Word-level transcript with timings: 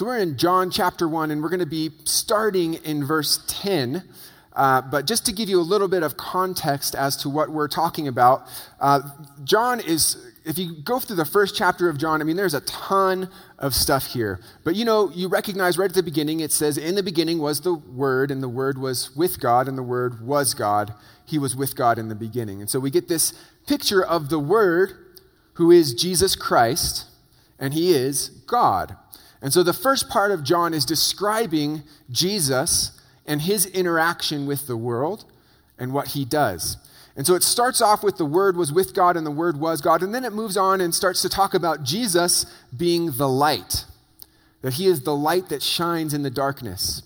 So 0.00 0.06
we're 0.06 0.16
in 0.16 0.38
John 0.38 0.70
chapter 0.70 1.06
1, 1.06 1.30
and 1.30 1.42
we're 1.42 1.50
going 1.50 1.60
to 1.60 1.66
be 1.66 1.90
starting 2.04 2.72
in 2.72 3.04
verse 3.04 3.44
10. 3.48 4.02
Uh, 4.54 4.80
but 4.80 5.06
just 5.06 5.26
to 5.26 5.32
give 5.32 5.50
you 5.50 5.60
a 5.60 5.62
little 5.62 5.88
bit 5.88 6.02
of 6.02 6.16
context 6.16 6.94
as 6.94 7.18
to 7.18 7.28
what 7.28 7.50
we're 7.50 7.68
talking 7.68 8.08
about, 8.08 8.46
uh, 8.80 9.02
John 9.44 9.78
is, 9.78 10.16
if 10.46 10.56
you 10.56 10.76
go 10.82 11.00
through 11.00 11.16
the 11.16 11.26
first 11.26 11.54
chapter 11.54 11.90
of 11.90 11.98
John, 11.98 12.22
I 12.22 12.24
mean, 12.24 12.36
there's 12.36 12.54
a 12.54 12.62
ton 12.62 13.28
of 13.58 13.74
stuff 13.74 14.06
here. 14.06 14.40
But 14.64 14.74
you 14.74 14.86
know, 14.86 15.10
you 15.10 15.28
recognize 15.28 15.76
right 15.76 15.90
at 15.90 15.94
the 15.94 16.02
beginning, 16.02 16.40
it 16.40 16.50
says, 16.50 16.78
In 16.78 16.94
the 16.94 17.02
beginning 17.02 17.38
was 17.38 17.60
the 17.60 17.74
Word, 17.74 18.30
and 18.30 18.42
the 18.42 18.48
Word 18.48 18.78
was 18.78 19.14
with 19.14 19.38
God, 19.38 19.68
and 19.68 19.76
the 19.76 19.82
Word 19.82 20.26
was 20.26 20.54
God. 20.54 20.94
He 21.26 21.38
was 21.38 21.54
with 21.54 21.76
God 21.76 21.98
in 21.98 22.08
the 22.08 22.14
beginning. 22.14 22.62
And 22.62 22.70
so 22.70 22.80
we 22.80 22.90
get 22.90 23.08
this 23.08 23.34
picture 23.66 24.02
of 24.02 24.30
the 24.30 24.38
Word, 24.38 24.94
who 25.56 25.70
is 25.70 25.92
Jesus 25.92 26.36
Christ, 26.36 27.04
and 27.58 27.74
He 27.74 27.92
is 27.92 28.30
God. 28.46 28.96
And 29.42 29.52
so 29.52 29.62
the 29.62 29.72
first 29.72 30.08
part 30.08 30.30
of 30.30 30.44
John 30.44 30.74
is 30.74 30.84
describing 30.84 31.82
Jesus 32.10 33.00
and 33.26 33.42
his 33.42 33.66
interaction 33.66 34.46
with 34.46 34.66
the 34.66 34.76
world 34.76 35.24
and 35.78 35.92
what 35.92 36.08
he 36.08 36.24
does. 36.24 36.76
And 37.16 37.26
so 37.26 37.34
it 37.34 37.42
starts 37.42 37.80
off 37.80 38.02
with 38.02 38.16
the 38.16 38.24
Word 38.24 38.56
was 38.56 38.72
with 38.72 38.94
God 38.94 39.16
and 39.16 39.26
the 39.26 39.30
Word 39.30 39.58
was 39.58 39.80
God. 39.80 40.02
And 40.02 40.14
then 40.14 40.24
it 40.24 40.32
moves 40.32 40.56
on 40.56 40.80
and 40.80 40.94
starts 40.94 41.22
to 41.22 41.28
talk 41.28 41.54
about 41.54 41.82
Jesus 41.82 42.46
being 42.76 43.12
the 43.12 43.28
light, 43.28 43.84
that 44.62 44.74
he 44.74 44.86
is 44.86 45.02
the 45.02 45.16
light 45.16 45.48
that 45.48 45.62
shines 45.62 46.14
in 46.14 46.22
the 46.22 46.30
darkness, 46.30 47.02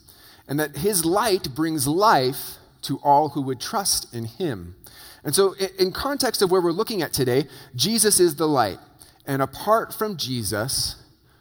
and 0.46 0.60
that 0.60 0.76
his 0.78 1.04
light 1.04 1.54
brings 1.54 1.86
life 1.86 2.56
to 2.82 2.98
all 2.98 3.30
who 3.30 3.40
would 3.42 3.60
trust 3.60 4.12
in 4.14 4.26
him. 4.26 4.76
And 5.24 5.34
so, 5.34 5.54
in 5.78 5.90
context 5.90 6.42
of 6.42 6.50
where 6.50 6.60
we're 6.60 6.70
looking 6.70 7.00
at 7.00 7.14
today, 7.14 7.48
Jesus 7.74 8.20
is 8.20 8.36
the 8.36 8.48
light. 8.48 8.78
And 9.26 9.40
apart 9.40 9.94
from 9.94 10.18
Jesus, 10.18 10.96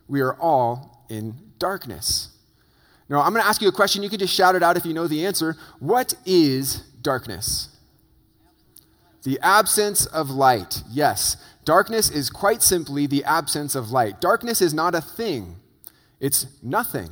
we 0.07 0.21
are 0.21 0.35
all 0.39 1.05
in 1.09 1.35
darkness. 1.59 2.29
Now, 3.09 3.21
I'm 3.21 3.33
going 3.33 3.43
to 3.43 3.47
ask 3.47 3.61
you 3.61 3.67
a 3.67 3.73
question. 3.73 4.03
You 4.03 4.09
can 4.09 4.19
just 4.19 4.33
shout 4.33 4.55
it 4.55 4.63
out 4.63 4.77
if 4.77 4.85
you 4.85 4.93
know 4.93 5.07
the 5.07 5.25
answer. 5.25 5.55
What 5.79 6.13
is 6.25 6.77
darkness? 7.01 7.69
The 9.23 9.39
absence 9.41 10.05
of 10.05 10.29
light. 10.29 10.83
Yes. 10.89 11.37
Darkness 11.65 12.09
is 12.09 12.29
quite 12.29 12.61
simply 12.61 13.07
the 13.07 13.23
absence 13.23 13.75
of 13.75 13.91
light. 13.91 14.19
Darkness 14.19 14.61
is 14.61 14.73
not 14.73 14.95
a 14.95 15.01
thing, 15.01 15.55
it's 16.19 16.47
nothing. 16.61 17.09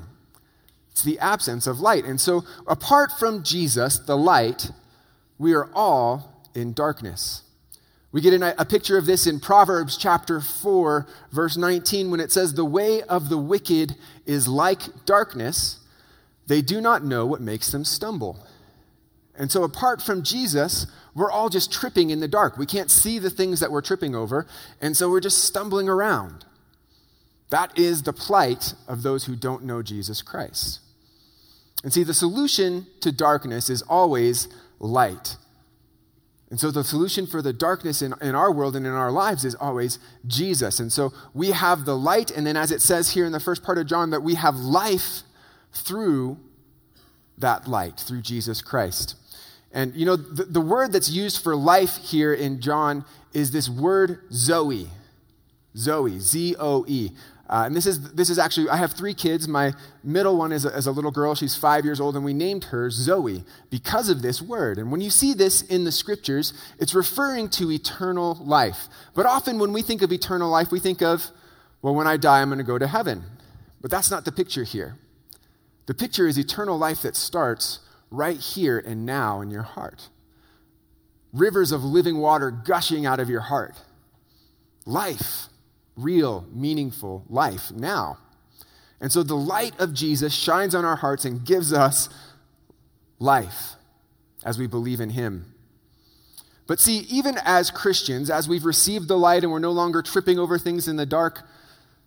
It's 0.92 1.04
the 1.04 1.20
absence 1.20 1.68
of 1.68 1.80
light. 1.80 2.04
And 2.04 2.20
so, 2.20 2.44
apart 2.68 3.12
from 3.18 3.44
Jesus, 3.44 3.98
the 3.98 4.18
light, 4.18 4.72
we 5.38 5.54
are 5.54 5.70
all 5.74 6.46
in 6.54 6.74
darkness. 6.74 7.44
We 8.12 8.20
get 8.20 8.34
a 8.42 8.66
picture 8.66 8.98
of 8.98 9.06
this 9.06 9.26
in 9.26 9.40
Proverbs 9.40 9.96
chapter 9.96 10.42
4, 10.42 11.08
verse 11.32 11.56
19, 11.56 12.12
when 12.12 12.20
it 12.20 12.32
says, 12.32 12.54
The 12.54 12.66
way 12.66 13.02
of 13.04 13.30
the 13.30 13.38
wicked 13.38 13.96
is 14.26 14.50
like 14.50 15.06
darkness. 15.06 15.80
They 16.48 16.62
do 16.62 16.82
not 16.82 17.06
know 17.06 17.26
what 17.26 17.40
makes 17.40 17.72
them 17.72 17.86
stumble. 17.86 18.46
And 19.34 19.50
so, 19.50 19.64
apart 19.64 20.02
from 20.02 20.24
Jesus, 20.24 20.88
we're 21.16 21.32
all 21.32 21.48
just 21.48 21.72
tripping 21.72 22.10
in 22.10 22.20
the 22.20 22.28
dark. 22.28 22.58
We 22.58 22.66
can't 22.66 22.92
see 22.92 23.18
the 23.18 23.30
things 23.30 23.62
that 23.62 23.72
we're 23.72 23.82
tripping 23.82 24.14
over, 24.14 24.46
and 24.82 24.96
so 24.98 25.10
we're 25.10 25.22
just 25.22 25.46
stumbling 25.46 25.88
around. 25.88 26.44
That 27.50 27.78
is 27.80 28.04
the 28.04 28.14
plight 28.14 28.74
of 28.90 29.04
those 29.04 29.26
who 29.26 29.38
don't 29.38 29.64
know 29.64 29.82
Jesus 29.82 30.22
Christ. 30.22 30.82
And 31.84 31.94
see, 31.94 32.04
the 32.04 32.14
solution 32.14 32.88
to 33.00 33.12
darkness 33.12 33.70
is 33.70 33.82
always 33.84 34.50
light. 34.80 35.38
And 36.52 36.60
so 36.60 36.70
the 36.70 36.84
solution 36.84 37.26
for 37.26 37.42
the 37.42 37.54
darkness 37.54 38.02
in, 38.02 38.14
in 38.22 38.36
our 38.36 38.52
world 38.52 38.76
and 38.76 38.86
in 38.86 38.92
our 38.92 39.10
lives 39.10 39.46
is 39.46 39.56
always 39.56 40.00
Jesus. 40.28 40.82
And 40.82 40.92
so 40.92 41.14
we 41.34 41.52
have 41.52 41.86
the 41.86 41.98
light, 41.98 42.30
and 42.30 42.46
then 42.46 42.58
as 42.58 42.72
it 42.72 42.82
says 42.82 43.12
here 43.12 43.26
in 43.26 43.32
the 43.32 43.40
first 43.40 43.64
part 43.64 43.78
of 43.78 43.88
John, 43.88 44.10
that 44.10 44.22
we 44.22 44.36
have 44.36 44.58
life 44.58 45.24
through 45.72 46.38
that 47.38 47.70
light, 47.70 47.98
through 47.98 48.22
Jesus 48.22 48.62
Christ. 48.62 49.16
And 49.72 49.96
you 49.96 50.06
know, 50.06 50.18
the, 50.18 50.44
the 50.44 50.60
word 50.60 50.92
that's 50.92 51.10
used 51.10 51.42
for 51.42 51.56
life 51.56 51.96
here 51.96 52.34
in 52.34 52.60
John 52.60 53.06
is 53.34 53.52
this 53.52 53.70
word 53.70 54.20
Zoe. 54.34 54.90
Zoe, 55.78 56.20
Z 56.20 56.58
O 56.60 56.86
E. 56.86 57.12
Uh, 57.52 57.64
and 57.66 57.76
this 57.76 57.86
is, 57.86 58.14
this 58.14 58.30
is 58.30 58.40
actually, 58.40 58.70
I 58.70 58.78
have 58.78 58.94
three 58.94 59.14
kids. 59.14 59.46
My 59.46 59.74
middle 60.06 60.38
one 60.38 60.54
is 60.54 60.64
a, 60.64 60.70
is 60.70 60.88
a 60.88 60.92
little 60.92 61.12
girl. 61.12 61.36
She's 61.36 61.54
five 61.54 61.84
years 61.84 62.00
old, 62.00 62.16
and 62.16 62.24
we 62.24 62.34
named 62.34 62.64
her 62.66 62.90
Zoe 62.90 63.44
because 63.70 64.08
of 64.08 64.22
this 64.22 64.42
word. 64.42 64.78
And 64.78 64.90
when 64.90 65.02
you 65.02 65.10
see 65.10 65.34
this 65.34 65.62
in 65.62 65.84
the 65.84 65.92
scriptures, 65.92 66.54
it's 66.80 66.96
referring 66.96 67.50
to 67.50 67.70
eternal 67.70 68.36
life. 68.42 68.88
But 69.14 69.26
often 69.26 69.60
when 69.60 69.74
we 69.74 69.82
think 69.82 70.02
of 70.02 70.14
eternal 70.14 70.50
life, 70.50 70.72
we 70.72 70.80
think 70.80 71.02
of, 71.02 71.26
well, 71.82 71.94
when 71.94 72.08
I 72.08 72.16
die, 72.16 72.42
I'm 72.42 72.48
going 72.48 72.60
to 72.60 72.64
go 72.64 72.78
to 72.78 72.88
heaven. 72.88 73.24
But 73.82 73.92
that's 73.92 74.10
not 74.10 74.24
the 74.24 74.32
picture 74.32 74.64
here. 74.64 74.96
The 75.88 75.94
picture 75.94 76.28
is 76.28 76.40
eternal 76.40 76.78
life 76.78 77.02
that 77.02 77.18
starts 77.18 77.80
right 78.10 78.38
here 78.38 78.80
and 78.80 79.06
now 79.06 79.42
in 79.42 79.52
your 79.52 79.64
heart. 79.64 80.08
Rivers 81.34 81.74
of 81.74 81.84
living 81.84 82.20
water 82.20 82.50
gushing 82.50 83.06
out 83.06 83.20
of 83.20 83.30
your 83.30 83.42
heart. 83.42 83.76
Life 84.86 85.48
real, 86.02 86.46
meaningful 86.52 87.26
life 87.30 87.72
now. 87.72 88.18
And 89.00 89.12
so 89.12 89.24
the 89.24 89.36
light 89.36 89.80
of 89.80 89.94
Jesus 89.94 90.34
shines 90.34 90.76
on 90.76 90.86
our 90.86 90.96
hearts 90.96 91.26
and 91.26 91.46
gives 91.46 91.74
us 91.74 92.10
life 93.20 93.74
as 94.44 94.58
we 94.58 94.68
believe 94.68 95.00
in 95.00 95.12
him. 95.12 95.54
But 96.68 96.80
see, 96.80 97.00
even 97.10 97.38
as 97.44 97.72
Christians, 97.72 98.30
as 98.30 98.48
we've 98.48 98.64
received 98.64 99.08
the 99.08 99.18
light 99.18 99.44
and 99.44 99.52
we're 99.52 99.60
no 99.60 99.72
longer 99.72 100.02
tripping 100.02 100.40
over 100.40 100.58
things 100.58 100.88
in 100.88 100.96
the 100.96 101.06
dark, 101.06 101.42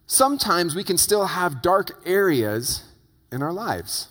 sometimes 0.06 0.74
we 0.74 0.84
can 0.84 0.96
still 0.96 1.26
have 1.26 1.62
dark 1.62 2.00
areas 2.06 2.84
in 3.30 3.42
our 3.42 3.52
lives. 3.52 4.08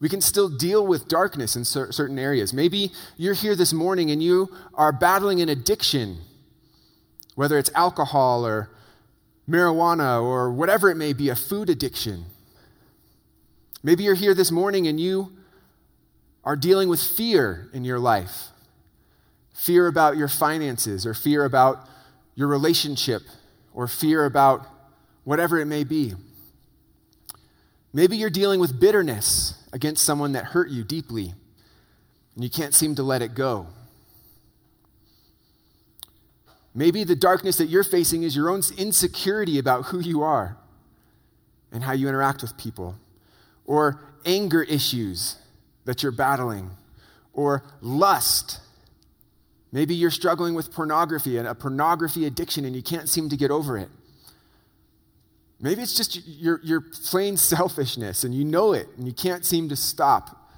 We 0.00 0.08
can 0.08 0.20
still 0.20 0.48
deal 0.48 0.86
with 0.86 1.08
darkness 1.08 1.56
in 1.56 1.64
certain 1.64 2.18
areas. 2.18 2.52
Maybe 2.52 2.92
you're 3.16 3.34
here 3.34 3.54
this 3.54 3.72
morning 3.72 4.10
and 4.10 4.22
you 4.22 4.54
are 4.74 4.92
battling 4.92 5.40
an 5.40 5.48
addiction, 5.48 6.18
whether 7.34 7.56
it's 7.56 7.70
alcohol 7.74 8.44
or 8.44 8.68
marijuana 9.48 10.22
or 10.22 10.52
whatever 10.52 10.90
it 10.90 10.96
may 10.96 11.12
be, 11.12 11.28
a 11.28 11.36
food 11.36 11.68
addiction. 11.68 12.24
Maybe 13.82 14.04
you're 14.04 14.14
here 14.14 14.34
this 14.34 14.50
morning 14.50 14.86
and 14.86 15.00
you 15.00 15.32
are 16.44 16.56
dealing 16.56 16.88
with 16.88 17.02
fear 17.02 17.68
in 17.72 17.84
your 17.84 17.98
life 17.98 18.52
fear 19.62 19.86
about 19.86 20.16
your 20.16 20.26
finances, 20.26 21.06
or 21.06 21.14
fear 21.14 21.44
about 21.44 21.88
your 22.34 22.48
relationship, 22.48 23.22
or 23.72 23.86
fear 23.86 24.24
about 24.24 24.66
whatever 25.22 25.60
it 25.60 25.66
may 25.66 25.84
be. 25.84 26.14
Maybe 27.92 28.16
you're 28.16 28.30
dealing 28.30 28.58
with 28.58 28.80
bitterness 28.80 29.54
against 29.72 30.04
someone 30.04 30.32
that 30.32 30.46
hurt 30.46 30.70
you 30.70 30.82
deeply, 30.82 31.34
and 32.34 32.42
you 32.42 32.50
can't 32.50 32.74
seem 32.74 32.96
to 32.96 33.04
let 33.04 33.22
it 33.22 33.34
go. 33.34 33.68
Maybe 36.74 37.04
the 37.04 37.16
darkness 37.16 37.58
that 37.58 37.66
you're 37.66 37.84
facing 37.84 38.22
is 38.22 38.34
your 38.34 38.48
own 38.48 38.62
insecurity 38.78 39.58
about 39.58 39.86
who 39.86 40.00
you 40.00 40.22
are 40.22 40.56
and 41.70 41.84
how 41.84 41.92
you 41.92 42.08
interact 42.08 42.42
with 42.42 42.56
people, 42.56 42.96
or 43.64 44.00
anger 44.24 44.62
issues 44.62 45.36
that 45.84 46.02
you're 46.02 46.12
battling, 46.12 46.70
or 47.32 47.62
lust. 47.80 48.60
Maybe 49.70 49.94
you're 49.94 50.10
struggling 50.10 50.54
with 50.54 50.72
pornography 50.72 51.38
and 51.38 51.48
a 51.48 51.54
pornography 51.54 52.26
addiction 52.26 52.64
and 52.64 52.76
you 52.76 52.82
can't 52.82 53.08
seem 53.08 53.30
to 53.30 53.36
get 53.36 53.50
over 53.50 53.78
it. 53.78 53.88
Maybe 55.60 55.80
it's 55.80 55.96
just 55.96 56.26
your, 56.26 56.60
your 56.62 56.80
plain 56.80 57.36
selfishness 57.36 58.24
and 58.24 58.34
you 58.34 58.44
know 58.44 58.72
it 58.72 58.88
and 58.98 59.06
you 59.06 59.14
can't 59.14 59.44
seem 59.44 59.68
to 59.70 59.76
stop 59.76 60.50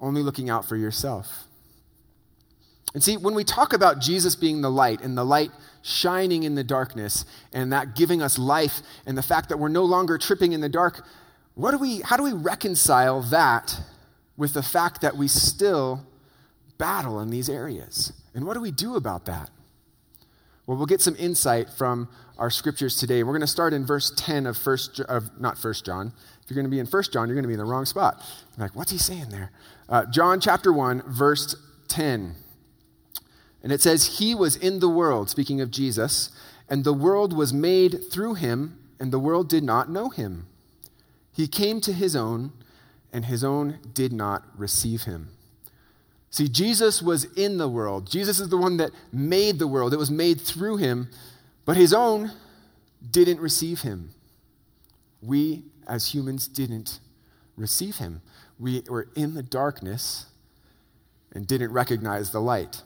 only 0.00 0.22
looking 0.22 0.48
out 0.48 0.64
for 0.64 0.76
yourself. 0.76 1.46
And 2.94 3.02
see, 3.02 3.16
when 3.16 3.34
we 3.34 3.44
talk 3.44 3.72
about 3.72 4.00
Jesus 4.00 4.34
being 4.34 4.62
the 4.62 4.70
light 4.70 5.00
and 5.02 5.18
the 5.18 5.24
light 5.24 5.50
shining 5.82 6.44
in 6.44 6.54
the 6.54 6.64
darkness 6.64 7.24
and 7.52 7.72
that 7.72 7.94
giving 7.94 8.22
us 8.22 8.38
life 8.38 8.80
and 9.06 9.16
the 9.18 9.22
fact 9.22 9.48
that 9.50 9.58
we're 9.58 9.68
no 9.68 9.84
longer 9.84 10.18
tripping 10.18 10.52
in 10.52 10.60
the 10.60 10.68
dark, 10.68 11.06
what 11.54 11.72
do 11.72 11.78
we, 11.78 12.00
how 12.00 12.16
do 12.16 12.22
we 12.22 12.32
reconcile 12.32 13.20
that 13.22 13.78
with 14.36 14.54
the 14.54 14.62
fact 14.62 15.00
that 15.00 15.16
we 15.16 15.28
still 15.28 16.06
battle 16.78 17.20
in 17.20 17.30
these 17.30 17.48
areas? 17.48 18.12
And 18.34 18.46
what 18.46 18.54
do 18.54 18.60
we 18.60 18.70
do 18.70 18.96
about 18.96 19.26
that? 19.26 19.50
Well, 20.66 20.76
we'll 20.76 20.86
get 20.86 21.00
some 21.00 21.16
insight 21.18 21.68
from 21.70 22.08
our 22.38 22.50
scriptures 22.50 22.96
today. 22.96 23.22
We're 23.22 23.32
going 23.32 23.40
to 23.40 23.46
start 23.46 23.72
in 23.72 23.86
verse 23.86 24.12
10 24.16 24.46
of 24.46 24.56
first 24.56 25.00
of 25.00 25.40
not 25.40 25.56
first 25.56 25.86
John. 25.86 26.12
If 26.42 26.50
you're 26.50 26.56
going 26.56 26.66
to 26.66 26.70
be 26.70 26.80
in 26.80 26.86
first 26.86 27.12
John, 27.12 27.28
you're 27.28 27.34
going 27.34 27.44
to 27.44 27.48
be 27.48 27.54
in 27.54 27.58
the 27.58 27.64
wrong 27.64 27.84
spot. 27.84 28.22
You're 28.56 28.66
like, 28.66 28.76
what's 28.76 28.90
he 28.90 28.98
saying 28.98 29.30
there? 29.30 29.50
Uh, 29.88 30.04
John 30.06 30.40
chapter 30.40 30.72
1, 30.72 31.04
verse 31.06 31.54
10. 31.88 32.34
And 33.66 33.72
it 33.72 33.80
says, 33.80 34.18
He 34.20 34.32
was 34.32 34.54
in 34.54 34.78
the 34.78 34.88
world, 34.88 35.28
speaking 35.28 35.60
of 35.60 35.72
Jesus, 35.72 36.30
and 36.68 36.84
the 36.84 36.92
world 36.92 37.32
was 37.32 37.52
made 37.52 38.12
through 38.12 38.34
him, 38.34 38.78
and 39.00 39.12
the 39.12 39.18
world 39.18 39.48
did 39.48 39.64
not 39.64 39.90
know 39.90 40.08
him. 40.08 40.46
He 41.32 41.48
came 41.48 41.80
to 41.80 41.92
his 41.92 42.14
own, 42.14 42.52
and 43.12 43.24
his 43.24 43.42
own 43.42 43.80
did 43.92 44.12
not 44.12 44.44
receive 44.56 45.02
him. 45.02 45.30
See, 46.30 46.46
Jesus 46.46 47.02
was 47.02 47.24
in 47.36 47.58
the 47.58 47.68
world. 47.68 48.08
Jesus 48.08 48.38
is 48.38 48.50
the 48.50 48.56
one 48.56 48.76
that 48.76 48.92
made 49.12 49.58
the 49.58 49.66
world. 49.66 49.92
It 49.92 49.98
was 49.98 50.12
made 50.12 50.40
through 50.40 50.76
him, 50.76 51.08
but 51.64 51.76
his 51.76 51.92
own 51.92 52.30
didn't 53.10 53.40
receive 53.40 53.80
him. 53.80 54.10
we 55.20 55.64
as 55.88 56.14
humans 56.14 56.46
didn't 56.46 57.00
receive 57.56 57.96
him. 57.96 58.22
We 58.60 58.84
were 58.88 59.08
in 59.16 59.34
the 59.34 59.42
darkness 59.42 60.26
and 61.32 61.48
didn't 61.48 61.72
recognize 61.72 62.30
the 62.30 62.40
light. 62.40 62.84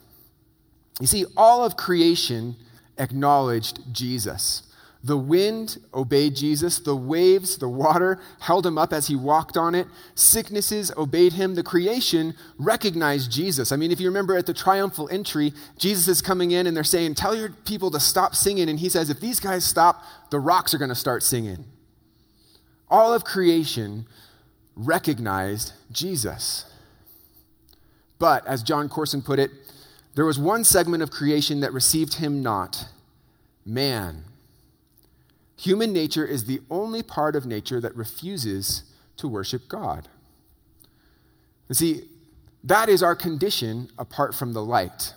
You 1.01 1.07
see, 1.07 1.25
all 1.37 1.65
of 1.65 1.77
creation 1.77 2.57
acknowledged 2.99 3.81
Jesus. 3.93 4.63
The 5.03 5.17
wind 5.17 5.79
obeyed 5.95 6.37
Jesus. 6.37 6.79
The 6.79 6.95
waves, 6.95 7.57
the 7.57 7.69
water, 7.69 8.21
held 8.41 8.67
him 8.67 8.77
up 8.77 8.93
as 8.93 9.07
he 9.07 9.17
walked 9.17 9.57
on 9.57 9.75
it. 9.75 9.87
Sicknesses 10.15 10.93
obeyed 10.97 11.33
him. 11.33 11.55
The 11.55 11.63
creation 11.63 12.35
recognized 12.59 13.33
Jesus. 13.33 13.73
I 13.73 13.77
mean, 13.77 13.91
if 13.91 13.99
you 13.99 14.09
remember 14.09 14.37
at 14.37 14.45
the 14.45 14.53
triumphal 14.53 15.09
entry, 15.11 15.55
Jesus 15.79 16.07
is 16.07 16.21
coming 16.21 16.51
in 16.51 16.67
and 16.67 16.77
they're 16.77 16.85
saying, 16.85 17.15
Tell 17.15 17.35
your 17.35 17.49
people 17.65 17.91
to 17.93 18.01
stop 18.01 18.35
singing. 18.35 18.69
And 18.69 18.79
he 18.79 18.91
says, 18.91 19.09
If 19.09 19.21
these 19.21 19.41
guys 19.41 19.65
stop, 19.65 20.05
the 20.29 20.39
rocks 20.39 20.75
are 20.75 20.79
going 20.79 20.91
to 20.91 20.95
start 20.95 21.23
singing. 21.23 21.65
All 22.91 23.15
of 23.15 23.25
creation 23.25 24.07
recognized 24.77 25.73
Jesus. 25.91 26.67
But, 28.19 28.47
as 28.47 28.63
Jon 28.63 28.91
Courson 28.91 29.23
put 29.23 29.39
it, 29.39 29.51
there 30.15 30.25
was 30.25 30.39
one 30.39 30.65
segment 30.65 31.03
of 31.03 31.11
creation 31.11 31.61
that 31.61 31.73
received 31.73 32.15
him 32.15 32.43
not 32.43 32.87
man. 33.65 34.25
Human 35.57 35.93
nature 35.93 36.25
is 36.25 36.45
the 36.45 36.61
only 36.71 37.03
part 37.03 37.37
of 37.37 37.47
nature 37.47 37.81
that 37.81 37.95
refuses 37.95 38.85
to 39.19 39.29
worship 39.29 39.69
God. 39.69 40.09
And 41.69 41.77
see, 41.77 42.05
that 42.65 42.89
is 42.89 43.03
our 43.03 43.15
condition 43.15 43.91
apart 43.99 44.35
from 44.35 44.53
the 44.53 44.63
light. 44.63 45.15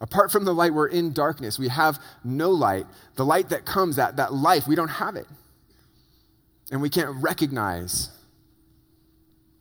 Apart 0.00 0.30
from 0.30 0.44
the 0.44 0.52
light, 0.52 0.74
we're 0.74 0.88
in 0.88 1.12
darkness. 1.12 1.58
We 1.58 1.68
have 1.68 1.98
no 2.22 2.50
light. 2.50 2.86
The 3.14 3.24
light 3.24 3.48
that 3.50 3.64
comes, 3.64 3.96
that, 3.96 4.16
that 4.16 4.34
life, 4.34 4.66
we 4.66 4.74
don't 4.74 4.88
have 4.88 5.16
it. 5.16 5.26
And 6.70 6.82
we 6.82 6.90
can't 6.90 7.22
recognize 7.22 8.10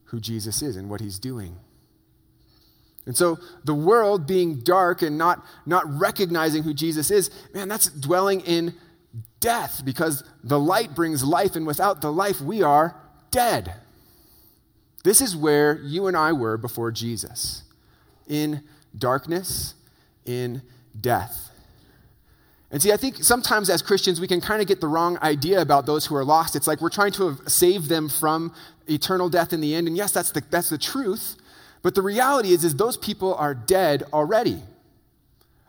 who 0.05 0.19
Jesus 0.19 0.61
is 0.61 0.75
and 0.75 0.89
what 0.89 1.01
he's 1.01 1.19
doing. 1.19 1.55
And 3.05 3.17
so 3.17 3.37
the 3.65 3.73
world 3.73 4.25
being 4.25 4.59
dark 4.59 5.01
and 5.01 5.17
not, 5.17 5.45
not 5.65 5.83
recognizing 5.87 6.63
who 6.63 6.73
Jesus 6.73 7.11
is, 7.11 7.29
man, 7.53 7.67
that's 7.67 7.89
dwelling 7.89 8.41
in 8.41 8.73
death 9.39 9.81
because 9.83 10.23
the 10.43 10.59
light 10.59 10.95
brings 10.95 11.23
life, 11.23 11.55
and 11.55 11.67
without 11.67 12.01
the 12.01 12.11
life, 12.11 12.39
we 12.39 12.61
are 12.61 12.95
dead. 13.29 13.73
This 15.03 15.19
is 15.19 15.35
where 15.35 15.79
you 15.81 16.07
and 16.07 16.15
I 16.15 16.31
were 16.31 16.57
before 16.57 16.91
Jesus 16.91 17.63
in 18.27 18.63
darkness, 18.97 19.75
in 20.25 20.61
death. 20.99 21.49
And 22.71 22.81
see, 22.81 22.91
I 22.91 22.97
think 22.97 23.23
sometimes 23.23 23.69
as 23.69 23.81
Christians, 23.81 24.19
we 24.19 24.27
can 24.27 24.41
kind 24.41 24.61
of 24.61 24.67
get 24.67 24.81
the 24.81 24.87
wrong 24.87 25.19
idea 25.21 25.61
about 25.61 25.85
those 25.85 26.05
who 26.05 26.15
are 26.15 26.25
lost. 26.25 26.55
It's 26.55 26.65
like 26.65 26.81
we're 26.81 26.89
trying 26.89 27.11
to 27.13 27.37
save 27.47 27.87
them 27.87 28.09
from 28.09 28.53
eternal 28.87 29.29
death 29.29 29.53
in 29.53 29.61
the 29.61 29.75
end. 29.75 29.87
And 29.87 29.95
yes, 29.95 30.11
that's 30.11 30.31
the, 30.31 30.41
that's 30.49 30.69
the 30.69 30.77
truth. 30.77 31.35
But 31.83 31.93
the 31.93 32.01
reality 32.01 32.53
is, 32.53 32.63
is 32.63 32.75
those 32.75 32.97
people 32.97 33.35
are 33.35 33.53
dead 33.53 34.03
already. 34.11 34.63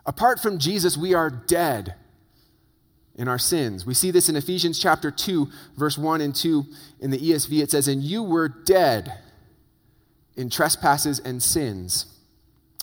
Apart 0.07 0.41
from 0.41 0.59
Jesus, 0.59 0.97
we 0.97 1.13
are 1.13 1.29
dead 1.29 1.97
in 3.17 3.29
our 3.29 3.39
sins. 3.39 3.85
We 3.85 3.95
see 3.95 4.11
this 4.11 4.29
in 4.29 4.37
Ephesians 4.37 4.79
chapter 4.79 5.11
2, 5.11 5.49
verse 5.77 5.99
1 5.99 6.21
and 6.21 6.35
2 6.35 6.65
in 7.01 7.11
the 7.11 7.19
ESV. 7.19 7.63
It 7.63 7.71
says, 7.71 7.89
And 7.89 8.03
you 8.03 8.23
were 8.23 8.49
dead 8.49 9.19
in 10.37 10.51
trespasses 10.51 11.19
and 11.19 11.43
sins 11.43 12.07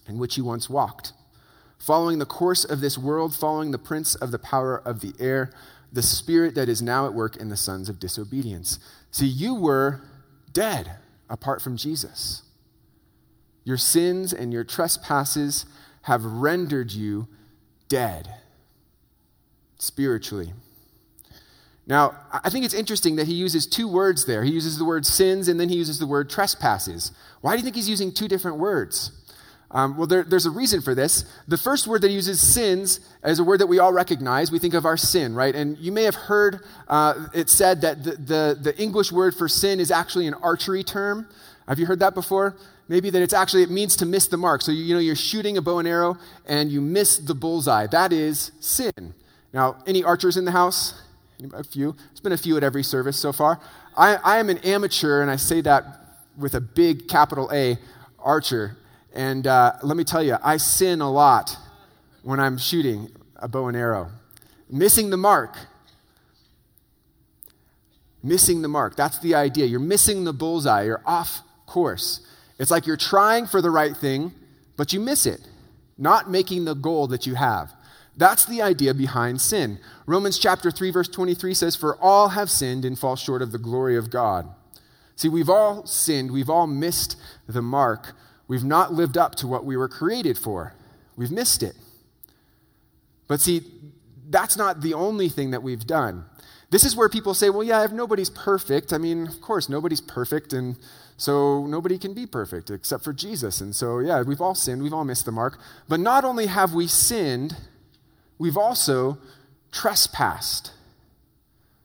in 0.08 0.18
which 0.18 0.38
you 0.38 0.44
once 0.44 0.70
walked, 0.70 1.14
following 1.78 2.20
the 2.20 2.26
course 2.26 2.66
of 2.66 2.82
this 2.82 2.98
world, 2.98 3.34
following 3.34 3.72
the 3.72 3.78
prince 3.78 4.16
of 4.16 4.32
the 4.32 4.40
power 4.40 4.78
of 4.78 5.00
the 5.00 5.14
air, 5.20 5.52
the 5.92 6.02
spirit 6.02 6.56
that 6.56 6.70
is 6.70 6.82
now 6.82 7.06
at 7.06 7.14
work 7.14 7.36
in 7.38 7.50
the 7.50 7.58
sons 7.58 7.88
of 7.88 8.00
disobedience. 8.00 8.80
See, 9.12 9.28
you 9.28 9.54
were 9.54 10.02
dead 10.54 10.98
apart 11.30 11.62
from 11.62 11.78
Jesus. 11.78 12.44
Your 13.64 13.78
sins 13.78 14.34
and 14.34 14.52
your 14.52 14.64
trespasses 14.64 15.66
have 16.04 16.24
rendered 16.24 16.92
you 16.92 17.28
dead 17.88 18.34
spiritually. 19.78 20.54
Now, 21.88 22.16
I 22.32 22.50
think 22.50 22.64
it's 22.64 22.74
interesting 22.74 23.16
that 23.18 23.28
he 23.28 23.34
uses 23.34 23.66
two 23.66 23.88
words 23.88 24.26
there. 24.26 24.44
He 24.44 24.52
uses 24.52 24.78
the 24.78 24.86
word 24.86 25.06
sins 25.06 25.48
and 25.48 25.60
then 25.60 25.70
he 25.70 25.76
uses 25.76 26.00
the 26.00 26.06
word 26.06 26.30
trespasses. 26.30 27.12
Why 27.42 27.52
do 27.52 27.58
you 27.58 27.64
think 27.64 27.76
he's 27.76 27.90
using 27.90 28.14
two 28.14 28.28
different 28.28 28.58
words? 28.58 29.12
Um, 29.72 29.98
well, 29.98 30.06
there, 30.06 30.24
there's 30.24 30.46
a 30.46 30.52
reason 30.52 30.82
for 30.82 30.94
this. 30.94 31.24
The 31.48 31.58
first 31.58 31.88
word 31.88 32.02
that 32.02 32.10
he 32.10 32.16
uses, 32.16 32.46
sins, 32.46 33.00
is 33.24 33.40
a 33.40 33.44
word 33.44 33.60
that 33.62 33.68
we 33.68 33.80
all 33.80 33.94
recognize. 33.94 34.52
We 34.52 34.60
think 34.60 34.74
of 34.74 34.86
our 34.86 34.98
sin, 34.98 35.34
right? 35.34 35.56
And 35.56 35.78
you 35.78 35.92
may 35.92 36.04
have 36.04 36.16
heard 36.16 36.66
uh, 36.88 37.28
it 37.34 37.50
said 37.50 37.82
that 37.82 38.04
the, 38.04 38.12
the, 38.12 38.58
the 38.62 38.82
English 38.82 39.12
word 39.12 39.34
for 39.34 39.48
sin 39.48 39.80
is 39.80 39.90
actually 39.90 40.28
an 40.28 40.34
archery 40.36 40.84
term. 40.84 41.28
Have 41.68 41.80
you 41.80 41.86
heard 41.86 42.00
that 42.00 42.14
before? 42.14 42.58
Maybe 42.88 43.10
that 43.10 43.22
it's 43.22 43.34
actually, 43.34 43.64
it 43.64 43.72
means 43.72 43.96
to 43.98 44.06
miss 44.06 44.28
the 44.28 44.38
mark. 44.38 44.62
So, 44.62 44.72
you, 44.72 44.84
you 44.84 44.94
know, 44.94 45.00
you're 45.00 45.16
shooting 45.16 45.58
a 45.58 45.62
bow 45.62 45.80
and 45.80 45.88
arrow 45.88 46.18
and 46.46 46.72
you 46.72 46.82
miss 46.82 47.18
the 47.18 47.34
bullseye. 47.34 47.88
That 47.88 48.12
is 48.12 48.52
sin. 48.60 49.14
Now, 49.54 49.78
any 49.88 50.04
archers 50.04 50.38
in 50.38 50.46
the 50.46 50.52
house? 50.52 51.02
A 51.54 51.64
few. 51.64 51.94
There's 51.94 52.20
been 52.20 52.32
a 52.34 52.38
few 52.38 52.56
at 52.58 52.64
every 52.64 52.84
service 52.84 53.18
so 53.18 53.34
far. 53.34 53.60
I, 53.98 54.16
I 54.16 54.38
am 54.38 54.50
an 54.50 54.60
amateur, 54.60 55.22
and 55.22 55.32
I 55.32 55.38
say 55.38 55.62
that 55.62 55.84
with 56.38 56.54
a 56.54 56.62
big 56.62 57.08
capital 57.08 57.50
A, 57.52 57.78
archer. 58.20 58.78
And 59.14 59.48
uh, 59.48 59.74
let 59.82 59.98
me 59.98 60.04
tell 60.04 60.24
you, 60.24 60.38
I 60.44 60.58
sin 60.58 61.02
a 61.02 61.12
lot 61.12 61.58
when 62.24 62.40
I'm 62.40 62.58
shooting 62.58 63.10
a 63.38 63.48
bow 63.48 63.68
and 63.68 63.76
arrow. 63.76 64.12
Missing 64.70 65.10
the 65.10 65.18
mark. 65.18 65.58
Missing 68.24 68.62
the 68.62 68.68
mark. 68.68 68.96
That's 68.96 69.18
the 69.18 69.34
idea. 69.34 69.66
You're 69.66 69.80
missing 69.80 70.24
the 70.24 70.34
bullseye. 70.34 70.84
You're 70.84 71.02
off 71.06 71.42
course. 71.66 72.26
It's 72.62 72.70
like 72.70 72.86
you're 72.86 72.96
trying 72.96 73.48
for 73.48 73.60
the 73.60 73.72
right 73.72 73.98
thing, 73.98 74.34
but 74.78 74.94
you 74.94 75.00
miss 75.00 75.26
it, 75.26 75.42
not 75.98 76.30
making 76.30 76.66
the 76.66 76.76
goal 76.76 77.08
that 77.08 77.26
you 77.26 77.34
have. 77.34 77.74
That's 78.16 78.46
the 78.46 78.62
idea 78.62 78.94
behind 78.94 79.42
sin. 79.42 79.80
Romans 80.06 80.38
chapter 80.38 80.70
3 80.70 80.92
verse 80.92 81.08
23 81.08 81.56
says 81.56 81.76
for 81.76 81.98
all 81.98 82.30
have 82.30 82.52
sinned 82.52 82.86
and 82.86 83.00
fall 83.00 83.16
short 83.16 83.42
of 83.42 83.52
the 83.52 83.58
glory 83.58 83.98
of 83.98 84.12
God. 84.12 84.48
See, 85.16 85.28
we've 85.28 85.50
all 85.50 85.88
sinned, 85.88 86.30
we've 86.30 86.52
all 86.52 86.68
missed 86.68 87.18
the 87.48 87.64
mark. 87.64 88.14
We've 88.48 88.64
not 88.64 88.94
lived 88.94 89.18
up 89.18 89.34
to 89.36 89.48
what 89.48 89.66
we 89.66 89.76
were 89.76 89.90
created 89.90 90.38
for. 90.38 90.76
We've 91.16 91.32
missed 91.32 91.64
it. 91.64 91.74
But 93.28 93.42
see, 93.42 93.64
that's 94.30 94.56
not 94.56 94.82
the 94.82 94.94
only 94.94 95.30
thing 95.30 95.50
that 95.50 95.64
we've 95.64 95.88
done. 95.88 96.26
This 96.70 96.84
is 96.84 96.96
where 96.96 97.10
people 97.10 97.34
say, 97.34 97.50
well, 97.50 97.64
yeah, 97.64 97.84
if 97.84 97.92
nobody's 97.92 98.30
perfect, 98.30 98.94
I 98.94 99.00
mean, 99.00 99.26
of 99.28 99.42
course, 99.42 99.68
nobody's 99.68 100.00
perfect, 100.00 100.54
and 100.54 100.78
so 101.22 101.68
nobody 101.68 102.00
can 102.00 102.16
be 102.16 102.26
perfect 102.26 102.72
except 102.72 103.04
for 103.04 103.14
Jesus. 103.14 103.62
And 103.62 103.76
so, 103.76 104.00
yeah, 104.00 104.24
we've 104.24 104.42
all 104.42 104.56
sinned, 104.56 104.82
we've 104.82 104.92
all 104.92 105.06
missed 105.06 105.26
the 105.26 105.32
mark. 105.32 105.60
But 105.88 106.00
not 106.00 106.26
only 106.26 106.48
have 106.48 106.74
we 106.74 106.88
sinned, 106.88 107.56
we've 108.40 108.58
also 108.58 109.20
trespassed. 109.72 110.72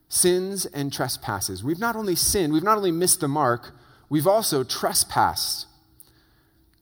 Sins 0.09 0.65
and 0.65 0.91
trespasses. 0.91 1.63
We've 1.63 1.79
not 1.79 1.97
only 1.97 2.15
sinned, 2.17 2.55
we've 2.55 2.63
not 2.63 2.79
only 2.79 2.91
missed 2.91 3.21
the 3.21 3.29
mark, 3.29 3.73
we've 4.09 4.27
also 4.27 4.65
trespassed. 4.65 5.67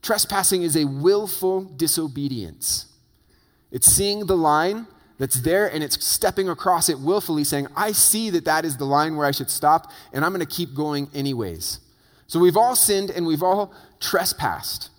Trespassing 0.01 0.63
is 0.63 0.77
a 0.77 0.85
willful 0.85 1.65
disobedience. 1.65 2.87
It's 3.73 3.91
seeing 3.91 4.27
the 4.27 4.37
line 4.37 4.87
that's 5.19 5.41
there 5.41 5.67
and 5.67 5.83
it's 5.83 6.07
stepping 6.07 6.49
across 6.49 6.89
it 6.89 7.01
willfully, 7.01 7.43
saying, 7.43 7.67
I 7.75 7.91
see 7.91 8.31
that 8.31 8.45
that 8.45 8.65
is 8.65 8.77
the 8.77 8.87
line 8.87 9.17
where 9.17 9.27
I 9.27 9.33
should 9.33 9.51
stop, 9.51 9.91
and 10.13 10.25
I'm 10.25 10.33
going 10.33 10.47
to 10.47 10.57
keep 10.57 10.73
going 10.73 11.11
anyways. 11.13 11.81
So 12.27 12.41
we've 12.41 12.57
all 12.57 12.77
sinned 12.77 13.11
and 13.11 13.27
we've 13.27 13.43
all 13.43 13.73
trespassed. 14.01 14.91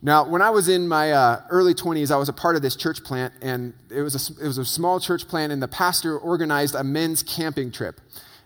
Now, 0.00 0.28
when 0.28 0.42
I 0.42 0.50
was 0.50 0.68
in 0.68 0.86
my 0.86 1.10
uh, 1.10 1.42
early 1.50 1.74
20s, 1.74 2.12
I 2.12 2.16
was 2.16 2.28
a 2.28 2.32
part 2.32 2.54
of 2.54 2.62
this 2.62 2.76
church 2.76 3.02
plant, 3.02 3.34
and 3.42 3.74
it 3.90 4.02
was, 4.02 4.30
a, 4.30 4.44
it 4.44 4.46
was 4.46 4.56
a 4.56 4.64
small 4.64 5.00
church 5.00 5.26
plant, 5.26 5.52
and 5.52 5.60
the 5.60 5.66
pastor 5.66 6.16
organized 6.16 6.76
a 6.76 6.84
men's 6.84 7.24
camping 7.24 7.72
trip. 7.72 8.00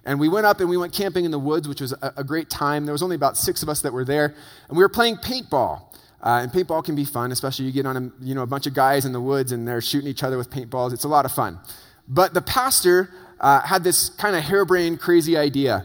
And 0.05 0.19
we 0.19 0.31
went 0.31 0.47
up 0.47 0.61
and 0.61 0.69
we 0.69 0.77
went 0.77 0.95
camping 0.95 1.25
in 1.25 1.31
the 1.31 1.39
woods, 1.39 1.69
which 1.69 1.81
was 1.81 1.93
a, 1.93 2.15
a 2.17 2.25
great 2.25 2.49
time. 2.49 2.87
There 2.87 2.93
was 2.93 3.03
only 3.03 3.17
about 3.17 3.37
six 3.37 3.63
of 3.63 3.69
us 3.69 3.83
that 3.83 3.93
were 3.93 4.05
there, 4.05 4.35
and 4.69 4.77
we 4.77 4.83
were 4.83 4.89
playing 4.89 5.17
paintball. 5.17 5.83
Uh, 6.23 6.41
and 6.43 6.53
paintball 6.53 6.85
can 6.85 6.95
be 6.95 7.05
fun, 7.05 7.33
especially 7.33 7.65
you 7.65 7.73
get 7.73 7.85
on 7.85 7.97
a, 7.97 8.25
you 8.25 8.35
know, 8.35 8.43
a 8.43 8.47
bunch 8.47 8.67
of 8.67 8.75
guys 8.75 9.05
in 9.05 9.13
the 9.13 9.21
woods 9.21 9.51
and 9.51 9.67
they're 9.67 9.81
shooting 9.81 10.09
each 10.09 10.23
other 10.23 10.39
with 10.39 10.51
paintballs. 10.51 10.93
It's 10.93 11.03
a 11.03 11.09
lot 11.09 11.25
of 11.25 11.33
fun. 11.33 11.59
But 12.07 12.33
the 12.33 12.41
pastor 12.41 13.13
uh, 13.41 13.61
had 13.61 13.83
this 13.83 14.09
kind 14.09 14.37
of 14.37 14.45
harebrained, 14.45 15.01
crazy 15.01 15.37
idea. 15.37 15.85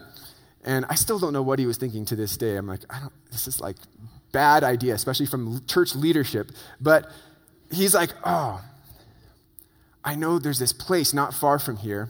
And 0.67 0.85
I 0.89 0.95
still 0.95 1.17
don't 1.17 1.31
know 1.31 1.41
what 1.41 1.59
he 1.59 1.65
was 1.65 1.77
thinking 1.77 2.03
to 2.05 2.15
this 2.17 2.35
day. 2.35 2.57
I'm 2.57 2.67
like, 2.67 2.81
I 2.89 2.99
don't, 2.99 3.13
this 3.31 3.47
is 3.47 3.61
like 3.61 3.77
bad 4.33 4.65
idea, 4.65 4.93
especially 4.95 5.25
from 5.25 5.65
church 5.65 5.95
leadership. 5.95 6.51
But 6.81 7.09
he's 7.71 7.95
like, 7.95 8.09
oh, 8.25 8.61
I 10.03 10.15
know 10.15 10.39
there's 10.39 10.59
this 10.59 10.73
place 10.73 11.13
not 11.13 11.33
far 11.33 11.57
from 11.57 11.77
here. 11.77 12.09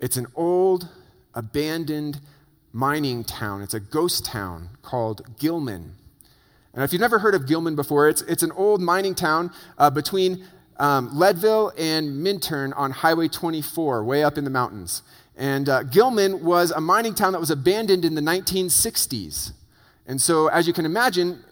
It's 0.00 0.16
an 0.16 0.26
old, 0.34 0.88
abandoned 1.34 2.20
mining 2.72 3.22
town. 3.22 3.62
It's 3.62 3.74
a 3.74 3.80
ghost 3.80 4.24
town 4.24 4.70
called 4.82 5.38
Gilman. 5.38 5.94
And 6.74 6.82
if 6.82 6.92
you've 6.92 7.00
never 7.00 7.20
heard 7.20 7.36
of 7.36 7.46
Gilman 7.46 7.76
before, 7.76 8.08
it's, 8.08 8.22
it's 8.22 8.42
an 8.42 8.50
old 8.52 8.80
mining 8.80 9.14
town 9.14 9.52
uh, 9.78 9.90
between 9.90 10.44
um, 10.78 11.16
Leadville 11.16 11.72
and 11.78 12.24
Minturn 12.24 12.72
on 12.72 12.90
Highway 12.90 13.28
24, 13.28 14.02
way 14.02 14.24
up 14.24 14.36
in 14.36 14.42
the 14.42 14.50
mountains. 14.50 15.02
And 15.36 15.68
uh, 15.68 15.82
Gilman 15.84 16.44
was 16.44 16.70
a 16.70 16.80
mining 16.80 17.14
town 17.14 17.32
that 17.32 17.40
was 17.40 17.50
abandoned 17.50 18.04
in 18.04 18.14
the 18.14 18.20
1960s. 18.20 19.52
And 20.06 20.20
so, 20.20 20.48
as 20.48 20.66
you 20.66 20.72
can 20.72 20.84
imagine, 20.84 21.42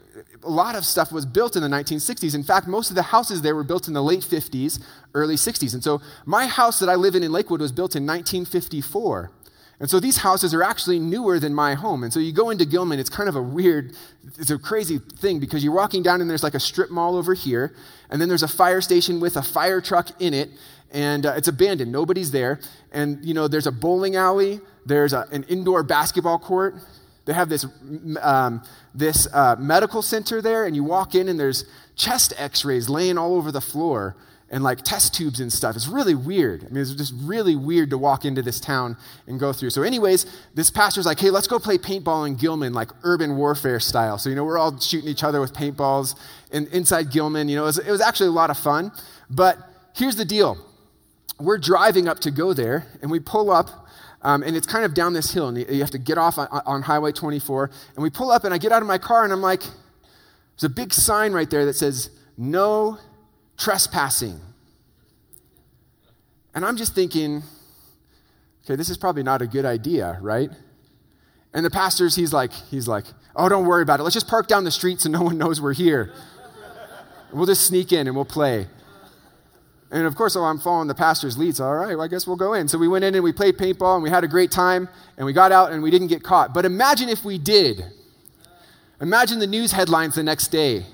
a 0.44 0.50
lot 0.50 0.76
of 0.76 0.84
stuff 0.84 1.10
was 1.10 1.26
built 1.26 1.56
in 1.56 1.62
the 1.62 1.68
1960s. 1.68 2.34
In 2.34 2.42
fact, 2.42 2.66
most 2.66 2.90
of 2.90 2.96
the 2.96 3.02
houses 3.02 3.42
there 3.42 3.54
were 3.54 3.64
built 3.64 3.88
in 3.88 3.94
the 3.94 4.02
late 4.02 4.20
50s, 4.20 4.80
early 5.14 5.36
60s. 5.36 5.74
And 5.74 5.82
so, 5.82 6.00
my 6.24 6.46
house 6.46 6.78
that 6.78 6.88
I 6.88 6.94
live 6.94 7.14
in 7.14 7.22
in 7.22 7.32
Lakewood 7.32 7.60
was 7.60 7.72
built 7.72 7.96
in 7.96 8.06
1954. 8.06 9.30
And 9.82 9.90
so 9.90 9.98
these 9.98 10.18
houses 10.18 10.54
are 10.54 10.62
actually 10.62 11.00
newer 11.00 11.40
than 11.40 11.52
my 11.52 11.74
home. 11.74 12.04
And 12.04 12.12
so 12.12 12.20
you 12.20 12.32
go 12.32 12.50
into 12.50 12.64
Gilman, 12.64 13.00
it's 13.00 13.10
kind 13.10 13.28
of 13.28 13.34
a 13.34 13.42
weird, 13.42 13.96
it's 14.38 14.52
a 14.52 14.56
crazy 14.56 14.98
thing 14.98 15.40
because 15.40 15.64
you're 15.64 15.74
walking 15.74 16.04
down 16.04 16.20
and 16.20 16.30
there's 16.30 16.44
like 16.44 16.54
a 16.54 16.60
strip 16.60 16.88
mall 16.88 17.16
over 17.16 17.34
here, 17.34 17.74
and 18.08 18.22
then 18.22 18.28
there's 18.28 18.44
a 18.44 18.48
fire 18.48 18.80
station 18.80 19.18
with 19.18 19.36
a 19.36 19.42
fire 19.42 19.80
truck 19.80 20.10
in 20.20 20.34
it, 20.34 20.50
and 20.92 21.26
uh, 21.26 21.34
it's 21.36 21.48
abandoned. 21.48 21.90
Nobody's 21.90 22.30
there. 22.30 22.60
And, 22.92 23.24
you 23.24 23.34
know, 23.34 23.48
there's 23.48 23.66
a 23.66 23.72
bowling 23.72 24.14
alley, 24.14 24.60
there's 24.86 25.12
a, 25.12 25.26
an 25.32 25.42
indoor 25.48 25.82
basketball 25.82 26.38
court. 26.38 26.76
They 27.24 27.32
have 27.32 27.48
this, 27.48 27.66
um, 28.20 28.62
this 28.94 29.26
uh, 29.34 29.56
medical 29.58 30.00
center 30.00 30.40
there, 30.40 30.64
and 30.64 30.76
you 30.76 30.84
walk 30.84 31.16
in 31.16 31.28
and 31.28 31.40
there's 31.40 31.64
chest 31.96 32.34
x 32.36 32.64
rays 32.64 32.88
laying 32.88 33.18
all 33.18 33.34
over 33.34 33.50
the 33.50 33.60
floor 33.60 34.14
and 34.52 34.62
like 34.62 34.82
test 34.82 35.14
tubes 35.14 35.40
and 35.40 35.50
stuff. 35.50 35.74
It's 35.74 35.88
really 35.88 36.14
weird. 36.14 36.64
I 36.64 36.68
mean, 36.68 36.82
it's 36.82 36.94
just 36.94 37.14
really 37.22 37.56
weird 37.56 37.88
to 37.90 37.98
walk 37.98 38.26
into 38.26 38.42
this 38.42 38.60
town 38.60 38.98
and 39.26 39.40
go 39.40 39.50
through. 39.50 39.70
So, 39.70 39.82
anyways, 39.82 40.26
this 40.54 40.70
pastor's 40.70 41.06
like, 41.06 41.18
hey, 41.18 41.30
let's 41.30 41.46
go 41.46 41.58
play 41.58 41.78
paintball 41.78 42.26
in 42.26 42.36
Gilman, 42.36 42.74
like 42.74 42.90
urban 43.02 43.36
warfare 43.38 43.80
style. 43.80 44.18
So, 44.18 44.28
you 44.28 44.36
know, 44.36 44.44
we're 44.44 44.58
all 44.58 44.78
shooting 44.78 45.08
each 45.08 45.24
other 45.24 45.40
with 45.40 45.54
paintballs 45.54 46.14
and 46.52 46.68
inside 46.68 47.10
Gilman. 47.10 47.48
You 47.48 47.56
know, 47.56 47.62
it 47.62 47.66
was, 47.66 47.78
it 47.78 47.90
was 47.90 48.02
actually 48.02 48.28
a 48.28 48.32
lot 48.32 48.50
of 48.50 48.58
fun. 48.58 48.92
But 49.30 49.56
here's 49.96 50.16
the 50.16 50.26
deal 50.26 50.58
we're 51.40 51.58
driving 51.58 52.06
up 52.06 52.20
to 52.20 52.30
go 52.30 52.52
there, 52.52 52.86
and 53.00 53.10
we 53.10 53.18
pull 53.18 53.50
up. 53.50 53.70
Um, 54.24 54.44
and 54.44 54.54
it's 54.54 54.68
kind 54.68 54.84
of 54.84 54.94
down 54.94 55.14
this 55.14 55.32
hill, 55.32 55.48
and 55.48 55.58
you 55.58 55.80
have 55.80 55.90
to 55.90 55.98
get 55.98 56.16
off 56.16 56.38
on, 56.38 56.46
on 56.64 56.82
Highway 56.82 57.10
24. 57.10 57.70
And 57.96 58.02
we 58.04 58.10
pull 58.10 58.30
up, 58.30 58.44
and 58.44 58.54
I 58.54 58.58
get 58.58 58.70
out 58.70 58.80
of 58.80 58.86
my 58.86 58.98
car, 58.98 59.24
and 59.24 59.32
I'm 59.32 59.40
like, 59.40 59.62
there's 59.62 60.62
a 60.62 60.68
big 60.68 60.94
sign 60.94 61.32
right 61.32 61.50
there 61.50 61.64
that 61.64 61.74
says, 61.74 62.10
No 62.36 62.98
trespassing. 63.62 64.40
And 66.54 66.64
I'm 66.64 66.76
just 66.76 66.94
thinking, 66.94 67.42
okay, 68.64 68.76
this 68.76 68.90
is 68.90 68.98
probably 68.98 69.22
not 69.22 69.40
a 69.40 69.46
good 69.46 69.64
idea, 69.64 70.18
right? 70.20 70.50
And 71.54 71.64
the 71.64 71.70
pastor's, 71.70 72.16
he's 72.16 72.32
like, 72.32 72.52
he's 72.52 72.88
like, 72.88 73.04
oh, 73.36 73.48
don't 73.48 73.66
worry 73.66 73.82
about 73.82 74.00
it. 74.00 74.02
Let's 74.02 74.14
just 74.14 74.28
park 74.28 74.48
down 74.48 74.64
the 74.64 74.70
street 74.70 75.00
so 75.00 75.08
no 75.08 75.22
one 75.22 75.38
knows 75.38 75.60
we're 75.60 75.74
here. 75.74 76.12
we'll 77.32 77.46
just 77.46 77.66
sneak 77.66 77.92
in 77.92 78.06
and 78.06 78.16
we'll 78.16 78.24
play. 78.24 78.66
And 79.90 80.06
of 80.06 80.14
course, 80.14 80.36
oh, 80.36 80.44
I'm 80.44 80.58
following 80.58 80.88
the 80.88 80.94
pastor's 80.94 81.36
lead, 81.36 81.56
so 81.56 81.64
all 81.64 81.74
right, 81.74 81.94
well, 81.94 82.00
I 82.00 82.08
guess 82.08 82.26
we'll 82.26 82.36
go 82.36 82.54
in. 82.54 82.66
So 82.66 82.78
we 82.78 82.88
went 82.88 83.04
in 83.04 83.14
and 83.14 83.22
we 83.22 83.32
played 83.32 83.58
paintball 83.58 83.94
and 83.94 84.02
we 84.02 84.08
had 84.08 84.24
a 84.24 84.28
great 84.28 84.50
time 84.50 84.88
and 85.18 85.26
we 85.26 85.34
got 85.34 85.52
out 85.52 85.72
and 85.72 85.82
we 85.82 85.90
didn't 85.90 86.08
get 86.08 86.22
caught. 86.22 86.54
But 86.54 86.64
imagine 86.64 87.10
if 87.10 87.24
we 87.24 87.38
did. 87.38 87.84
Imagine 89.00 89.38
the 89.38 89.46
news 89.46 89.72
headlines 89.72 90.14
the 90.14 90.22
next 90.22 90.48
day 90.48 90.86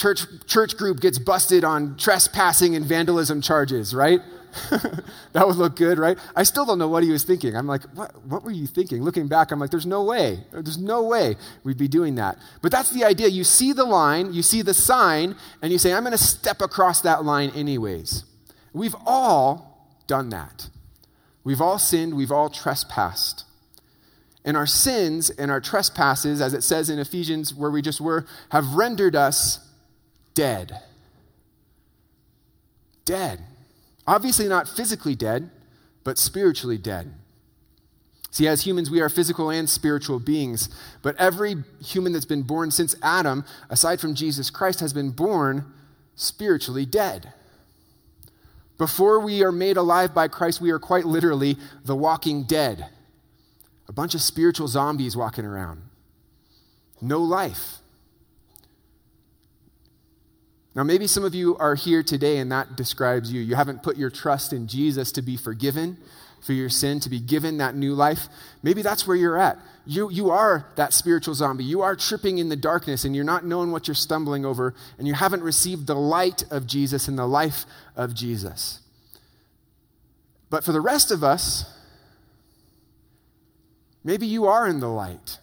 church, 0.00 0.22
church 0.46 0.76
group 0.76 1.00
gets 1.00 1.18
busted 1.18 1.62
on 1.62 1.96
trespassing 1.96 2.74
and 2.74 2.84
vandalism 2.84 3.42
charges, 3.42 3.94
right? 3.94 4.20
that 5.32 5.46
would 5.46 5.56
look 5.56 5.76
good, 5.76 5.98
right? 5.98 6.18
I 6.34 6.42
still 6.42 6.64
don't 6.64 6.78
know 6.78 6.88
what 6.88 7.04
he 7.04 7.10
was 7.10 7.22
thinking. 7.22 7.54
I'm 7.54 7.66
like, 7.66 7.82
what, 7.94 8.24
what 8.24 8.42
were 8.42 8.50
you 8.50 8.66
thinking? 8.66 9.02
Looking 9.02 9.28
back, 9.28 9.52
I'm 9.52 9.60
like, 9.60 9.70
there's 9.70 9.86
no 9.86 10.02
way. 10.02 10.40
There's 10.52 10.78
no 10.78 11.02
way 11.04 11.36
we'd 11.62 11.78
be 11.78 11.86
doing 11.86 12.14
that. 12.16 12.38
But 12.62 12.72
that's 12.72 12.90
the 12.90 13.04
idea. 13.04 13.28
You 13.28 13.44
see 13.44 13.72
the 13.72 13.84
line, 13.84 14.32
you 14.32 14.42
see 14.42 14.62
the 14.62 14.74
sign, 14.74 15.36
and 15.62 15.70
you 15.70 15.78
say, 15.78 15.92
I'm 15.92 16.02
going 16.02 16.12
to 16.12 16.18
step 16.18 16.62
across 16.62 17.02
that 17.02 17.24
line 17.24 17.50
anyways. 17.50 18.24
We've 18.72 18.96
all 19.06 19.86
done 20.06 20.30
that. 20.30 20.68
We've 21.44 21.60
all 21.60 21.78
sinned, 21.78 22.14
we've 22.14 22.32
all 22.32 22.48
trespassed. 22.48 23.44
And 24.44 24.56
our 24.56 24.66
sins 24.66 25.30
and 25.30 25.50
our 25.50 25.60
trespasses, 25.60 26.40
as 26.40 26.54
it 26.54 26.62
says 26.62 26.88
in 26.88 26.98
Ephesians 26.98 27.54
where 27.54 27.70
we 27.70 27.82
just 27.82 28.00
were, 28.00 28.26
have 28.50 28.74
rendered 28.74 29.14
us 29.14 29.69
dead. 30.40 30.80
Dead. 33.04 33.40
Obviously, 34.06 34.48
not 34.48 34.66
physically 34.66 35.14
dead, 35.14 35.50
but 36.02 36.16
spiritually 36.16 36.78
dead. 36.78 37.12
See, 38.30 38.48
as 38.48 38.64
humans, 38.64 38.90
we 38.90 39.02
are 39.02 39.10
physical 39.10 39.50
and 39.50 39.68
spiritual 39.68 40.18
beings, 40.18 40.70
but 41.02 41.14
every 41.16 41.56
human 41.84 42.14
that's 42.14 42.24
been 42.24 42.40
born 42.40 42.70
since 42.70 42.94
Adam, 43.02 43.44
aside 43.68 44.00
from 44.00 44.14
Jesus 44.14 44.48
Christ, 44.48 44.80
has 44.80 44.94
been 44.94 45.10
born 45.10 45.66
spiritually 46.14 46.86
dead. 46.86 47.34
Before 48.78 49.20
we 49.20 49.42
are 49.42 49.52
made 49.52 49.76
alive 49.76 50.14
by 50.14 50.26
Christ, 50.28 50.58
we 50.58 50.70
are 50.70 50.78
quite 50.78 51.04
literally 51.04 51.58
the 51.84 51.94
walking 51.94 52.44
dead. 52.44 52.86
A 53.88 53.92
bunch 53.92 54.14
of 54.14 54.22
spiritual 54.22 54.68
zombies 54.68 55.14
walking 55.14 55.44
around. 55.44 55.82
No 57.02 57.18
life. 57.18 57.79
Now, 60.74 60.84
maybe 60.84 61.06
some 61.06 61.24
of 61.24 61.34
you 61.34 61.56
are 61.56 61.74
here 61.74 62.02
today 62.02 62.38
and 62.38 62.52
that 62.52 62.76
describes 62.76 63.32
you. 63.32 63.40
You 63.40 63.56
haven't 63.56 63.82
put 63.82 63.96
your 63.96 64.10
trust 64.10 64.52
in 64.52 64.68
Jesus 64.68 65.10
to 65.12 65.22
be 65.22 65.36
forgiven 65.36 65.96
for 66.40 66.52
your 66.52 66.68
sin, 66.68 67.00
to 67.00 67.10
be 67.10 67.20
given 67.20 67.58
that 67.58 67.74
new 67.74 67.92
life. 67.92 68.28
Maybe 68.62 68.80
that's 68.80 69.06
where 69.06 69.16
you're 69.16 69.36
at. 69.36 69.58
You, 69.84 70.10
you 70.10 70.30
are 70.30 70.66
that 70.76 70.92
spiritual 70.92 71.34
zombie. 71.34 71.64
You 71.64 71.82
are 71.82 71.96
tripping 71.96 72.38
in 72.38 72.48
the 72.48 72.56
darkness 72.56 73.04
and 73.04 73.14
you're 73.14 73.24
not 73.24 73.44
knowing 73.44 73.72
what 73.72 73.88
you're 73.88 73.94
stumbling 73.94 74.46
over, 74.46 74.74
and 74.98 75.08
you 75.08 75.14
haven't 75.14 75.42
received 75.42 75.86
the 75.86 75.96
light 75.96 76.44
of 76.50 76.66
Jesus 76.66 77.08
and 77.08 77.18
the 77.18 77.26
life 77.26 77.64
of 77.96 78.14
Jesus. 78.14 78.80
But 80.48 80.64
for 80.64 80.72
the 80.72 80.80
rest 80.80 81.10
of 81.10 81.24
us, 81.24 81.64
maybe 84.04 84.26
you 84.26 84.46
are 84.46 84.66
in 84.66 84.80
the 84.80 84.88
light. 84.88 85.38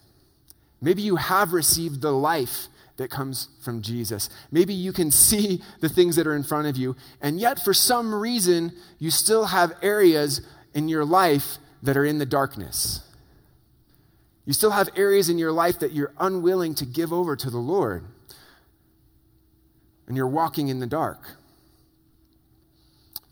Maybe 0.81 1.01
you 1.01 1.17
have 1.17 1.53
received 1.53 2.01
the 2.01 2.11
life 2.11 2.67
that 2.97 3.09
comes 3.09 3.49
from 3.63 3.81
Jesus. 3.81 4.29
Maybe 4.51 4.73
you 4.73 4.91
can 4.91 5.11
see 5.11 5.61
the 5.79 5.89
things 5.89 6.15
that 6.15 6.27
are 6.27 6.35
in 6.35 6.43
front 6.43 6.67
of 6.67 6.77
you, 6.77 6.95
and 7.21 7.39
yet 7.39 7.63
for 7.63 7.73
some 7.73 8.13
reason, 8.13 8.73
you 8.99 9.11
still 9.11 9.45
have 9.45 9.73
areas 9.81 10.41
in 10.73 10.89
your 10.89 11.05
life 11.05 11.57
that 11.83 11.95
are 11.95 12.05
in 12.05 12.17
the 12.17 12.25
darkness. 12.25 13.01
You 14.45 14.53
still 14.53 14.71
have 14.71 14.89
areas 14.95 15.29
in 15.29 15.37
your 15.37 15.51
life 15.51 15.79
that 15.79 15.91
you're 15.91 16.13
unwilling 16.19 16.73
to 16.75 16.85
give 16.85 17.13
over 17.13 17.35
to 17.35 17.49
the 17.49 17.57
Lord, 17.59 18.03
and 20.07 20.17
you're 20.17 20.27
walking 20.27 20.67
in 20.67 20.79
the 20.79 20.87
dark. 20.87 21.21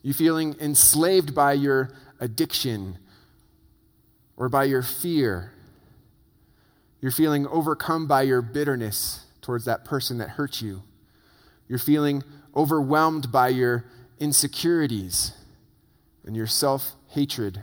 You're 0.03 0.13
feeling 0.13 0.55
enslaved 0.61 1.33
by 1.33 1.53
your 1.53 1.89
addiction 2.19 2.99
or 4.37 4.49
by 4.49 4.65
your 4.65 4.83
fear. 4.83 5.51
You're 7.01 7.11
feeling 7.11 7.47
overcome 7.47 8.05
by 8.05 8.23
your 8.23 8.43
bitterness 8.43 9.24
towards 9.45 9.65
that 9.65 9.85
person 9.85 10.17
that 10.17 10.31
hurt 10.31 10.59
you. 10.59 10.81
You're 11.69 11.77
feeling 11.79 12.23
overwhelmed 12.55 13.31
by 13.31 13.49
your 13.49 13.85
insecurities 14.19 15.33
and 16.25 16.35
your 16.35 16.47
self 16.47 16.93
hatred. 17.09 17.61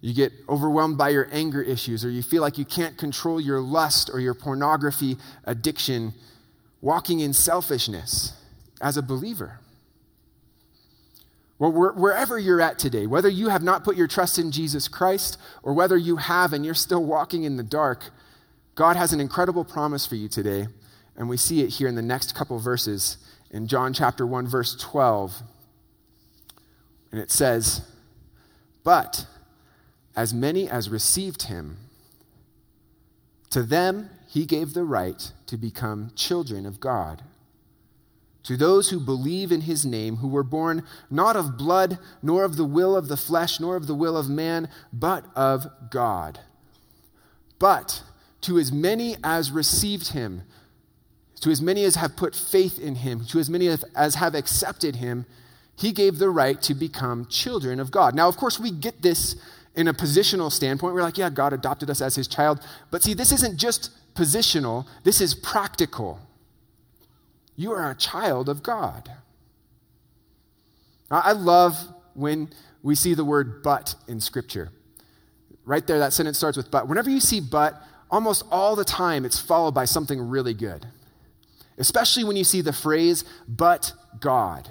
You 0.00 0.12
get 0.12 0.32
overwhelmed 0.48 0.98
by 0.98 1.10
your 1.10 1.28
anger 1.30 1.62
issues, 1.62 2.04
or 2.04 2.10
you 2.10 2.22
feel 2.22 2.42
like 2.42 2.58
you 2.58 2.64
can't 2.64 2.98
control 2.98 3.40
your 3.40 3.60
lust 3.60 4.10
or 4.12 4.18
your 4.18 4.34
pornography 4.34 5.16
addiction, 5.44 6.14
walking 6.80 7.20
in 7.20 7.32
selfishness 7.32 8.32
as 8.80 8.96
a 8.96 9.02
believer. 9.02 9.60
Well, 11.60 11.72
wherever 11.72 12.38
you're 12.38 12.60
at 12.60 12.78
today, 12.78 13.06
whether 13.06 13.28
you 13.28 13.48
have 13.48 13.64
not 13.64 13.82
put 13.82 13.96
your 13.96 14.06
trust 14.06 14.38
in 14.38 14.52
Jesus 14.52 14.86
Christ 14.86 15.38
or 15.64 15.74
whether 15.74 15.96
you 15.96 16.16
have 16.16 16.52
and 16.52 16.64
you're 16.64 16.74
still 16.74 17.04
walking 17.04 17.42
in 17.42 17.56
the 17.56 17.64
dark, 17.64 18.10
God 18.78 18.94
has 18.94 19.12
an 19.12 19.18
incredible 19.18 19.64
promise 19.64 20.06
for 20.06 20.14
you 20.14 20.28
today, 20.28 20.68
and 21.16 21.28
we 21.28 21.36
see 21.36 21.62
it 21.62 21.70
here 21.70 21.88
in 21.88 21.96
the 21.96 22.00
next 22.00 22.36
couple 22.36 22.56
verses 22.60 23.16
in 23.50 23.66
John 23.66 23.92
chapter 23.92 24.24
1 24.24 24.46
verse 24.46 24.76
12. 24.76 25.42
And 27.10 27.20
it 27.20 27.32
says, 27.32 27.80
"But 28.84 29.26
as 30.14 30.32
many 30.32 30.70
as 30.70 30.90
received 30.90 31.42
him, 31.42 31.78
to 33.50 33.64
them 33.64 34.10
he 34.28 34.46
gave 34.46 34.74
the 34.74 34.84
right 34.84 35.32
to 35.46 35.56
become 35.56 36.12
children 36.14 36.64
of 36.64 36.78
God." 36.78 37.24
to 38.44 38.56
those 38.56 38.88
who 38.88 38.98
believe 38.98 39.52
in 39.52 39.62
his 39.62 39.84
name, 39.84 40.18
who 40.18 40.28
were 40.28 40.44
born 40.44 40.82
not 41.10 41.36
of 41.36 41.58
blood, 41.58 41.98
nor 42.22 42.44
of 42.44 42.56
the 42.56 42.64
will 42.64 42.96
of 42.96 43.08
the 43.08 43.16
flesh, 43.16 43.60
nor 43.60 43.76
of 43.76 43.86
the 43.86 43.94
will 43.94 44.16
of 44.16 44.30
man, 44.30 44.70
but 44.90 45.26
of 45.36 45.66
God. 45.90 46.40
But 47.58 48.04
to 48.42 48.58
as 48.58 48.72
many 48.72 49.16
as 49.24 49.50
received 49.50 50.08
him, 50.12 50.42
to 51.40 51.50
as 51.50 51.62
many 51.62 51.84
as 51.84 51.96
have 51.96 52.16
put 52.16 52.34
faith 52.34 52.78
in 52.78 52.96
him, 52.96 53.24
to 53.26 53.38
as 53.38 53.48
many 53.48 53.68
as 53.94 54.14
have 54.16 54.34
accepted 54.34 54.96
him, 54.96 55.26
he 55.76 55.92
gave 55.92 56.18
the 56.18 56.30
right 56.30 56.60
to 56.62 56.74
become 56.74 57.26
children 57.26 57.78
of 57.78 57.90
God. 57.90 58.14
Now, 58.14 58.28
of 58.28 58.36
course, 58.36 58.58
we 58.58 58.70
get 58.70 59.02
this 59.02 59.36
in 59.76 59.86
a 59.86 59.94
positional 59.94 60.50
standpoint. 60.50 60.94
We're 60.94 61.02
like, 61.02 61.18
yeah, 61.18 61.30
God 61.30 61.52
adopted 61.52 61.88
us 61.88 62.00
as 62.00 62.16
his 62.16 62.26
child. 62.26 62.60
But 62.90 63.04
see, 63.04 63.14
this 63.14 63.30
isn't 63.30 63.58
just 63.58 63.90
positional, 64.14 64.86
this 65.04 65.20
is 65.20 65.34
practical. 65.34 66.18
You 67.54 67.72
are 67.72 67.90
a 67.90 67.94
child 67.94 68.48
of 68.48 68.62
God. 68.62 69.10
I 71.10 71.32
love 71.32 71.76
when 72.14 72.50
we 72.82 72.94
see 72.94 73.14
the 73.14 73.24
word 73.24 73.62
but 73.62 73.94
in 74.06 74.20
Scripture. 74.20 74.70
Right 75.64 75.86
there, 75.86 75.98
that 75.98 76.12
sentence 76.12 76.38
starts 76.38 76.56
with 76.56 76.70
but. 76.70 76.88
Whenever 76.88 77.10
you 77.10 77.20
see 77.20 77.40
but, 77.40 77.80
almost 78.10 78.44
all 78.50 78.76
the 78.76 78.84
time 78.84 79.24
it's 79.24 79.38
followed 79.38 79.74
by 79.74 79.84
something 79.84 80.20
really 80.20 80.54
good. 80.54 80.86
Especially 81.78 82.24
when 82.24 82.36
you 82.36 82.44
see 82.44 82.60
the 82.60 82.72
phrase, 82.72 83.24
but 83.46 83.92
God. 84.20 84.68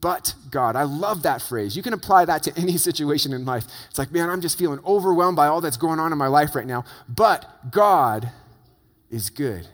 But 0.00 0.34
God. 0.50 0.76
I 0.76 0.82
love 0.82 1.22
that 1.22 1.42
phrase. 1.42 1.76
You 1.76 1.82
can 1.82 1.92
apply 1.92 2.24
that 2.24 2.42
to 2.44 2.56
any 2.56 2.76
situation 2.76 3.32
in 3.32 3.44
life. 3.44 3.64
It's 3.88 3.98
like, 3.98 4.12
man, 4.12 4.28
I'm 4.30 4.40
just 4.40 4.58
feeling 4.58 4.80
overwhelmed 4.84 5.36
by 5.36 5.46
all 5.46 5.60
that's 5.60 5.76
going 5.76 6.00
on 6.00 6.12
in 6.12 6.18
my 6.18 6.26
life 6.26 6.54
right 6.54 6.66
now. 6.66 6.84
But 7.08 7.70
God 7.70 8.30
is 9.10 9.30
good. 9.30 9.66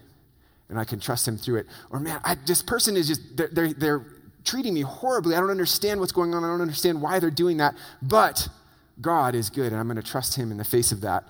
And 0.69 0.79
I 0.79 0.85
can 0.85 0.99
trust 0.99 1.29
him 1.29 1.39
through 1.39 1.61
it. 1.61 1.67
Or, 1.91 2.01
man, 2.01 2.21
I, 2.25 2.35
this 2.47 2.61
person 2.61 2.97
is 2.97 3.07
just, 3.07 3.37
they're, 3.37 3.49
they're, 3.49 3.73
they're 3.73 4.07
treating 4.45 4.75
me 4.75 4.81
horribly. 4.81 5.37
I 5.37 5.41
don't 5.41 5.51
understand 5.51 6.01
what's 6.01 6.13
going 6.13 6.35
on. 6.35 6.43
I 6.43 6.49
don't 6.49 6.61
understand 6.61 7.01
why 7.01 7.21
they're 7.21 7.31
doing 7.31 7.59
that. 7.59 7.77
But 8.03 8.49
God 9.01 9.35
is 9.35 9.49
good, 9.49 9.73
and 9.73 9.77
I'm 9.77 9.87
going 9.87 9.97
to 9.97 10.03
trust 10.03 10.37
him 10.37 10.51
in 10.51 10.57
the 10.57 10.65
face 10.65 10.91
of 10.91 11.03
that. 11.03 11.25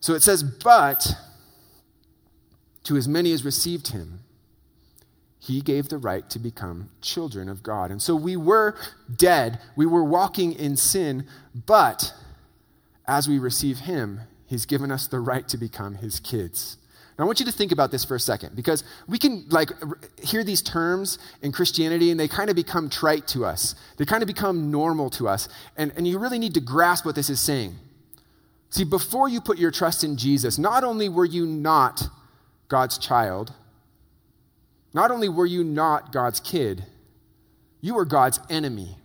So 0.00 0.14
it 0.14 0.22
says, 0.22 0.42
But 0.42 1.14
to 2.84 2.96
as 2.96 3.08
many 3.08 3.32
as 3.32 3.44
received 3.44 3.88
him, 3.88 4.20
he 5.38 5.60
gave 5.60 5.88
the 5.88 5.98
right 5.98 6.28
to 6.30 6.38
become 6.38 6.90
children 7.00 7.48
of 7.48 7.62
God. 7.62 7.90
And 7.90 8.02
so 8.02 8.14
we 8.14 8.36
were 8.36 8.76
dead, 9.14 9.60
we 9.76 9.86
were 9.86 10.04
walking 10.04 10.52
in 10.52 10.76
sin, 10.76 11.26
but 11.66 12.12
as 13.06 13.28
we 13.28 13.38
receive 13.38 13.78
him, 13.80 14.20
he's 14.46 14.66
given 14.66 14.90
us 14.90 15.06
the 15.06 15.20
right 15.20 15.48
to 15.48 15.56
become 15.56 15.94
his 15.96 16.20
kids. 16.20 16.76
Now, 17.18 17.24
I 17.24 17.26
want 17.26 17.40
you 17.40 17.46
to 17.46 17.52
think 17.52 17.72
about 17.72 17.90
this 17.90 18.04
for 18.04 18.14
a 18.14 18.20
second 18.20 18.54
because 18.54 18.84
we 19.08 19.18
can 19.18 19.44
like 19.48 19.70
hear 20.22 20.44
these 20.44 20.62
terms 20.62 21.18
in 21.42 21.50
Christianity 21.50 22.10
and 22.10 22.20
they 22.20 22.28
kind 22.28 22.48
of 22.48 22.54
become 22.54 22.88
trite 22.88 23.26
to 23.28 23.44
us. 23.44 23.74
They 23.96 24.04
kind 24.04 24.22
of 24.22 24.28
become 24.28 24.70
normal 24.70 25.10
to 25.10 25.28
us. 25.28 25.48
And, 25.76 25.92
and 25.96 26.06
you 26.06 26.18
really 26.18 26.38
need 26.38 26.54
to 26.54 26.60
grasp 26.60 27.04
what 27.04 27.16
this 27.16 27.28
is 27.28 27.40
saying. 27.40 27.74
See, 28.70 28.84
before 28.84 29.28
you 29.28 29.40
put 29.40 29.58
your 29.58 29.70
trust 29.70 30.04
in 30.04 30.16
Jesus, 30.16 30.58
not 30.58 30.84
only 30.84 31.08
were 31.08 31.24
you 31.24 31.46
not 31.46 32.08
God's 32.68 32.98
child, 32.98 33.52
not 34.92 35.10
only 35.10 35.28
were 35.28 35.46
you 35.46 35.64
not 35.64 36.12
God's 36.12 36.40
kid, 36.40 36.84
you 37.80 37.94
were 37.94 38.04
God's 38.04 38.40
enemy. 38.50 38.96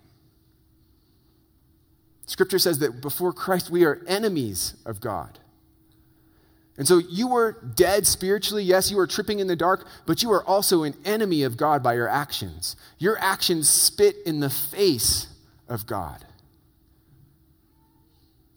Scripture 2.25 2.59
says 2.59 2.79
that 2.79 3.01
before 3.01 3.31
Christ, 3.33 3.69
we 3.69 3.83
are 3.83 4.01
enemies 4.07 4.75
of 4.85 4.99
God. 4.99 5.39
And 6.77 6.87
so 6.87 6.97
you 6.97 7.27
were 7.27 7.51
dead 7.75 8.07
spiritually. 8.07 8.63
Yes, 8.63 8.89
you 8.89 8.97
were 8.97 9.05
tripping 9.05 9.39
in 9.39 9.47
the 9.47 9.55
dark, 9.55 9.87
but 10.07 10.23
you 10.23 10.31
are 10.31 10.43
also 10.43 10.83
an 10.83 10.95
enemy 11.05 11.43
of 11.43 11.55
God 11.55 11.83
by 11.83 11.93
your 11.93 12.09
actions. 12.09 12.75
Your 12.97 13.17
actions 13.19 13.69
spit 13.69 14.15
in 14.25 14.39
the 14.39 14.49
face 14.49 15.27
of 15.69 15.85
God. 15.85 16.25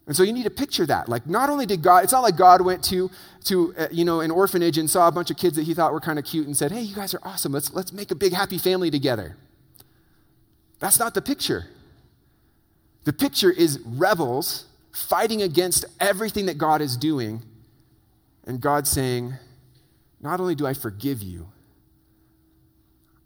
And 0.07 0.15
so 0.15 0.23
you 0.23 0.33
need 0.33 0.45
to 0.45 0.51
picture 0.51 0.87
that. 0.87 1.09
Like, 1.09 1.27
not 1.27 1.51
only 1.51 1.67
did 1.67 1.83
God, 1.83 2.05
it's 2.05 2.13
not 2.13 2.23
like 2.23 2.37
God 2.37 2.61
went 2.61 2.85
to, 2.85 3.11
to 3.45 3.75
uh, 3.77 3.89
you 3.91 4.05
know, 4.05 4.21
an 4.21 4.31
orphanage 4.31 4.79
and 4.79 4.89
saw 4.89 5.09
a 5.09 5.13
bunch 5.13 5.31
of 5.31 5.37
kids 5.37 5.57
that 5.57 5.65
he 5.65 5.75
thought 5.75 5.93
were 5.93 6.01
kind 6.01 6.19
of 6.19 6.25
cute 6.25 6.47
and 6.47 6.57
said, 6.57 6.71
hey, 6.71 6.81
you 6.81 6.95
guys 6.95 7.13
are 7.13 7.21
awesome. 7.25 7.53
Let's, 7.53 7.73
let's 7.75 7.93
make 7.93 8.13
a 8.13 8.15
big 8.15 8.33
happy 8.33 8.59
family 8.59 8.91
together. 8.91 9.37
That's 10.79 11.01
not 11.01 11.15
the 11.15 11.23
picture. 11.23 11.67
The 13.05 13.13
picture 13.13 13.51
is 13.51 13.81
rebels 13.85 14.67
fighting 14.93 15.43
against 15.43 15.85
everything 15.99 16.47
that 16.47 16.59
God 16.59 16.81
is 16.81 16.97
doing 16.97 17.43
and 18.45 18.61
God 18.61 18.87
saying, 18.87 19.35
Not 20.21 20.39
only 20.39 20.55
do 20.55 20.67
I 20.67 20.75
forgive 20.75 21.23
you, 21.23 21.49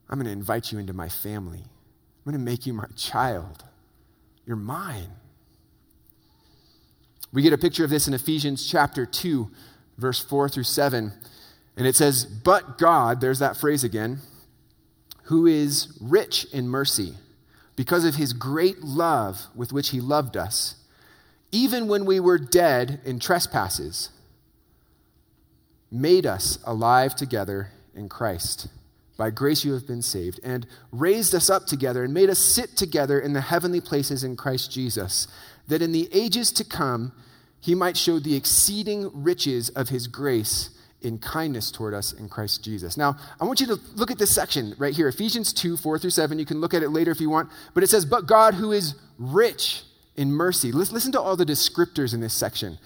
I'm 0.08 0.18
going 0.18 0.26
to 0.26 0.32
invite 0.32 0.72
you 0.72 0.78
into 0.78 0.92
my 0.92 1.08
family. 1.08 1.60
I'm 1.62 2.32
going 2.32 2.42
to 2.42 2.50
make 2.50 2.66
you 2.66 2.72
my 2.72 2.87
child. 2.96 3.64
You're 4.46 4.56
mine. 4.56 5.12
We 7.32 7.42
get 7.42 7.52
a 7.52 7.58
picture 7.58 7.84
of 7.84 7.90
this 7.90 8.08
in 8.08 8.14
Ephesians 8.14 8.68
chapter 8.68 9.06
2, 9.06 9.50
verse 9.99 10.19
4 10.21 10.49
through 10.49 10.64
7. 10.64 11.12
And 11.76 11.86
it 11.86 11.95
says, 11.95 12.25
But 12.25 12.78
God, 12.78 13.21
there's 13.21 13.38
that 13.38 13.56
phrase 13.56 13.84
again, 13.84 14.19
who 15.25 15.47
is 15.47 15.97
rich 16.00 16.47
in 16.52 16.69
mercy, 16.69 17.14
because 17.76 18.04
of 18.04 18.16
his 18.16 18.32
great 18.32 18.82
love 18.82 19.47
with 19.54 19.73
which 19.73 19.90
he 19.90 20.00
loved 20.00 20.36
us, 20.36 20.75
even 21.52 21.86
when 21.86 22.04
we 22.04 22.19
were 22.21 22.38
dead 22.38 23.00
in 23.04 23.21
trespasses 23.21 24.10
made 25.90 26.26
us 26.26 26.58
alive 26.64 27.14
together 27.14 27.71
in 27.95 28.08
Christ. 28.08 28.69
By 29.16 29.30
grace 29.30 29.64
you 29.64 29.75
have 29.75 29.86
been 29.86 30.02
saved, 30.02 30.40
and 30.43 30.66
raised 30.93 31.34
us 31.34 31.50
up 31.50 31.66
together 31.66 32.04
and 32.04 32.14
made 32.14 32.30
us 32.30 32.38
sit 32.38 32.76
together 32.76 33.21
in 33.21 33.32
the 33.32 33.40
heavenly 33.40 33.80
places 33.80 34.25
in 34.25 34.36
Christ 34.36 34.73
Jesus, 34.73 35.28
that 35.71 35.83
in 35.83 35.93
the 35.93 36.09
ages 36.13 36.52
to 36.52 36.65
come 36.65 37.13
he 37.61 37.75
might 37.75 37.97
show 37.97 38.19
the 38.19 38.37
exceeding 38.37 39.11
riches 39.13 39.69
of 39.71 39.89
his 39.89 40.06
grace 40.06 40.71
in 41.02 41.19
kindness 41.19 41.71
toward 41.71 41.95
us 41.95 42.13
in 42.13 42.28
Christ 42.28 42.65
Jesus. 42.65 42.97
Now, 42.97 43.17
I 43.41 43.45
want 43.45 43.61
you 43.61 43.67
to 43.69 43.80
look 43.95 44.11
at 44.11 44.19
this 44.19 44.30
section 44.30 44.75
right 44.78 44.95
here, 44.95 45.09
Ephesians 45.09 45.52
2 45.52 45.76
4 45.76 45.99
through 45.99 46.11
7. 46.11 46.39
You 46.39 46.45
can 46.45 46.61
look 46.61 46.75
at 46.75 46.83
it 46.83 46.91
later 46.91 47.11
if 47.11 47.21
you 47.21 47.30
want, 47.30 47.50
but 47.75 47.83
it 47.83 47.89
says, 47.89 48.04
But 48.04 48.26
God 48.26 48.54
who 48.54 48.73
is 48.73 48.95
rich 49.19 49.83
in 50.17 50.33
mercy. 50.33 50.73
Listen 50.73 51.13
to 51.13 51.21
all 51.21 51.37
the 51.37 51.47
descriptors 51.47 52.13
in 52.13 52.21
this 52.21 52.35
section 52.35 52.78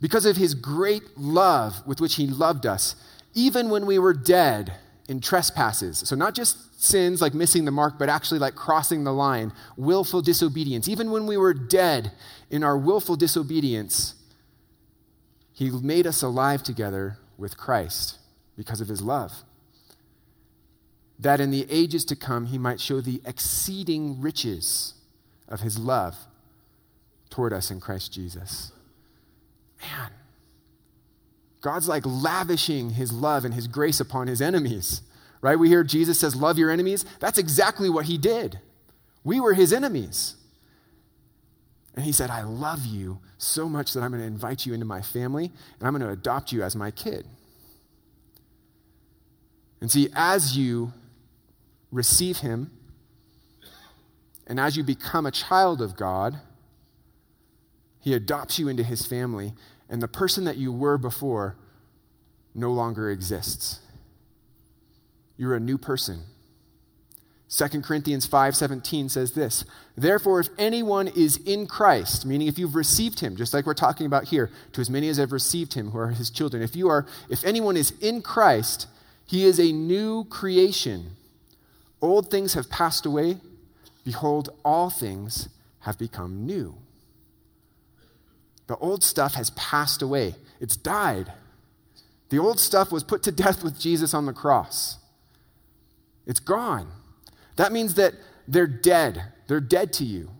because 0.00 0.26
of 0.26 0.36
his 0.36 0.54
great 0.54 1.16
love 1.16 1.86
with 1.86 2.00
which 2.00 2.16
he 2.16 2.26
loved 2.26 2.66
us, 2.66 2.96
even 3.34 3.70
when 3.70 3.86
we 3.86 3.98
were 3.98 4.12
dead 4.12 4.74
in 5.08 5.20
trespasses. 5.20 5.98
So, 5.98 6.16
not 6.16 6.34
just 6.34 6.82
sins 6.82 7.20
like 7.20 7.34
missing 7.34 7.64
the 7.64 7.70
mark, 7.70 7.98
but 7.98 8.08
actually 8.08 8.38
like 8.38 8.54
crossing 8.54 9.04
the 9.04 9.12
line, 9.12 9.52
willful 9.76 10.22
disobedience. 10.22 10.88
Even 10.88 11.10
when 11.10 11.26
we 11.26 11.36
were 11.36 11.54
dead 11.54 12.12
in 12.50 12.64
our 12.64 12.76
willful 12.76 13.16
disobedience, 13.16 14.14
he 15.52 15.70
made 15.70 16.06
us 16.06 16.22
alive 16.22 16.62
together 16.62 17.18
with 17.36 17.56
Christ 17.56 18.18
because 18.56 18.80
of 18.80 18.88
his 18.88 19.02
love. 19.02 19.32
That 21.18 21.40
in 21.40 21.50
the 21.50 21.66
ages 21.70 22.04
to 22.06 22.16
come, 22.16 22.46
he 22.46 22.58
might 22.58 22.80
show 22.80 23.00
the 23.00 23.20
exceeding 23.24 24.20
riches 24.20 24.94
of 25.48 25.60
his 25.60 25.78
love 25.78 26.16
toward 27.30 27.52
us 27.52 27.70
in 27.70 27.80
Christ 27.80 28.12
Jesus 28.12 28.72
man, 29.84 30.10
God's 31.64 31.88
like 31.88 32.04
lavishing 32.04 32.90
his 32.90 33.10
love 33.10 33.46
and 33.46 33.54
his 33.54 33.68
grace 33.68 33.98
upon 33.98 34.26
his 34.26 34.42
enemies, 34.42 35.00
right? 35.40 35.58
We 35.58 35.70
hear 35.70 35.82
Jesus 35.82 36.20
says, 36.20 36.36
Love 36.36 36.58
your 36.58 36.70
enemies. 36.70 37.06
That's 37.20 37.38
exactly 37.38 37.88
what 37.88 38.04
he 38.04 38.18
did. 38.18 38.60
We 39.24 39.40
were 39.40 39.54
his 39.54 39.72
enemies. 39.72 40.36
And 41.94 42.04
he 42.04 42.12
said, 42.12 42.28
I 42.28 42.42
love 42.42 42.84
you 42.84 43.20
so 43.38 43.66
much 43.66 43.94
that 43.94 44.02
I'm 44.02 44.10
going 44.10 44.20
to 44.20 44.26
invite 44.26 44.66
you 44.66 44.74
into 44.74 44.84
my 44.84 45.00
family 45.00 45.52
and 45.78 45.88
I'm 45.88 45.94
going 45.94 46.06
to 46.06 46.12
adopt 46.12 46.52
you 46.52 46.62
as 46.62 46.76
my 46.76 46.90
kid. 46.90 47.26
And 49.80 49.90
see, 49.90 50.10
as 50.14 50.58
you 50.58 50.92
receive 51.90 52.38
him 52.38 52.72
and 54.46 54.60
as 54.60 54.76
you 54.76 54.84
become 54.84 55.24
a 55.24 55.30
child 55.30 55.80
of 55.80 55.96
God, 55.96 56.40
he 58.00 58.12
adopts 58.12 58.58
you 58.58 58.68
into 58.68 58.82
his 58.82 59.06
family 59.06 59.54
and 59.94 60.02
the 60.02 60.08
person 60.08 60.42
that 60.42 60.56
you 60.56 60.72
were 60.72 60.98
before 60.98 61.54
no 62.52 62.72
longer 62.72 63.12
exists. 63.12 63.78
You're 65.36 65.54
a 65.54 65.60
new 65.60 65.78
person. 65.78 66.24
2 67.48 67.84
Corinthians 67.84 68.26
5:17 68.26 69.08
says 69.08 69.34
this, 69.34 69.64
"Therefore 69.96 70.40
if 70.40 70.48
anyone 70.58 71.06
is 71.06 71.36
in 71.36 71.68
Christ, 71.68 72.26
meaning 72.26 72.48
if 72.48 72.58
you've 72.58 72.74
received 72.74 73.20
him, 73.20 73.36
just 73.36 73.54
like 73.54 73.66
we're 73.66 73.74
talking 73.74 74.04
about 74.04 74.24
here, 74.24 74.50
to 74.72 74.80
as 74.80 74.90
many 74.90 75.08
as 75.08 75.18
have 75.18 75.30
received 75.30 75.74
him 75.74 75.92
who 75.92 75.98
are 75.98 76.08
his 76.08 76.28
children, 76.28 76.60
if 76.60 76.74
you 76.74 76.88
are 76.88 77.06
if 77.28 77.44
anyone 77.44 77.76
is 77.76 77.92
in 78.00 78.20
Christ, 78.20 78.88
he 79.24 79.44
is 79.44 79.60
a 79.60 79.70
new 79.70 80.24
creation. 80.24 81.14
Old 82.02 82.32
things 82.32 82.54
have 82.54 82.68
passed 82.68 83.06
away; 83.06 83.40
behold 84.02 84.50
all 84.64 84.90
things 84.90 85.48
have 85.82 85.98
become 85.98 86.44
new." 86.44 86.83
The 88.66 88.76
old 88.76 89.04
stuff 89.04 89.34
has 89.34 89.50
passed 89.50 90.02
away, 90.02 90.34
it's 90.60 90.76
died. 90.76 91.32
The 92.30 92.38
old 92.38 92.58
stuff 92.58 92.90
was 92.90 93.04
put 93.04 93.22
to 93.24 93.32
death 93.32 93.62
with 93.62 93.78
Jesus 93.78 94.14
on 94.14 94.26
the 94.26 94.32
cross. 94.32 94.98
It's 96.26 96.40
gone. 96.40 96.90
That 97.56 97.70
means 97.70 97.94
that 97.94 98.14
they're 98.48 98.66
dead. 98.66 99.22
They're 99.46 99.60
dead 99.60 99.92
to 99.94 100.04
you. 100.04 100.30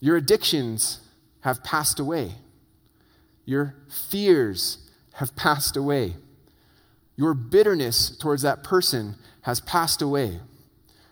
Your 0.00 0.16
addictions 0.16 1.00
have 1.40 1.64
passed 1.64 1.98
away. 1.98 2.36
Your 3.44 3.74
fears 3.88 4.78
have 5.14 5.34
passed 5.34 5.76
away. 5.76 6.14
Your 7.16 7.34
bitterness 7.34 8.16
towards 8.16 8.42
that 8.42 8.62
person 8.62 9.16
has 9.42 9.60
passed 9.60 10.00
away. 10.00 10.40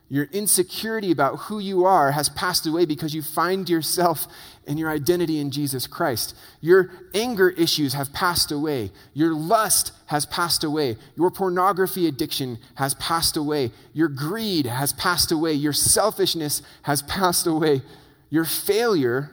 Your 0.08 0.26
insecurity 0.26 1.10
about 1.10 1.36
who 1.36 1.58
you 1.58 1.84
are 1.84 2.12
has 2.12 2.28
passed 2.28 2.64
away 2.64 2.84
because 2.84 3.12
you 3.12 3.22
find 3.22 3.68
yourself 3.68 4.28
and 4.64 4.78
your 4.78 4.88
identity 4.88 5.40
in 5.40 5.50
Jesus 5.50 5.88
Christ. 5.88 6.36
Your 6.60 6.90
anger 7.12 7.50
issues 7.50 7.94
have 7.94 8.12
passed 8.12 8.52
away. 8.52 8.92
Your 9.14 9.34
lust 9.34 9.90
has 10.06 10.24
passed 10.24 10.62
away. 10.62 10.96
Your 11.16 11.30
pornography 11.32 12.06
addiction 12.06 12.58
has 12.76 12.94
passed 12.94 13.36
away. 13.36 13.72
Your 13.92 14.08
greed 14.08 14.66
has 14.66 14.92
passed 14.92 15.32
away. 15.32 15.54
Your 15.54 15.72
selfishness 15.72 16.62
has 16.82 17.02
passed 17.02 17.46
away. 17.46 17.82
Your 18.30 18.44
failure 18.44 19.32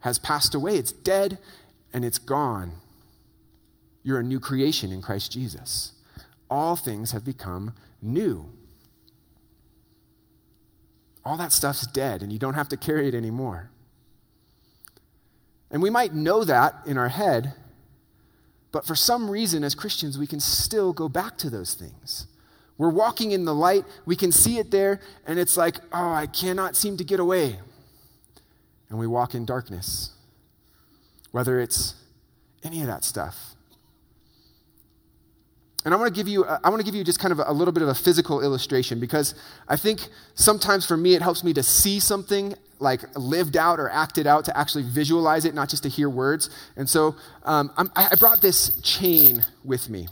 has 0.00 0.18
passed 0.18 0.54
away. 0.54 0.76
It's 0.76 0.92
dead 0.92 1.36
and 1.92 2.02
it's 2.02 2.18
gone. 2.18 2.72
You're 4.02 4.20
a 4.20 4.24
new 4.24 4.40
creation 4.40 4.90
in 4.90 5.02
Christ 5.02 5.32
Jesus. 5.32 5.92
All 6.50 6.76
things 6.76 7.12
have 7.12 7.26
become 7.26 7.74
new 8.00 8.50
all 11.24 11.36
that 11.36 11.52
stuff's 11.52 11.86
dead 11.86 12.22
and 12.22 12.32
you 12.32 12.38
don't 12.38 12.54
have 12.54 12.68
to 12.68 12.76
carry 12.76 13.08
it 13.08 13.14
anymore. 13.14 13.70
And 15.70 15.82
we 15.82 15.90
might 15.90 16.14
know 16.14 16.44
that 16.44 16.74
in 16.86 16.96
our 16.96 17.08
head, 17.08 17.54
but 18.72 18.86
for 18.86 18.94
some 18.94 19.30
reason, 19.30 19.64
as 19.64 19.74
Christians, 19.74 20.18
we 20.18 20.26
can 20.26 20.40
still 20.40 20.92
go 20.92 21.08
back 21.08 21.36
to 21.38 21.50
those 21.50 21.74
things. 21.74 22.26
We're 22.76 22.90
walking 22.90 23.32
in 23.32 23.44
the 23.44 23.54
light, 23.54 23.84
we 24.06 24.14
can 24.14 24.30
see 24.30 24.58
it 24.58 24.70
there, 24.70 25.00
and 25.26 25.38
it's 25.38 25.56
like, 25.56 25.76
oh, 25.92 26.12
I 26.12 26.26
cannot 26.26 26.76
seem 26.76 26.96
to 26.96 27.04
get 27.04 27.18
away. 27.18 27.58
And 28.88 28.98
we 28.98 29.06
walk 29.06 29.34
in 29.34 29.44
darkness. 29.44 30.12
Whether 31.32 31.60
it's 31.60 31.94
any 32.62 32.80
of 32.80 32.86
that 32.86 33.04
stuff. 33.04 33.54
And 35.88 35.94
I 35.94 35.96
want 35.96 36.14
to 36.14 36.20
give 36.20 36.28
you, 36.28 36.44
I 36.44 36.68
want 36.68 36.80
to 36.80 36.84
give 36.84 36.94
you 36.94 37.02
just 37.02 37.18
kind 37.18 37.32
of 37.32 37.40
a 37.46 37.50
little 37.50 37.72
bit 37.72 37.82
of 37.82 37.88
a 37.88 37.94
physical 37.94 38.42
illustration 38.42 39.00
because 39.00 39.34
I 39.68 39.76
think 39.76 40.08
sometimes 40.34 40.84
for 40.84 40.98
me 40.98 41.14
it 41.14 41.22
helps 41.22 41.42
me 41.42 41.54
to 41.54 41.62
see 41.62 41.98
something 41.98 42.54
like 42.78 43.00
lived 43.16 43.56
out 43.56 43.80
or 43.80 43.88
acted 43.88 44.26
out 44.26 44.44
to 44.44 44.54
actually 44.54 44.84
visualize 44.84 45.46
it, 45.46 45.54
not 45.54 45.70
just 45.70 45.84
to 45.84 45.88
hear 45.88 46.10
words. 46.10 46.50
And 46.76 46.86
so 46.86 47.16
um, 47.44 47.70
i 47.96 48.14
brought 48.20 48.42
this 48.42 48.78
chain 48.82 49.42
with 49.64 49.88
me. 49.88 50.08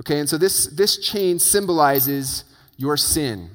Okay, 0.00 0.18
and 0.18 0.28
so 0.28 0.36
this, 0.36 0.66
this 0.66 0.98
chain 0.98 1.38
symbolizes 1.38 2.44
your 2.76 2.98
sin, 2.98 3.52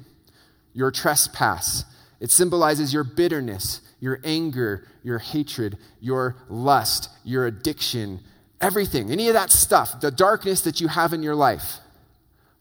your 0.74 0.90
trespass. 0.90 1.84
It 2.18 2.32
symbolizes 2.32 2.92
your 2.92 3.04
bitterness, 3.04 3.82
your 4.00 4.18
anger, 4.24 4.88
your 5.04 5.20
hatred, 5.20 5.78
your 6.00 6.34
lust, 6.48 7.08
your 7.22 7.46
addiction, 7.46 8.18
Everything, 8.60 9.10
any 9.10 9.28
of 9.28 9.34
that 9.34 9.50
stuff, 9.50 10.00
the 10.00 10.10
darkness 10.10 10.60
that 10.62 10.80
you 10.80 10.88
have 10.88 11.12
in 11.12 11.22
your 11.22 11.34
life. 11.34 11.78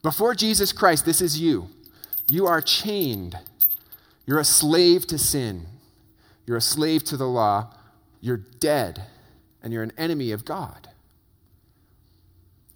Before 0.02 0.34
Jesus 0.34 0.72
Christ, 0.72 1.06
this 1.06 1.22
is 1.22 1.40
you. 1.40 1.70
You 2.30 2.48
are 2.48 2.62
chained. 2.62 3.38
You're 4.26 4.40
a 4.40 4.46
slave 4.46 5.06
to 5.08 5.18
sin. 5.18 5.66
You're 6.46 6.58
a 6.58 6.62
slave 6.62 7.04
to 7.06 7.18
the 7.18 7.28
law. 7.28 7.74
You're 8.22 8.38
dead, 8.38 9.04
and 9.62 9.74
you're 9.74 9.84
an 9.84 9.94
enemy 9.98 10.32
of 10.32 10.46
God. 10.46 10.90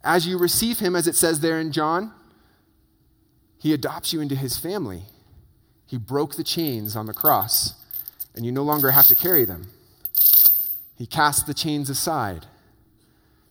As 0.04 0.28
you 0.28 0.38
receive 0.38 0.80
Him, 0.80 0.96
as 0.96 1.08
it 1.08 1.16
says 1.16 1.40
there 1.40 1.60
in 1.60 1.72
John, 1.72 2.12
He 3.58 3.74
adopts 3.74 4.12
you 4.12 4.20
into 4.20 4.36
His 4.36 4.58
family. 4.58 5.04
He 5.86 5.98
broke 5.98 6.36
the 6.36 6.44
chains 6.44 6.96
on 6.96 7.06
the 7.06 7.14
cross, 7.14 7.76
and 8.36 8.46
you 8.46 8.52
no 8.52 8.64
longer 8.64 8.92
have 8.92 9.08
to 9.08 9.16
carry 9.16 9.46
them. 9.46 9.70
He 10.98 11.06
casts 11.06 11.44
the 11.44 11.54
chains 11.54 11.90
aside. 11.90 12.48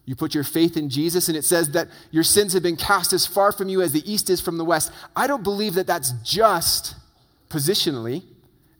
You 0.04 0.16
put 0.16 0.34
your 0.34 0.44
faith 0.44 0.76
in 0.76 0.88
Jesus, 0.88 1.28
and 1.28 1.36
it 1.36 1.44
says 1.44 1.70
that 1.70 1.88
your 2.10 2.24
sins 2.24 2.54
have 2.54 2.62
been 2.62 2.76
cast 2.76 3.12
as 3.12 3.24
far 3.24 3.52
from 3.52 3.68
you 3.68 3.82
as 3.82 3.92
the 3.92 4.10
east 4.10 4.30
is 4.30 4.40
from 4.40 4.58
the 4.58 4.64
west. 4.64 4.90
I 5.14 5.26
don't 5.26 5.44
believe 5.44 5.74
that 5.74 5.86
that's 5.86 6.12
just 6.24 6.96
positionally 7.48 8.24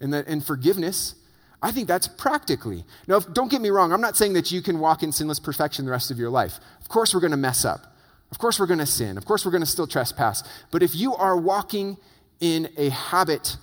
and, 0.00 0.44
forgiveness. 0.44 1.14
I 1.62 1.70
think 1.70 1.86
that's 1.86 2.08
practically. 2.08 2.84
Now, 3.06 3.18
if, 3.18 3.32
don't 3.32 3.50
get 3.50 3.60
me 3.60 3.70
wrong, 3.70 3.92
I'm 3.92 4.00
not 4.00 4.16
saying 4.16 4.32
that 4.32 4.50
you 4.50 4.62
can 4.62 4.80
walk 4.80 5.04
in 5.04 5.12
sinless 5.12 5.38
perfection 5.38 5.84
the 5.84 5.92
rest 5.92 6.10
of 6.10 6.18
your 6.18 6.30
life. 6.30 6.58
Of 6.80 6.88
course, 6.88 7.14
we're 7.14 7.20
going 7.20 7.30
to 7.30 7.36
mess 7.36 7.64
up. 7.64 7.94
Of 8.32 8.38
course, 8.38 8.58
we're 8.58 8.66
going 8.66 8.80
to 8.80 8.86
sin. 8.86 9.16
Of 9.16 9.24
course, 9.24 9.44
we're 9.44 9.52
going 9.52 9.62
to 9.62 9.66
still 9.66 9.86
trespass. 9.86 10.42
But 10.72 10.82
if 10.82 10.96
you 10.96 11.14
are 11.14 11.36
walking 11.36 11.98
in 12.40 12.68
a 12.76 12.88
habit 12.88 13.56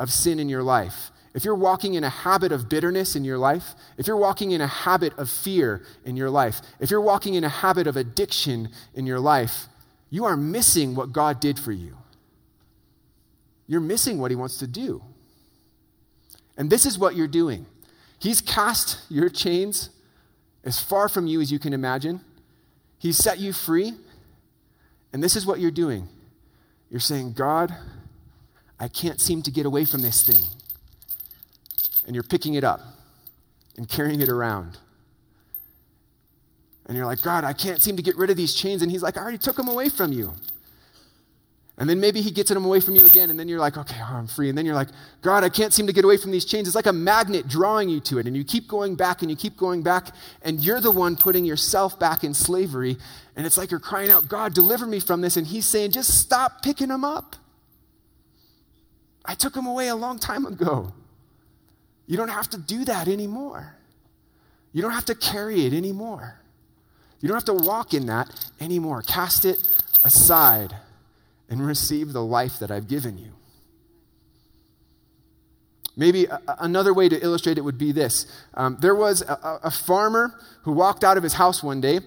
of 0.00 0.10
sin 0.10 0.40
in 0.40 0.48
your 0.48 0.64
life, 0.64 1.11
if 1.34 1.44
you're 1.44 1.54
walking 1.54 1.94
in 1.94 2.04
a 2.04 2.10
habit 2.10 2.52
of 2.52 2.68
bitterness 2.68 3.16
in 3.16 3.24
your 3.24 3.38
life, 3.38 3.74
if 3.96 4.06
you're 4.06 4.16
walking 4.16 4.50
in 4.50 4.60
a 4.60 4.66
habit 4.66 5.16
of 5.18 5.30
fear 5.30 5.82
in 6.04 6.16
your 6.16 6.28
life, 6.28 6.60
if 6.78 6.90
you're 6.90 7.00
walking 7.00 7.34
in 7.34 7.44
a 7.44 7.48
habit 7.48 7.86
of 7.86 7.96
addiction 7.96 8.68
in 8.94 9.06
your 9.06 9.20
life, 9.20 9.66
you 10.10 10.26
are 10.26 10.36
missing 10.36 10.94
what 10.94 11.12
God 11.12 11.40
did 11.40 11.58
for 11.58 11.72
you. 11.72 11.96
You're 13.66 13.80
missing 13.80 14.18
what 14.18 14.30
He 14.30 14.36
wants 14.36 14.58
to 14.58 14.66
do. 14.66 15.02
And 16.58 16.68
this 16.68 16.84
is 16.84 16.98
what 16.98 17.16
you're 17.16 17.26
doing. 17.26 17.64
He's 18.18 18.42
cast 18.42 18.98
your 19.08 19.30
chains 19.30 19.88
as 20.64 20.80
far 20.80 21.08
from 21.08 21.26
you 21.26 21.40
as 21.40 21.50
you 21.50 21.58
can 21.58 21.72
imagine, 21.72 22.20
He's 22.98 23.16
set 23.16 23.38
you 23.38 23.52
free. 23.52 23.94
And 25.14 25.22
this 25.22 25.34
is 25.34 25.44
what 25.44 25.60
you're 25.60 25.70
doing. 25.70 26.08
You're 26.90 27.00
saying, 27.00 27.32
God, 27.32 27.74
I 28.78 28.88
can't 28.88 29.20
seem 29.20 29.42
to 29.42 29.50
get 29.50 29.66
away 29.66 29.84
from 29.84 30.02
this 30.02 30.22
thing 30.22 30.42
and 32.06 32.14
you're 32.14 32.24
picking 32.24 32.54
it 32.54 32.64
up 32.64 32.80
and 33.76 33.88
carrying 33.88 34.20
it 34.20 34.28
around. 34.28 34.78
And 36.86 36.96
you're 36.96 37.06
like, 37.06 37.22
God, 37.22 37.44
I 37.44 37.52
can't 37.52 37.80
seem 37.80 37.96
to 37.96 38.02
get 38.02 38.16
rid 38.16 38.30
of 38.30 38.36
these 38.36 38.54
chains. 38.54 38.82
And 38.82 38.90
he's 38.90 39.02
like, 39.02 39.16
I 39.16 39.22
already 39.22 39.38
took 39.38 39.56
them 39.56 39.68
away 39.68 39.88
from 39.88 40.12
you. 40.12 40.34
And 41.78 41.88
then 41.88 42.00
maybe 42.00 42.20
he 42.20 42.30
gets 42.30 42.50
them 42.50 42.64
away 42.64 42.80
from 42.80 42.96
you 42.96 43.04
again, 43.06 43.30
and 43.30 43.40
then 43.40 43.48
you're 43.48 43.58
like, 43.58 43.78
okay, 43.78 43.96
oh, 43.98 44.14
I'm 44.14 44.26
free. 44.26 44.50
And 44.50 44.58
then 44.58 44.66
you're 44.66 44.74
like, 44.74 44.88
God, 45.22 45.42
I 45.42 45.48
can't 45.48 45.72
seem 45.72 45.86
to 45.86 45.92
get 45.92 46.04
away 46.04 46.18
from 46.18 46.30
these 46.30 46.44
chains. 46.44 46.68
It's 46.68 46.74
like 46.74 46.86
a 46.86 46.92
magnet 46.92 47.48
drawing 47.48 47.88
you 47.88 47.98
to 48.00 48.18
it. 48.18 48.26
And 48.26 48.36
you 48.36 48.44
keep 48.44 48.68
going 48.68 48.94
back 48.94 49.22
and 49.22 49.30
you 49.30 49.36
keep 49.36 49.56
going 49.56 49.82
back, 49.82 50.08
and 50.42 50.60
you're 50.60 50.80
the 50.80 50.90
one 50.90 51.16
putting 51.16 51.46
yourself 51.46 51.98
back 51.98 52.24
in 52.24 52.34
slavery. 52.34 52.98
And 53.36 53.46
it's 53.46 53.56
like 53.56 53.70
you're 53.70 53.80
crying 53.80 54.10
out, 54.10 54.28
God, 54.28 54.52
deliver 54.52 54.86
me 54.86 55.00
from 55.00 55.22
this. 55.22 55.38
And 55.38 55.46
he's 55.46 55.66
saying, 55.66 55.92
just 55.92 56.20
stop 56.20 56.62
picking 56.62 56.88
them 56.88 57.04
up. 57.04 57.36
I 59.24 59.34
took 59.34 59.54
them 59.54 59.66
away 59.66 59.88
a 59.88 59.96
long 59.96 60.18
time 60.18 60.44
ago. 60.44 60.92
You 62.06 62.16
don't 62.16 62.28
have 62.28 62.50
to 62.50 62.58
do 62.58 62.84
that 62.84 63.08
anymore. 63.08 63.74
You 64.72 64.82
don't 64.82 64.92
have 64.92 65.04
to 65.06 65.14
carry 65.14 65.66
it 65.66 65.72
anymore. 65.72 66.40
You 67.20 67.28
don't 67.28 67.36
have 67.36 67.56
to 67.56 67.64
walk 67.64 67.94
in 67.94 68.06
that 68.06 68.28
anymore. 68.60 69.02
Cast 69.02 69.44
it 69.44 69.58
aside 70.04 70.74
and 71.48 71.64
receive 71.64 72.12
the 72.12 72.24
life 72.24 72.58
that 72.58 72.70
I've 72.70 72.88
given 72.88 73.18
you. 73.18 73.32
Maybe 75.94 76.24
a, 76.24 76.40
another 76.58 76.94
way 76.94 77.08
to 77.08 77.22
illustrate 77.22 77.58
it 77.58 77.60
would 77.60 77.78
be 77.78 77.92
this 77.92 78.26
um, 78.54 78.78
there 78.80 78.94
was 78.94 79.20
a, 79.22 79.60
a 79.64 79.70
farmer 79.70 80.38
who 80.62 80.72
walked 80.72 81.04
out 81.04 81.16
of 81.16 81.22
his 81.22 81.34
house 81.34 81.62
one 81.62 81.80
day 81.80 82.00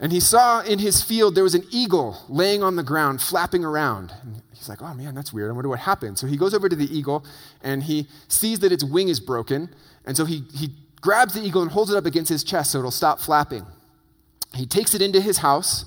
and 0.00 0.12
he 0.12 0.20
saw 0.20 0.60
in 0.60 0.78
his 0.78 1.02
field 1.02 1.34
there 1.34 1.44
was 1.44 1.54
an 1.54 1.64
eagle 1.70 2.24
laying 2.28 2.62
on 2.62 2.76
the 2.76 2.82
ground, 2.82 3.20
flapping 3.20 3.64
around. 3.64 4.12
He's 4.58 4.68
like, 4.68 4.82
oh 4.82 4.92
man, 4.92 5.14
that's 5.14 5.32
weird. 5.32 5.50
I 5.50 5.52
wonder 5.52 5.68
what 5.68 5.78
happened. 5.78 6.18
So 6.18 6.26
he 6.26 6.36
goes 6.36 6.52
over 6.52 6.68
to 6.68 6.74
the 6.76 6.92
eagle 6.94 7.24
and 7.62 7.84
he 7.84 8.08
sees 8.26 8.58
that 8.60 8.72
its 8.72 8.84
wing 8.84 9.08
is 9.08 9.20
broken. 9.20 9.70
And 10.04 10.16
so 10.16 10.24
he, 10.24 10.42
he 10.52 10.70
grabs 11.00 11.34
the 11.34 11.40
eagle 11.40 11.62
and 11.62 11.70
holds 11.70 11.92
it 11.92 11.96
up 11.96 12.06
against 12.06 12.28
his 12.28 12.42
chest 12.42 12.72
so 12.72 12.80
it'll 12.80 12.90
stop 12.90 13.20
flapping. 13.20 13.64
He 14.54 14.66
takes 14.66 14.94
it 14.94 15.02
into 15.02 15.20
his 15.20 15.38
house 15.38 15.84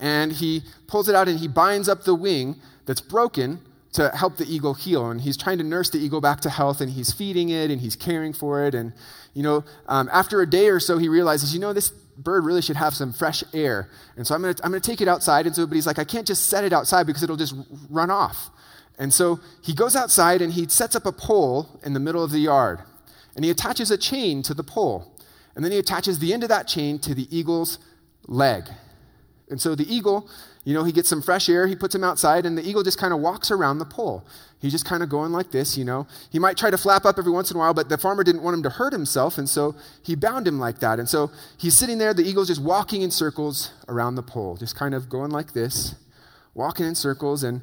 and 0.00 0.32
he 0.32 0.62
pulls 0.86 1.08
it 1.08 1.14
out 1.14 1.28
and 1.28 1.38
he 1.38 1.48
binds 1.48 1.88
up 1.88 2.04
the 2.04 2.14
wing 2.14 2.56
that's 2.86 3.00
broken 3.00 3.60
to 3.92 4.08
help 4.10 4.38
the 4.38 4.46
eagle 4.46 4.74
heal. 4.74 5.10
And 5.10 5.20
he's 5.20 5.36
trying 5.36 5.58
to 5.58 5.64
nurse 5.64 5.90
the 5.90 5.98
eagle 5.98 6.20
back 6.20 6.40
to 6.40 6.50
health 6.50 6.80
and 6.80 6.92
he's 6.92 7.12
feeding 7.12 7.50
it 7.50 7.70
and 7.70 7.80
he's 7.80 7.94
caring 7.94 8.32
for 8.32 8.64
it. 8.64 8.74
And, 8.74 8.92
you 9.34 9.42
know, 9.42 9.64
um, 9.86 10.08
after 10.12 10.40
a 10.40 10.48
day 10.48 10.68
or 10.68 10.80
so, 10.80 10.98
he 10.98 11.08
realizes, 11.08 11.52
you 11.52 11.60
know, 11.60 11.72
this 11.72 11.92
bird 12.16 12.44
really 12.44 12.62
should 12.62 12.76
have 12.76 12.94
some 12.94 13.12
fresh 13.12 13.42
air. 13.52 13.88
And 14.16 14.26
so 14.26 14.34
I'm 14.34 14.42
going 14.42 14.54
to 14.54 14.64
I'm 14.64 14.70
going 14.70 14.80
to 14.80 14.90
take 14.90 15.00
it 15.00 15.08
outside. 15.08 15.46
And 15.46 15.54
so, 15.54 15.66
but 15.66 15.74
he's 15.74 15.86
like, 15.86 15.98
I 15.98 16.04
can't 16.04 16.26
just 16.26 16.46
set 16.46 16.64
it 16.64 16.72
outside 16.72 17.06
because 17.06 17.22
it'll 17.22 17.36
just 17.36 17.54
run 17.90 18.10
off. 18.10 18.50
And 18.98 19.12
so 19.12 19.40
he 19.62 19.74
goes 19.74 19.96
outside 19.96 20.40
and 20.40 20.52
he 20.52 20.68
sets 20.68 20.94
up 20.94 21.06
a 21.06 21.12
pole 21.12 21.80
in 21.84 21.94
the 21.94 22.00
middle 22.00 22.22
of 22.22 22.30
the 22.30 22.38
yard. 22.38 22.80
And 23.34 23.44
he 23.44 23.50
attaches 23.50 23.90
a 23.90 23.98
chain 23.98 24.42
to 24.44 24.54
the 24.54 24.62
pole. 24.62 25.12
And 25.56 25.64
then 25.64 25.72
he 25.72 25.78
attaches 25.78 26.18
the 26.18 26.32
end 26.32 26.42
of 26.42 26.48
that 26.48 26.68
chain 26.68 26.98
to 27.00 27.14
the 27.14 27.26
eagle's 27.36 27.78
leg. 28.26 28.64
And 29.54 29.60
so 29.60 29.76
the 29.76 29.86
eagle, 29.86 30.28
you 30.64 30.74
know, 30.74 30.82
he 30.82 30.90
gets 30.90 31.08
some 31.08 31.22
fresh 31.22 31.48
air, 31.48 31.68
he 31.68 31.76
puts 31.76 31.94
him 31.94 32.02
outside, 32.02 32.44
and 32.44 32.58
the 32.58 32.68
eagle 32.68 32.82
just 32.82 32.98
kind 32.98 33.14
of 33.14 33.20
walks 33.20 33.52
around 33.52 33.78
the 33.78 33.84
pole. 33.84 34.26
He's 34.60 34.72
just 34.72 34.84
kind 34.84 35.00
of 35.00 35.08
going 35.08 35.30
like 35.30 35.52
this, 35.52 35.78
you 35.78 35.84
know. 35.84 36.08
He 36.32 36.40
might 36.40 36.56
try 36.56 36.70
to 36.70 36.76
flap 36.76 37.04
up 37.04 37.20
every 37.20 37.30
once 37.30 37.52
in 37.52 37.56
a 37.56 37.60
while, 37.60 37.72
but 37.72 37.88
the 37.88 37.96
farmer 37.96 38.24
didn't 38.24 38.42
want 38.42 38.56
him 38.56 38.64
to 38.64 38.70
hurt 38.70 38.92
himself, 38.92 39.38
and 39.38 39.48
so 39.48 39.76
he 40.02 40.16
bound 40.16 40.48
him 40.48 40.58
like 40.58 40.80
that. 40.80 40.98
And 40.98 41.08
so 41.08 41.30
he's 41.56 41.78
sitting 41.78 41.98
there, 41.98 42.12
the 42.12 42.24
eagle's 42.24 42.48
just 42.48 42.60
walking 42.60 43.02
in 43.02 43.12
circles 43.12 43.70
around 43.86 44.16
the 44.16 44.24
pole, 44.24 44.56
just 44.56 44.74
kind 44.74 44.92
of 44.92 45.08
going 45.08 45.30
like 45.30 45.52
this, 45.52 45.94
walking 46.52 46.84
in 46.84 46.96
circles, 46.96 47.44
and, 47.44 47.60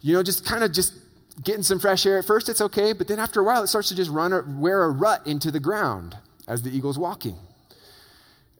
you 0.00 0.14
know, 0.14 0.22
just 0.22 0.46
kind 0.46 0.62
of 0.62 0.70
just 0.70 0.94
getting 1.42 1.64
some 1.64 1.80
fresh 1.80 2.06
air. 2.06 2.18
At 2.18 2.24
first, 2.24 2.48
it's 2.48 2.60
okay, 2.60 2.92
but 2.92 3.08
then 3.08 3.18
after 3.18 3.40
a 3.40 3.42
while, 3.42 3.64
it 3.64 3.66
starts 3.66 3.88
to 3.88 3.96
just 3.96 4.12
run, 4.12 4.60
wear 4.60 4.84
a 4.84 4.90
rut 4.90 5.26
into 5.26 5.50
the 5.50 5.58
ground 5.58 6.16
as 6.46 6.62
the 6.62 6.70
eagle's 6.70 7.00
walking. 7.00 7.36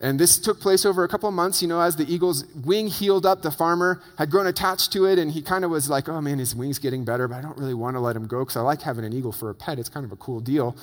And 0.03 0.19
this 0.19 0.37
took 0.37 0.59
place 0.59 0.85
over 0.85 1.05
a 1.05 1.09
couple 1.09 1.29
of 1.29 1.35
months, 1.35 1.63
you 1.63 1.69
know, 1.69 1.81
as 1.81 1.95
the 1.95 2.13
eagle's 2.13 2.45
wing 2.57 2.89
healed 2.89 3.25
up, 3.25 3.43
the 3.43 3.53
farmer 3.53 4.03
had 4.19 4.33
grown 4.33 4.49
attached 4.49 4.93
to 4.95 5.05
it, 5.05 5.17
and 5.17 5.31
he 5.31 5.41
kind 5.41 5.65
of 5.65 5.71
was 5.71 5.89
like, 5.89 6.09
oh 6.09 6.21
man, 6.21 6.41
his 6.41 6.57
wing's 6.57 6.81
getting 6.81 7.05
better, 7.05 7.29
but 7.29 7.37
I 7.37 7.41
don't 7.41 7.57
really 7.57 7.73
want 7.73 7.95
to 7.95 8.01
let 8.01 8.17
him 8.17 8.27
go 8.27 8.41
because 8.41 8.57
I 8.57 8.63
like 8.63 8.83
having 8.83 9.05
an 9.05 9.13
eagle 9.13 9.31
for 9.31 9.49
a 9.49 9.55
pet. 9.55 9.79
It's 9.79 9.89
kind 9.89 10.05
of 10.05 10.11
a 10.11 10.17
cool 10.17 10.41
deal. 10.41 10.77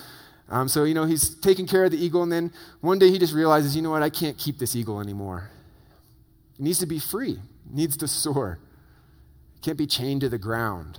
Um, 0.48 0.68
so, 0.68 0.84
you 0.84 0.94
know, 0.94 1.04
he's 1.04 1.34
taking 1.34 1.66
care 1.66 1.84
of 1.84 1.90
the 1.90 2.02
eagle, 2.02 2.22
and 2.22 2.32
then 2.32 2.50
one 2.80 2.98
day 2.98 3.10
he 3.10 3.18
just 3.18 3.34
realizes, 3.34 3.76
you 3.76 3.82
know 3.82 3.90
what, 3.90 4.02
I 4.02 4.08
can't 4.08 4.38
keep 4.38 4.58
this 4.58 4.74
eagle 4.74 5.00
anymore. 5.00 5.50
It 6.58 6.62
needs 6.62 6.78
to 6.78 6.86
be 6.86 6.98
free, 6.98 7.32
it 7.32 7.74
needs 7.74 7.98
to 7.98 8.08
soar, 8.08 8.58
it 9.54 9.62
can't 9.62 9.78
be 9.78 9.86
chained 9.86 10.22
to 10.22 10.30
the 10.30 10.38
ground. 10.38 10.98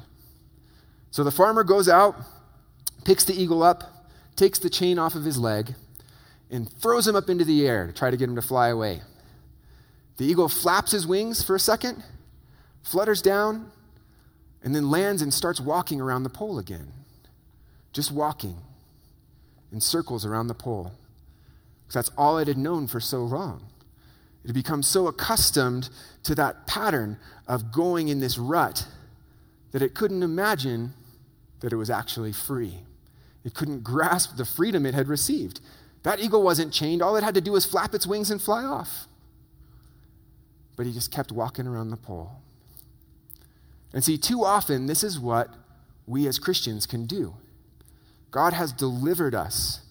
So 1.09 1.23
the 1.23 1.31
farmer 1.31 1.63
goes 1.63 1.89
out, 1.89 2.15
picks 3.03 3.25
the 3.25 3.33
eagle 3.33 3.63
up, 3.63 4.07
takes 4.35 4.59
the 4.59 4.69
chain 4.69 4.99
off 4.99 5.15
of 5.15 5.25
his 5.25 5.39
leg, 5.39 5.73
and 6.51 6.69
throws 6.69 7.07
him 7.07 7.15
up 7.15 7.29
into 7.29 7.45
the 7.45 7.65
air 7.67 7.87
to 7.87 7.93
try 7.93 8.11
to 8.11 8.17
get 8.17 8.29
him 8.29 8.35
to 8.35 8.41
fly 8.41 8.67
away. 8.67 9.01
The 10.17 10.25
eagle 10.25 10.49
flaps 10.49 10.91
his 10.91 11.07
wings 11.07 11.43
for 11.43 11.55
a 11.55 11.59
second, 11.59 12.03
flutters 12.83 13.21
down, 13.21 13.71
and 14.63 14.75
then 14.75 14.91
lands 14.91 15.21
and 15.21 15.33
starts 15.33 15.59
walking 15.59 15.99
around 15.99 16.23
the 16.23 16.29
pole 16.29 16.59
again. 16.59 16.91
Just 17.93 18.11
walking 18.11 18.57
in 19.71 19.81
circles 19.81 20.25
around 20.25 20.47
the 20.47 20.53
pole. 20.53 20.91
Because 21.83 21.95
that's 21.95 22.17
all 22.17 22.37
it 22.37 22.47
had 22.47 22.57
known 22.57 22.87
for 22.87 22.99
so 22.99 23.23
long. 23.23 23.65
It 24.43 24.47
had 24.47 24.55
become 24.55 24.83
so 24.83 25.07
accustomed 25.07 25.89
to 26.23 26.35
that 26.35 26.67
pattern 26.67 27.17
of 27.47 27.71
going 27.71 28.09
in 28.09 28.19
this 28.19 28.37
rut 28.37 28.87
that 29.71 29.81
it 29.81 29.93
couldn't 29.93 30.23
imagine 30.23 30.93
that 31.61 31.71
it 31.71 31.77
was 31.77 31.89
actually 31.89 32.33
free. 32.33 32.79
It 33.43 33.53
couldn't 33.53 33.83
grasp 33.83 34.35
the 34.35 34.45
freedom 34.45 34.85
it 34.85 34.93
had 34.93 35.07
received. 35.07 35.61
That 36.03 36.19
eagle 36.19 36.41
wasn't 36.41 36.73
chained. 36.73 37.01
All 37.01 37.15
it 37.15 37.23
had 37.23 37.35
to 37.35 37.41
do 37.41 37.51
was 37.51 37.65
flap 37.65 37.93
its 37.93 38.07
wings 38.07 38.31
and 38.31 38.41
fly 38.41 38.63
off. 38.63 39.07
But 40.75 40.85
he 40.85 40.93
just 40.93 41.11
kept 41.11 41.31
walking 41.31 41.67
around 41.67 41.89
the 41.89 41.97
pole. 41.97 42.31
And 43.93 44.03
see, 44.03 44.17
too 44.17 44.43
often, 44.43 44.87
this 44.87 45.03
is 45.03 45.19
what 45.19 45.49
we 46.07 46.27
as 46.27 46.39
Christians 46.39 46.85
can 46.85 47.05
do. 47.05 47.35
God 48.31 48.53
has 48.53 48.71
delivered 48.71 49.35
us 49.35 49.81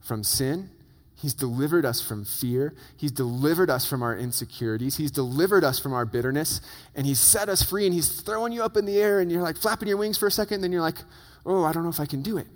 from 0.00 0.22
sin. 0.22 0.70
He's 1.16 1.34
delivered 1.34 1.86
us 1.86 2.02
from 2.02 2.24
fear. 2.24 2.74
He's 2.96 3.10
delivered 3.10 3.70
us 3.70 3.88
from 3.88 4.02
our 4.02 4.16
insecurities. 4.16 4.98
He's 4.98 5.10
delivered 5.10 5.64
us 5.64 5.78
from 5.78 5.94
our 5.94 6.04
bitterness. 6.04 6.60
And 6.94 7.06
He's 7.06 7.18
set 7.18 7.48
us 7.48 7.62
free. 7.62 7.86
And 7.86 7.94
He's 7.94 8.20
throwing 8.20 8.52
you 8.52 8.62
up 8.62 8.76
in 8.76 8.84
the 8.84 8.98
air. 8.98 9.20
And 9.20 9.32
you're 9.32 9.42
like 9.42 9.56
flapping 9.56 9.88
your 9.88 9.96
wings 9.96 10.18
for 10.18 10.26
a 10.26 10.30
second. 10.30 10.56
And 10.56 10.64
then 10.64 10.72
you're 10.72 10.82
like, 10.82 10.98
oh, 11.46 11.64
I 11.64 11.72
don't 11.72 11.82
know 11.82 11.88
if 11.88 12.00
I 12.00 12.06
can 12.06 12.22
do 12.22 12.36
it 12.36 12.46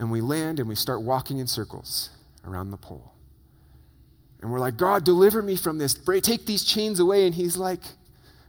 and 0.00 0.10
we 0.10 0.22
land 0.22 0.58
and 0.58 0.66
we 0.66 0.74
start 0.74 1.02
walking 1.02 1.38
in 1.38 1.46
circles 1.46 2.08
around 2.44 2.70
the 2.70 2.78
pole. 2.78 3.12
And 4.40 4.50
we're 4.50 4.58
like, 4.58 4.78
God, 4.78 5.04
deliver 5.04 5.42
me 5.42 5.56
from 5.56 5.76
this. 5.76 5.92
Take 5.92 6.46
these 6.46 6.64
chains 6.64 6.98
away. 6.98 7.26
And 7.26 7.34
He's 7.34 7.58
like, 7.58 7.82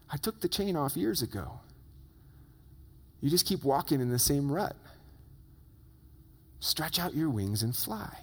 I 0.10 0.16
took 0.16 0.40
the 0.40 0.48
chain 0.48 0.78
off 0.78 0.96
years 0.96 1.22
ago. 1.22 1.60
You 3.20 3.30
just 3.30 3.46
keep 3.46 3.66
walking 3.66 4.00
in 4.00 4.10
the 4.10 4.18
same 4.18 4.50
rut. 4.50 4.78
Stretch 6.62 6.98
out 6.98 7.14
your 7.14 7.30
wings 7.30 7.62
and 7.62 7.76
fly. 7.76 8.20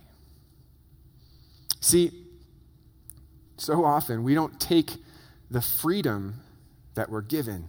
See, 1.80 2.10
so 3.58 3.84
often 3.84 4.24
we 4.24 4.34
don't 4.34 4.58
take 4.58 4.92
the 5.50 5.60
freedom 5.60 6.40
that 6.94 7.10
we're 7.10 7.20
given 7.20 7.68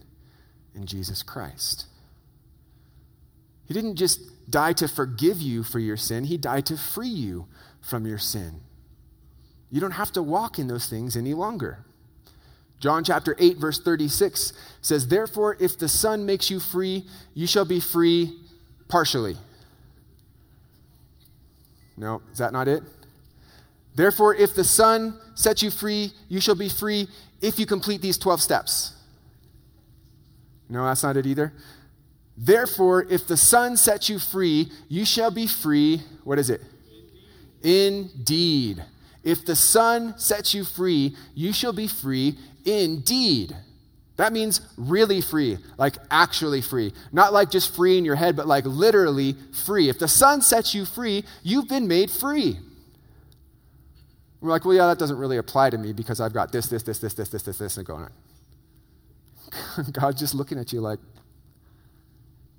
in 0.74 0.86
Jesus 0.86 1.22
Christ. 1.22 1.86
He 3.66 3.74
didn't 3.74 3.98
just 3.98 4.22
die 4.50 4.74
to 4.74 4.88
forgive 4.88 5.38
you 5.38 5.64
for 5.64 5.80
your 5.80 5.98
sin, 5.98 6.26
He 6.26 6.38
died 6.38 6.66
to 6.68 6.78
free 6.78 7.08
you 7.08 7.48
from 7.82 8.06
your 8.06 8.18
sin. 8.18 8.62
You 9.70 9.80
don't 9.80 9.92
have 9.92 10.12
to 10.14 10.24
walk 10.24 10.58
in 10.58 10.68
those 10.68 10.88
things 10.88 11.16
any 11.16 11.34
longer. 11.34 11.86
John 12.80 13.04
chapter 13.04 13.36
8, 13.38 13.58
verse 13.58 13.80
36 13.80 14.54
says, 14.82 15.08
Therefore, 15.08 15.58
if 15.60 15.78
the 15.78 15.90
Son 15.90 16.26
makes 16.26 16.50
you 16.50 16.60
free, 16.60 17.06
you 17.34 17.46
shall 17.46 17.66
be 17.66 17.80
free 17.80 18.34
partially. 18.88 19.36
No, 21.98 22.22
is 22.32 22.38
that 22.38 22.54
not 22.54 22.68
it? 22.70 22.82
Therefore, 23.96 24.34
if 24.34 24.56
the 24.56 24.64
Son 24.64 25.20
sets 25.36 25.62
you 25.62 25.70
free, 25.70 26.14
you 26.30 26.40
shall 26.40 26.56
be 26.56 26.70
free 26.70 27.10
if 27.42 27.60
you 27.60 27.66
complete 27.66 28.02
these 28.02 28.18
12 28.18 28.42
steps. 28.42 28.94
No, 30.70 30.86
that's 30.86 31.04
not 31.04 31.18
it 31.18 31.26
either. 31.26 31.52
Therefore, 32.42 33.06
if 33.10 33.28
the 33.28 33.36
Son 33.36 33.76
sets 33.76 34.10
you 34.10 34.18
free, 34.18 34.72
you 34.88 35.04
shall 35.04 35.30
be 35.30 35.46
free. 35.46 36.02
What 36.24 36.40
is 36.40 36.50
it? 36.50 36.62
Indeed. 37.62 38.08
indeed. 38.16 38.84
If 39.26 39.46
the 39.46 39.58
Son 39.58 40.18
sets 40.18 40.54
you 40.54 40.64
free, 40.64 41.18
you 41.36 41.52
shall 41.52 41.74
be 41.74 41.88
free 41.88 42.38
indeed. 42.64 43.54
That 44.16 44.32
means 44.32 44.62
really 44.78 45.20
free, 45.20 45.58
like 45.78 45.96
actually 46.10 46.62
free. 46.62 46.94
Not 47.12 47.34
like 47.34 47.52
just 47.52 47.76
free 47.76 47.98
in 47.98 48.06
your 48.06 48.16
head, 48.16 48.38
but 48.38 48.48
like 48.48 48.66
literally 48.66 49.36
free. 49.66 49.90
If 49.90 50.00
the 50.00 50.08
Son 50.08 50.42
sets 50.42 50.74
you 50.74 50.86
free, 50.86 51.26
you've 51.44 51.68
been 51.68 51.90
made 51.90 52.10
free. 52.10 52.58
We're 54.40 54.50
like, 54.50 54.64
well, 54.64 54.76
yeah, 54.76 54.88
that 54.88 54.98
doesn't 54.98 55.18
really 55.18 55.38
apply 55.38 55.72
to 55.72 55.78
me 55.78 55.92
because 55.92 56.22
I've 56.22 56.34
got 56.34 56.54
this, 56.54 56.68
this, 56.68 56.84
this, 56.84 57.00
this, 57.00 57.14
this, 57.14 57.28
this, 57.28 57.44
this, 57.44 57.58
this, 57.58 57.78
and 57.78 57.86
going 57.86 58.04
on. 58.06 59.92
God's 59.92 60.22
just 60.22 60.34
looking 60.34 60.58
at 60.58 60.72
you 60.72 60.80
like, 60.80 61.00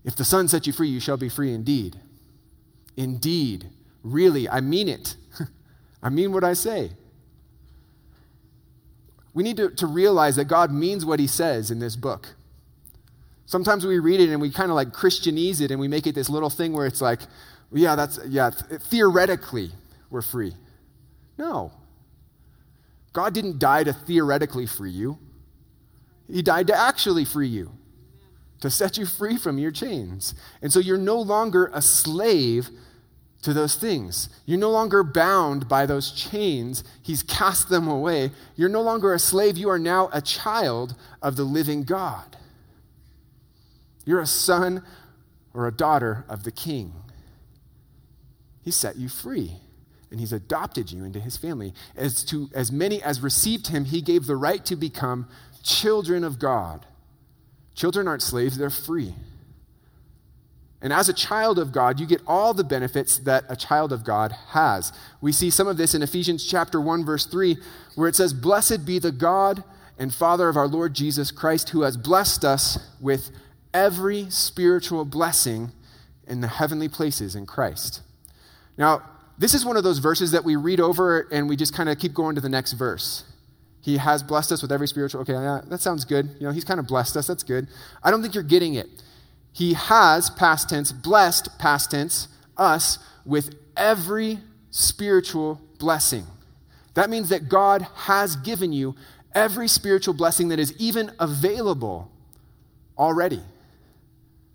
if 0.05 0.17
the 0.17 0.25
Son 0.25 0.49
sets 0.49 0.67
you 0.67 0.73
free, 0.73 0.89
you 0.89 1.01
shall 1.01 1.17
be 1.17 1.29
free 1.29 1.53
indeed. 1.53 1.97
Indeed. 2.97 3.69
Really, 4.03 4.49
I 4.49 4.61
mean 4.61 4.89
it. 4.89 5.17
I 6.03 6.09
mean 6.09 6.33
what 6.33 6.45
I 6.45 6.55
say. 6.55 6.93
We 9.35 9.43
need 9.43 9.59
to, 9.59 9.71
to 9.71 9.87
realize 9.87 10.37
that 10.37 10.47
God 10.47 10.73
means 10.73 11.05
what 11.05 11.21
he 11.21 11.27
says 11.27 11.71
in 11.71 11.79
this 11.79 11.97
book. 11.97 12.35
Sometimes 13.47 13.85
we 13.85 13.99
read 13.99 14.21
it 14.21 14.31
and 14.31 14.41
we 14.41 14.51
kind 14.51 14.71
of 14.71 14.77
like 14.77 14.93
Christianize 14.93 15.61
it 15.61 15.71
and 15.71 15.79
we 15.79 15.89
make 15.89 16.07
it 16.07 16.15
this 16.15 16.29
little 16.29 16.51
thing 16.51 16.73
where 16.73 16.87
it's 16.87 17.01
like, 17.01 17.21
yeah, 17.73 17.95
that's, 17.95 18.19
yeah, 18.27 18.51
theoretically 18.51 19.71
we're 20.09 20.23
free. 20.23 20.55
No. 21.37 21.73
God 23.13 23.35
didn't 23.35 23.59
die 23.59 23.85
to 23.85 23.93
theoretically 23.93 24.67
free 24.67 24.91
you, 24.91 25.19
He 26.29 26.43
died 26.43 26.69
to 26.69 26.77
actually 26.77 27.25
free 27.25 27.49
you 27.49 27.73
to 28.61 28.71
set 28.71 28.99
you 28.99 29.07
free 29.07 29.37
from 29.37 29.59
your 29.59 29.71
chains. 29.71 30.35
And 30.63 30.73
so 30.73 30.79
you're 30.79 30.99
no 30.99 31.21
longer 31.21 31.71
a 31.73 31.83
slave 31.83 32.71
to 33.43 33.55
those 33.55 33.75
things. 33.75 34.29
You're 34.45 34.59
no 34.59 34.71
longer 34.71 35.03
bound 35.03 35.67
by 35.67 35.87
those 35.87 36.13
chains. 36.13 36.85
He's 37.03 37.23
cast 37.23 37.71
them 37.71 37.89
away. 37.89 38.33
You're 38.55 38.69
no 38.69 38.83
longer 38.83 39.15
a 39.15 39.19
slave. 39.19 39.57
You 39.57 39.71
are 39.71 39.79
now 39.79 40.11
a 40.13 40.21
child 40.21 40.95
of 41.23 41.37
the 41.37 41.45
living 41.45 41.85
God. 41.85 42.37
You're 44.05 44.21
a 44.21 44.27
son 44.27 44.83
or 45.55 45.67
a 45.67 45.73
daughter 45.73 46.25
of 46.29 46.45
the 46.45 46.53
king. 46.53 46.93
He 48.63 48.71
set 48.71 48.97
you 48.97 49.09
free 49.09 49.57
and 50.11 50.21
he's 50.21 50.33
adopted 50.33 50.91
you 50.91 51.05
into 51.05 51.21
his 51.21 51.37
family. 51.37 51.73
As 51.97 52.25
to 52.25 52.51
as 52.55 52.71
many 52.71 53.03
as 53.03 53.21
received 53.21 53.69
him, 53.69 53.85
he 53.87 54.03
gave 54.03 54.27
the 54.27 54.37
right 54.37 54.65
to 54.67 54.77
become 54.77 55.29
children 55.63 56.25
of 56.25 56.39
God. 56.39 56.85
Children 57.81 58.09
aren't 58.09 58.21
slaves, 58.21 58.59
they're 58.59 58.69
free. 58.69 59.15
And 60.83 60.93
as 60.93 61.09
a 61.09 61.15
child 61.15 61.59
of 61.59 61.73
God, 61.73 61.99
you 61.99 62.05
get 62.05 62.21
all 62.27 62.53
the 62.53 62.63
benefits 62.63 63.17
that 63.21 63.47
a 63.49 63.57
child 63.57 63.91
of 63.91 64.05
God 64.05 64.33
has. 64.49 64.93
We 65.23 65.33
see 65.33 65.49
some 65.49 65.67
of 65.67 65.79
this 65.79 65.95
in 65.95 66.03
Ephesians 66.03 66.45
chapter 66.45 66.79
1 66.79 67.07
verse 67.07 67.25
3 67.25 67.57
where 67.95 68.07
it 68.07 68.15
says, 68.17 68.35
"Blessed 68.35 68.85
be 68.85 68.99
the 68.99 69.11
God 69.11 69.65
and 69.99 70.13
Father 70.13 70.51
of 70.51 70.59
our 70.59 70.69
Lord 70.69 70.93
Jesus 70.93 71.31
Christ 71.31 71.71
who 71.71 71.81
has 71.81 71.97
blessed 71.97 72.45
us 72.45 72.79
with 73.01 73.31
every 73.73 74.29
spiritual 74.29 75.07
blessing 75.07 75.73
in 76.27 76.43
the 76.43 76.49
heavenly 76.49 76.89
places 76.91 77.35
in 77.35 77.47
Christ." 77.47 78.03
Now, 78.77 79.01
this 79.39 79.55
is 79.55 79.65
one 79.65 79.79
of 79.79 79.85
those 79.85 80.01
verses 80.01 80.33
that 80.33 80.45
we 80.45 80.55
read 80.55 80.81
over 80.81 81.21
and 81.33 81.49
we 81.49 81.57
just 81.57 81.73
kind 81.73 81.89
of 81.89 81.99
keep 81.99 82.13
going 82.13 82.35
to 82.35 82.43
the 82.43 82.51
next 82.51 82.75
verse. 82.75 83.25
He 83.81 83.97
has 83.97 84.23
blessed 84.23 84.53
us 84.53 84.63
with 84.63 84.73
every 84.73 84.87
spiritual. 84.87 85.23
Okay, 85.23 85.33
yeah, 85.33 85.63
that 85.69 85.81
sounds 85.81 86.05
good. 86.05 86.29
You 86.39 86.47
know, 86.47 86.53
he's 86.53 86.65
kind 86.65 86.79
of 86.79 86.87
blessed 86.87 87.17
us. 87.17 87.27
That's 87.27 87.43
good. 87.43 87.69
I 88.03 88.11
don't 88.11 88.23
think 88.23 88.35
you're 88.35 88.43
getting 88.43 88.75
it. 88.75 88.89
He 89.53 89.75
has, 89.75 90.31
past 90.31 90.69
tense, 90.69 90.93
blessed, 90.93 91.59
past 91.59 91.91
tense, 91.91 92.29
us 92.57 92.99
with 93.25 93.55
every 93.77 94.39
spiritual 94.71 95.61
blessing. 95.79 96.25
That 96.95 97.11
means 97.11 97.31
that 97.31 97.49
God 97.49 97.87
has 97.95 98.37
given 98.37 98.73
you 98.73 98.95
every 99.35 99.69
spiritual 99.69 100.15
blessing 100.15 100.49
that 100.49 100.59
is 100.59 100.75
even 100.79 101.13
available 101.19 102.11
already. 102.99 103.41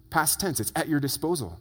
Past 0.09 0.39
tense, 0.39 0.59
it's 0.59 0.71
at 0.75 0.87
your 0.87 0.99
disposal. 0.99 1.59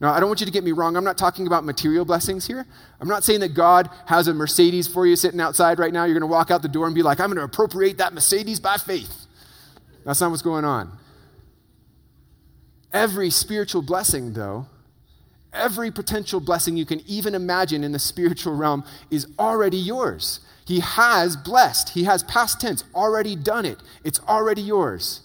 Now, 0.00 0.12
I 0.12 0.20
don't 0.20 0.28
want 0.28 0.40
you 0.40 0.46
to 0.46 0.52
get 0.52 0.64
me 0.64 0.72
wrong. 0.72 0.96
I'm 0.96 1.04
not 1.04 1.16
talking 1.16 1.46
about 1.46 1.64
material 1.64 2.04
blessings 2.04 2.46
here. 2.46 2.66
I'm 3.00 3.08
not 3.08 3.24
saying 3.24 3.40
that 3.40 3.54
God 3.54 3.88
has 4.06 4.28
a 4.28 4.34
Mercedes 4.34 4.88
for 4.88 5.06
you 5.06 5.16
sitting 5.16 5.40
outside 5.40 5.78
right 5.78 5.92
now. 5.92 6.04
You're 6.04 6.18
going 6.18 6.28
to 6.28 6.32
walk 6.32 6.50
out 6.50 6.62
the 6.62 6.68
door 6.68 6.86
and 6.86 6.94
be 6.94 7.02
like, 7.02 7.20
I'm 7.20 7.28
going 7.28 7.38
to 7.38 7.44
appropriate 7.44 7.98
that 7.98 8.12
Mercedes 8.12 8.60
by 8.60 8.76
faith. 8.76 9.26
That's 10.04 10.20
not 10.20 10.30
what's 10.30 10.42
going 10.42 10.64
on. 10.64 10.90
Every 12.92 13.30
spiritual 13.30 13.82
blessing, 13.82 14.34
though, 14.34 14.66
Every 15.54 15.92
potential 15.92 16.40
blessing 16.40 16.76
you 16.76 16.84
can 16.84 17.00
even 17.06 17.34
imagine 17.34 17.84
in 17.84 17.92
the 17.92 17.98
spiritual 18.00 18.54
realm 18.54 18.84
is 19.10 19.28
already 19.38 19.76
yours. 19.76 20.40
He 20.66 20.80
has 20.80 21.36
blessed. 21.36 21.90
He 21.90 22.04
has 22.04 22.24
past 22.24 22.60
tense, 22.60 22.82
already 22.92 23.36
done 23.36 23.64
it. 23.64 23.78
It's 24.02 24.18
already 24.28 24.62
yours. 24.62 25.20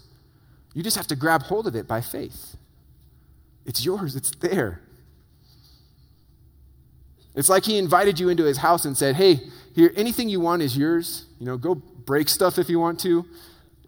You 0.75 0.83
just 0.83 0.97
have 0.97 1.07
to 1.07 1.15
grab 1.15 1.43
hold 1.43 1.65
of 1.65 1.75
it 1.75 1.87
by 1.87 2.01
faith. 2.01 2.55
It's 3.69 3.85
yours, 3.85 4.15
it's 4.15 4.31
there. 4.31 4.81
It's 7.35 7.49
like 7.49 7.65
he 7.65 7.77
invited 7.77 8.19
you 8.19 8.27
into 8.27 8.43
his 8.43 8.57
house 8.57 8.83
and 8.83 8.97
said, 8.97 9.15
Hey, 9.15 9.41
here, 9.75 9.93
anything 9.95 10.27
you 10.27 10.39
want 10.39 10.63
is 10.63 10.75
yours. 10.75 11.27
You 11.39 11.45
know, 11.45 11.55
go 11.55 11.75
break 11.75 12.29
stuff 12.29 12.57
if 12.57 12.67
you 12.67 12.79
want 12.79 12.99
to. 13.01 13.23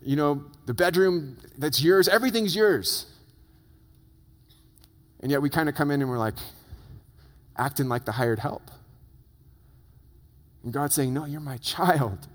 You 0.04 0.16
know, 0.16 0.46
the 0.68 0.76
bedroom 0.76 1.36
that's 1.58 1.82
yours, 1.82 2.08
everything's 2.08 2.56
yours. 2.56 3.08
And 5.20 5.32
yet 5.32 5.42
we 5.42 5.50
kind 5.50 5.68
of 5.68 5.74
come 5.74 5.90
in 5.90 6.00
and 6.00 6.12
we're 6.12 6.20
like 6.20 6.36
acting 7.58 7.90
like 7.90 8.06
the 8.06 8.12
hired 8.12 8.38
help. 8.38 8.70
And 10.64 10.72
God's 10.72 10.94
saying, 10.94 11.12
No, 11.12 11.26
you're 11.26 11.40
my 11.40 11.58
child. 11.58 12.28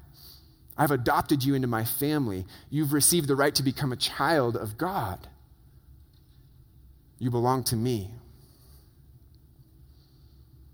I've 0.77 0.91
adopted 0.91 1.45
you 1.45 1.55
into 1.55 1.69
my 1.69 1.85
family. 1.85 2.45
You've 2.71 2.93
received 2.93 3.29
the 3.29 3.37
right 3.37 3.55
to 3.55 3.63
become 3.63 3.93
a 3.93 3.97
child 3.97 4.57
of 4.57 4.77
God. 4.77 5.29
You 7.19 7.31
belong 7.31 7.65
to 7.65 7.77
me. 7.77 8.11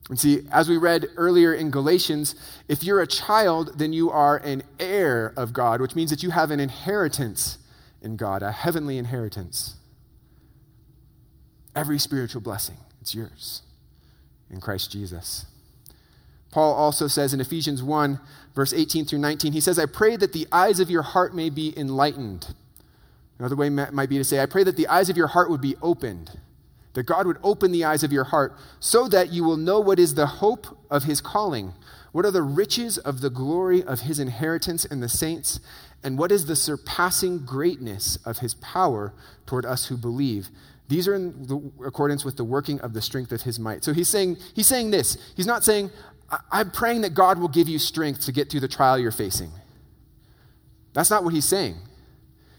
And 0.08 0.18
see, 0.18 0.40
as 0.50 0.68
we 0.68 0.76
read 0.76 1.08
earlier 1.16 1.54
in 1.54 1.70
Galatians, 1.70 2.34
if 2.68 2.82
you're 2.82 3.00
a 3.00 3.06
child, 3.06 3.78
then 3.78 3.92
you 3.92 4.10
are 4.10 4.36
an 4.36 4.62
heir 4.80 5.32
of 5.36 5.52
God, 5.52 5.80
which 5.80 5.94
means 5.94 6.10
that 6.10 6.22
you 6.22 6.30
have 6.30 6.50
an 6.50 6.60
inheritance 6.60 7.58
in 8.02 8.16
God, 8.16 8.42
a 8.42 8.52
heavenly 8.52 8.98
inheritance. 8.98 9.76
Every 11.74 11.98
spiritual 11.98 12.40
blessing, 12.40 12.76
it's 13.00 13.14
yours 13.14 13.62
in 14.50 14.60
Christ 14.60 14.92
Jesus. 14.92 15.46
Paul 16.50 16.74
also 16.74 17.08
says 17.08 17.32
in 17.32 17.40
Ephesians 17.40 17.82
1, 17.82 18.20
verse 18.54 18.74
18 18.74 19.06
through 19.06 19.20
19, 19.20 19.52
he 19.52 19.60
says, 19.60 19.78
I 19.78 19.86
pray 19.86 20.16
that 20.16 20.34
the 20.34 20.46
eyes 20.52 20.80
of 20.80 20.90
your 20.90 21.02
heart 21.02 21.34
may 21.34 21.48
be 21.48 21.72
enlightened. 21.78 22.54
Another 23.42 23.56
way 23.56 23.70
might 23.70 24.08
be 24.08 24.18
to 24.18 24.24
say, 24.24 24.38
I 24.38 24.46
pray 24.46 24.62
that 24.62 24.76
the 24.76 24.86
eyes 24.86 25.10
of 25.10 25.16
your 25.16 25.26
heart 25.26 25.50
would 25.50 25.60
be 25.60 25.74
opened, 25.82 26.38
that 26.92 27.02
God 27.02 27.26
would 27.26 27.38
open 27.42 27.72
the 27.72 27.84
eyes 27.84 28.04
of 28.04 28.12
your 28.12 28.22
heart 28.22 28.56
so 28.78 29.08
that 29.08 29.32
you 29.32 29.42
will 29.42 29.56
know 29.56 29.80
what 29.80 29.98
is 29.98 30.14
the 30.14 30.26
hope 30.26 30.78
of 30.88 31.02
his 31.02 31.20
calling, 31.20 31.72
what 32.12 32.24
are 32.24 32.30
the 32.30 32.40
riches 32.40 32.98
of 32.98 33.20
the 33.20 33.30
glory 33.30 33.82
of 33.82 34.02
his 34.02 34.20
inheritance 34.20 34.84
in 34.84 35.00
the 35.00 35.08
saints, 35.08 35.58
and 36.04 36.18
what 36.18 36.30
is 36.30 36.46
the 36.46 36.54
surpassing 36.54 37.44
greatness 37.44 38.14
of 38.24 38.38
his 38.38 38.54
power 38.54 39.12
toward 39.44 39.66
us 39.66 39.86
who 39.86 39.96
believe. 39.96 40.48
These 40.86 41.08
are 41.08 41.14
in 41.16 41.48
the, 41.48 41.84
accordance 41.84 42.24
with 42.24 42.36
the 42.36 42.44
working 42.44 42.80
of 42.80 42.92
the 42.92 43.02
strength 43.02 43.32
of 43.32 43.42
his 43.42 43.58
might. 43.58 43.82
So 43.82 43.92
he's 43.92 44.08
saying, 44.08 44.36
he's 44.54 44.68
saying 44.68 44.92
this. 44.92 45.18
He's 45.34 45.46
not 45.46 45.64
saying, 45.64 45.90
I'm 46.52 46.70
praying 46.70 47.00
that 47.00 47.14
God 47.14 47.40
will 47.40 47.48
give 47.48 47.68
you 47.68 47.80
strength 47.80 48.24
to 48.26 48.30
get 48.30 48.50
through 48.50 48.60
the 48.60 48.68
trial 48.68 49.00
you're 49.00 49.10
facing. 49.10 49.50
That's 50.92 51.10
not 51.10 51.24
what 51.24 51.34
he's 51.34 51.44
saying. 51.44 51.78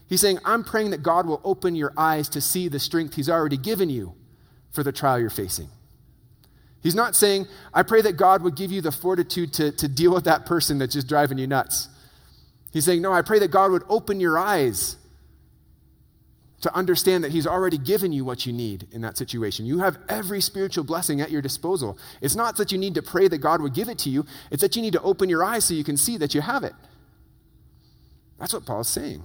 He's 0.08 0.20
saying, 0.20 0.38
I'm 0.44 0.64
praying 0.64 0.90
that 0.90 1.02
God 1.02 1.26
will 1.26 1.40
open 1.44 1.74
your 1.74 1.92
eyes 1.96 2.28
to 2.30 2.40
see 2.40 2.68
the 2.68 2.78
strength 2.78 3.14
he's 3.14 3.30
already 3.30 3.56
given 3.56 3.88
you 3.88 4.14
for 4.70 4.82
the 4.82 4.92
trial 4.92 5.18
you're 5.18 5.30
facing. 5.30 5.68
He's 6.82 6.94
not 6.94 7.16
saying, 7.16 7.46
I 7.72 7.82
pray 7.82 8.02
that 8.02 8.18
God 8.18 8.42
would 8.42 8.56
give 8.56 8.70
you 8.70 8.82
the 8.82 8.92
fortitude 8.92 9.54
to, 9.54 9.72
to 9.72 9.88
deal 9.88 10.12
with 10.12 10.24
that 10.24 10.44
person 10.44 10.78
that's 10.78 10.92
just 10.92 11.08
driving 11.08 11.38
you 11.38 11.46
nuts. 11.46 11.88
He's 12.72 12.84
saying, 12.84 13.00
No, 13.00 13.12
I 13.12 13.22
pray 13.22 13.38
that 13.38 13.50
God 13.50 13.70
would 13.70 13.84
open 13.88 14.20
your 14.20 14.36
eyes 14.36 14.96
to 16.60 16.74
understand 16.74 17.24
that 17.24 17.32
He's 17.32 17.46
already 17.46 17.78
given 17.78 18.12
you 18.12 18.24
what 18.24 18.44
you 18.44 18.52
need 18.52 18.86
in 18.90 19.00
that 19.00 19.16
situation. 19.16 19.64
You 19.64 19.78
have 19.78 19.96
every 20.08 20.42
spiritual 20.42 20.84
blessing 20.84 21.22
at 21.22 21.30
your 21.30 21.40
disposal. 21.40 21.96
It's 22.20 22.34
not 22.34 22.56
that 22.58 22.72
you 22.72 22.76
need 22.76 22.94
to 22.96 23.02
pray 23.02 23.28
that 23.28 23.38
God 23.38 23.62
would 23.62 23.74
give 23.74 23.88
it 23.88 23.98
to 24.00 24.10
you, 24.10 24.26
it's 24.50 24.60
that 24.60 24.76
you 24.76 24.82
need 24.82 24.92
to 24.92 25.02
open 25.02 25.30
your 25.30 25.42
eyes 25.42 25.64
so 25.64 25.72
you 25.72 25.84
can 25.84 25.96
see 25.96 26.18
that 26.18 26.34
you 26.34 26.42
have 26.42 26.64
it. 26.64 26.74
That's 28.38 28.52
what 28.52 28.66
Paul's 28.66 28.88
saying. 28.88 29.22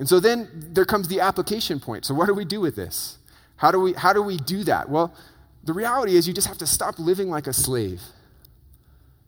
And 0.00 0.08
so 0.08 0.18
then 0.18 0.48
there 0.54 0.86
comes 0.86 1.08
the 1.08 1.20
application 1.20 1.78
point. 1.78 2.06
So, 2.06 2.14
what 2.14 2.24
do 2.24 2.32
we 2.32 2.46
do 2.46 2.58
with 2.58 2.74
this? 2.74 3.18
How 3.56 3.70
do 3.70 3.78
we, 3.78 3.92
how 3.92 4.14
do, 4.14 4.22
we 4.22 4.38
do 4.38 4.64
that? 4.64 4.88
Well, 4.88 5.14
the 5.62 5.74
reality 5.74 6.16
is 6.16 6.26
you 6.26 6.32
just 6.32 6.48
have 6.48 6.56
to 6.58 6.66
stop 6.66 6.98
living 6.98 7.28
like 7.28 7.46
a 7.46 7.52
slave. 7.52 8.00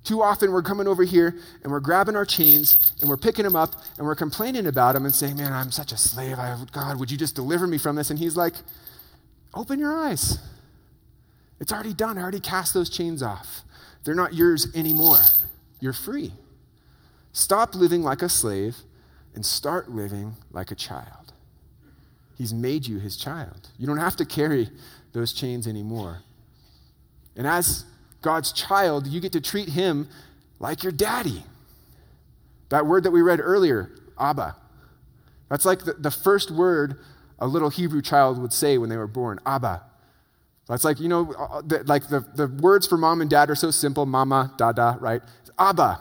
Too 0.02 0.22
often 0.22 0.50
we're 0.50 0.62
coming 0.62 0.88
over 0.88 1.04
here 1.04 1.36
and 1.62 1.70
we're 1.70 1.80
grabbing 1.80 2.16
our 2.16 2.24
chains 2.24 2.94
and 3.00 3.10
we're 3.10 3.18
picking 3.18 3.44
them 3.44 3.54
up 3.54 3.74
and 3.98 4.06
we're 4.06 4.14
complaining 4.14 4.66
about 4.66 4.94
them 4.94 5.04
and 5.04 5.14
saying, 5.14 5.36
Man, 5.36 5.52
I'm 5.52 5.70
such 5.70 5.92
a 5.92 5.98
slave. 5.98 6.38
I, 6.38 6.56
God, 6.72 6.98
would 6.98 7.10
you 7.10 7.18
just 7.18 7.34
deliver 7.34 7.66
me 7.66 7.76
from 7.76 7.94
this? 7.94 8.08
And 8.08 8.18
He's 8.18 8.38
like, 8.38 8.54
Open 9.52 9.78
your 9.78 9.94
eyes. 9.94 10.38
It's 11.60 11.70
already 11.70 11.92
done. 11.92 12.16
I 12.16 12.22
already 12.22 12.40
cast 12.40 12.72
those 12.72 12.88
chains 12.88 13.22
off. 13.22 13.60
They're 14.04 14.14
not 14.14 14.32
yours 14.32 14.74
anymore. 14.74 15.20
You're 15.80 15.92
free. 15.92 16.32
Stop 17.34 17.74
living 17.74 18.02
like 18.02 18.22
a 18.22 18.30
slave 18.30 18.78
and 19.34 19.44
start 19.44 19.90
living 19.90 20.34
like 20.50 20.70
a 20.70 20.74
child. 20.74 21.32
He's 22.36 22.52
made 22.52 22.86
you 22.86 22.98
his 22.98 23.16
child. 23.16 23.68
You 23.78 23.86
don't 23.86 23.98
have 23.98 24.16
to 24.16 24.24
carry 24.24 24.70
those 25.12 25.32
chains 25.32 25.66
anymore. 25.66 26.22
And 27.36 27.46
as 27.46 27.84
God's 28.20 28.52
child, 28.52 29.06
you 29.06 29.20
get 29.20 29.32
to 29.32 29.40
treat 29.40 29.68
him 29.68 30.08
like 30.58 30.82
your 30.82 30.92
daddy. 30.92 31.44
That 32.70 32.86
word 32.86 33.04
that 33.04 33.10
we 33.10 33.22
read 33.22 33.40
earlier, 33.40 33.90
Abba. 34.18 34.56
That's 35.48 35.64
like 35.64 35.84
the, 35.84 35.92
the 35.94 36.10
first 36.10 36.50
word 36.50 36.98
a 37.38 37.46
little 37.46 37.68
Hebrew 37.68 38.00
child 38.02 38.40
would 38.40 38.52
say 38.52 38.78
when 38.78 38.88
they 38.88 38.96
were 38.96 39.06
born, 39.06 39.38
Abba. 39.44 39.82
That's 40.68 40.84
like, 40.84 41.00
you 41.00 41.08
know, 41.08 41.34
uh, 41.38 41.58
uh, 41.58 41.62
the, 41.62 41.82
like 41.84 42.08
the, 42.08 42.20
the 42.34 42.46
words 42.46 42.86
for 42.86 42.96
mom 42.96 43.20
and 43.20 43.28
dad 43.28 43.50
are 43.50 43.54
so 43.54 43.70
simple 43.70 44.06
mama, 44.06 44.54
dada, 44.56 44.96
right? 45.00 45.20
Abba. 45.58 46.00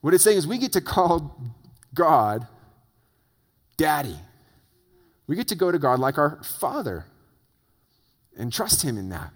What 0.00 0.14
it's 0.14 0.24
saying 0.24 0.38
is 0.38 0.46
we 0.46 0.58
get 0.58 0.72
to 0.72 0.80
call 0.80 1.38
God 1.94 2.46
daddy. 3.76 4.16
We 5.26 5.36
get 5.36 5.48
to 5.48 5.54
go 5.54 5.70
to 5.70 5.78
God 5.78 5.98
like 5.98 6.18
our 6.18 6.42
father 6.42 7.04
and 8.36 8.52
trust 8.52 8.82
him 8.82 8.96
in 8.96 9.10
that. 9.10 9.32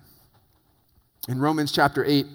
In 1.29 1.39
Romans 1.41 1.73
chapter 1.73 2.05
8, 2.05 2.27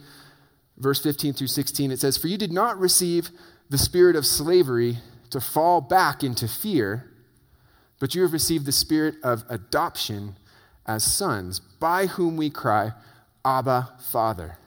verse 0.78 1.02
15 1.02 1.34
through 1.34 1.48
16, 1.48 1.92
it 1.92 2.00
says, 2.00 2.18
For 2.18 2.28
you 2.28 2.38
did 2.38 2.52
not 2.52 2.80
receive 2.80 3.30
the 3.70 3.78
spirit 3.78 4.16
of 4.16 4.26
slavery 4.26 4.98
to 5.30 5.40
fall 5.40 5.82
back 5.82 6.24
into 6.24 6.48
fear, 6.48 7.12
but 8.00 8.16
you 8.16 8.24
have 8.24 8.34
received 8.34 8.66
the 8.66 8.72
spirit 8.72 9.16
of 9.24 9.44
adoption 9.50 10.36
as 10.88 11.04
sons, 11.04 11.60
by 11.60 12.08
whom 12.08 12.36
we 12.36 12.50
cry, 12.50 12.94
Abba, 13.46 13.94
Father. 14.00 14.58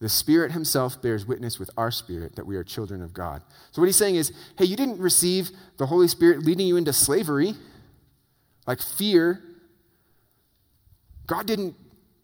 The 0.00 0.08
Spirit 0.08 0.52
Himself 0.52 1.00
bears 1.02 1.26
witness 1.26 1.58
with 1.58 1.70
our 1.76 1.90
spirit 1.90 2.36
that 2.36 2.46
we 2.46 2.56
are 2.56 2.62
children 2.62 3.02
of 3.02 3.12
God. 3.12 3.42
So, 3.72 3.82
what 3.82 3.86
He's 3.86 3.96
saying 3.96 4.14
is, 4.14 4.32
hey, 4.56 4.64
you 4.64 4.76
didn't 4.76 4.98
receive 4.98 5.50
the 5.76 5.86
Holy 5.86 6.08
Spirit 6.08 6.44
leading 6.44 6.66
you 6.66 6.76
into 6.76 6.92
slavery, 6.92 7.54
like 8.66 8.80
fear. 8.80 9.42
God 11.26 11.46
didn't 11.46 11.74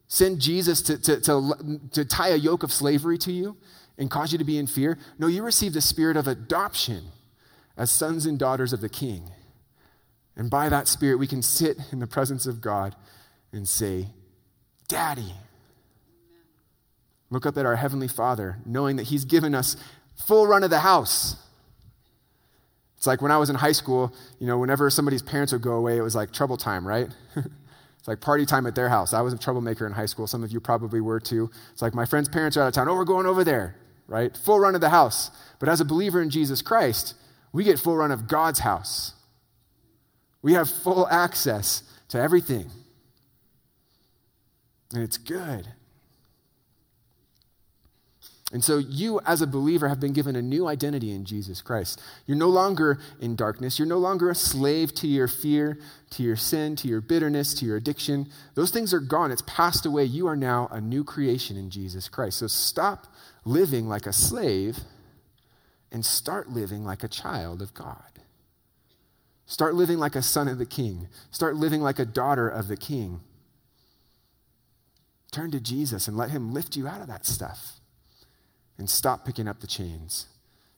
send 0.07 0.41
Jesus 0.41 0.81
to, 0.83 0.99
to, 0.99 1.21
to, 1.21 1.81
to 1.93 2.05
tie 2.05 2.29
a 2.29 2.37
yoke 2.37 2.63
of 2.63 2.73
slavery 2.73 3.19
to 3.19 3.33
you 3.33 3.57
and 3.99 4.11
cause 4.11 4.33
you 4.33 4.39
to 4.39 4.45
be 4.45 4.59
in 4.59 4.67
fear. 4.67 4.99
No, 5.19 5.27
you 5.27 5.43
received 5.43 5.75
the 5.75 5.81
spirit 5.81 6.17
of 6.17 6.27
adoption 6.27 7.07
as 7.77 7.91
sons 7.91 8.25
and 8.25 8.39
daughters 8.39 8.73
of 8.73 8.81
the 8.81 8.89
King. 8.89 9.31
And 10.37 10.51
by 10.51 10.69
that 10.69 10.89
spirit, 10.89 11.19
we 11.19 11.27
can 11.27 11.43
sit 11.43 11.79
in 11.93 11.99
the 11.99 12.07
presence 12.07 12.47
of 12.47 12.61
God 12.61 12.95
and 13.53 13.69
say, 13.69 14.09
Daddy. 14.89 15.35
Look 17.31 17.47
up 17.47 17.57
at 17.57 17.67
our 17.67 17.77
Heavenly 17.77 18.09
Father, 18.09 18.59
knowing 18.65 18.97
that 18.97 19.05
He's 19.05 19.25
given 19.25 19.55
us 19.55 19.77
full 20.27 20.47
run 20.47 20.63
of 20.63 20.71
the 20.71 20.81
house. 20.81 21.37
It's 22.97 23.07
like 23.07 23.21
when 23.21 23.31
I 23.31 23.39
was 23.39 23.51
in 23.51 23.57
high 23.57 23.73
school, 23.73 24.15
you 24.39 24.47
know, 24.47 24.59
whenever 24.59 24.89
somebody's 24.91 25.23
parents 25.23 25.53
would 25.53 25.63
go 25.63 25.73
away, 25.73 25.99
it 25.99 26.03
was 26.03 26.15
like 26.15 26.33
trouble 26.33 26.57
time, 26.57 26.87
right? 26.87 27.09
It's 28.05 28.09
like 28.09 28.21
party 28.21 28.45
time 28.45 28.67
at 28.67 28.75
their 28.75 28.91
house. 28.91 29.15
I 29.15 29.23
was 29.23 29.33
a 29.33 29.39
troublemaker 29.39 29.87
in 29.87 29.93
high 29.95 30.05
school. 30.05 30.27
Some 30.27 30.45
of 30.45 30.53
you 30.53 30.61
probably 30.61 31.01
were 31.01 31.19
too. 31.19 31.51
It's 31.73 31.81
like 31.81 31.95
my 31.95 32.05
friend's 32.05 32.29
parents 32.29 32.55
are 32.55 32.61
out 32.61 32.69
of 32.69 32.75
town. 32.75 32.87
Oh, 32.87 32.95
we're 32.97 33.05
going 33.07 33.25
over 33.25 33.45
there, 33.45 33.77
right? 34.09 34.37
Full 34.37 34.61
run 34.61 34.75
of 34.75 34.83
the 34.83 34.91
house. 34.91 35.31
But 35.59 35.71
as 35.71 35.81
a 35.81 35.87
believer 35.87 36.21
in 36.21 36.29
Jesus 36.29 36.61
Christ, 36.61 37.15
we 37.51 37.65
get 37.65 37.79
full 37.79 37.97
run 37.97 38.11
of 38.11 38.29
God's 38.29 38.59
house. 38.59 39.15
We 40.43 40.53
have 40.53 40.69
full 40.69 41.09
access 41.09 41.83
to 42.11 42.21
everything. 42.21 42.71
And 44.93 45.03
it's 45.03 45.17
good. 45.17 45.69
And 48.55 48.63
so, 48.63 48.79
you 48.79 49.21
as 49.27 49.43
a 49.43 49.49
believer 49.49 49.89
have 49.89 49.99
been 49.99 50.13
given 50.13 50.37
a 50.37 50.41
new 50.41 50.69
identity 50.69 51.11
in 51.11 51.25
Jesus 51.25 51.61
Christ. 51.61 52.01
You're 52.25 52.37
no 52.37 52.49
longer 52.49 53.01
in 53.21 53.35
darkness. 53.35 53.81
You're 53.81 53.89
no 53.89 53.99
longer 53.99 54.31
a 54.31 54.35
slave 54.37 54.95
to 54.95 55.09
your 55.09 55.27
fear, 55.27 55.77
to 56.11 56.23
your 56.23 56.37
sin, 56.37 56.77
to 56.77 56.87
your 56.87 57.01
bitterness, 57.01 57.53
to 57.55 57.67
your 57.67 57.77
addiction. 57.77 58.29
Those 58.55 58.71
things 58.71 58.95
are 58.95 59.01
gone. 59.01 59.33
It's 59.33 59.43
passed 59.43 59.85
away. 59.85 60.05
You 60.05 60.29
are 60.29 60.37
now 60.37 60.69
a 60.71 60.81
new 60.81 61.03
creation 61.03 61.57
in 61.57 61.69
Jesus 61.69 62.09
Christ. 62.09 62.39
So, 62.39 62.47
stop 62.47 63.09
living 63.45 63.89
like 63.89 64.07
a 64.07 64.13
slave 64.13 64.79
and 65.91 66.07
start 66.07 66.49
living 66.49 66.85
like 66.85 67.03
a 67.03 67.09
child 67.09 67.61
of 67.61 67.75
God. 67.75 68.21
Start 69.47 69.75
living 69.75 69.99
like 69.99 70.15
a 70.15 70.23
son 70.23 70.47
of 70.47 70.59
the 70.59 70.65
king. 70.65 71.09
Start 71.33 71.57
living 71.57 71.81
like 71.81 71.99
a 71.99 72.05
daughter 72.05 72.49
of 72.49 72.69
the 72.69 72.77
king. 72.77 73.19
Turn 75.33 75.51
to 75.51 75.59
Jesus 75.59 76.07
and 76.07 76.17
let 76.17 76.31
him 76.31 76.55
lift 76.55 76.77
you 76.77 76.87
out 76.87 77.01
of 77.01 77.09
that 77.09 77.27
stuff. 77.27 77.74
And 78.79 78.91
stop 78.91 79.25
picking 79.25 79.47
up 79.47 79.61
the 79.61 79.67
chains. 79.67 80.27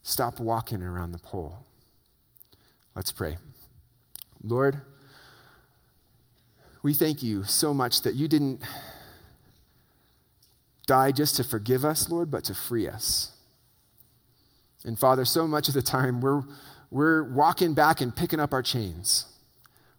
Stop 0.03 0.39
walking 0.39 0.83
around 0.83 1.13
the 1.13 1.19
pole. 1.19 1.59
Let's 2.95 3.11
pray. 3.13 3.39
Lord, 4.43 4.81
we 6.83 6.95
thank 6.95 7.23
you 7.23 7.45
so 7.45 7.75
much 7.75 8.03
that 8.03 8.15
you 8.15 8.29
didn't 8.29 8.63
die 10.87 11.11
just 11.11 11.37
to 11.37 11.45
forgive 11.45 11.85
us, 11.85 12.09
Lord, 12.09 12.31
but 12.31 12.45
to 12.45 12.55
free 12.55 12.89
us. 12.89 13.33
And 14.85 14.99
Father, 14.99 15.25
so 15.25 15.49
much 15.49 15.67
of 15.69 15.75
the 15.75 15.83
time 15.83 16.21
we're, 16.21 16.45
we're 16.91 17.25
walking 17.25 17.75
back 17.75 18.01
and 18.01 18.15
picking 18.15 18.39
up 18.39 18.53
our 18.53 18.63
chains. 18.63 19.27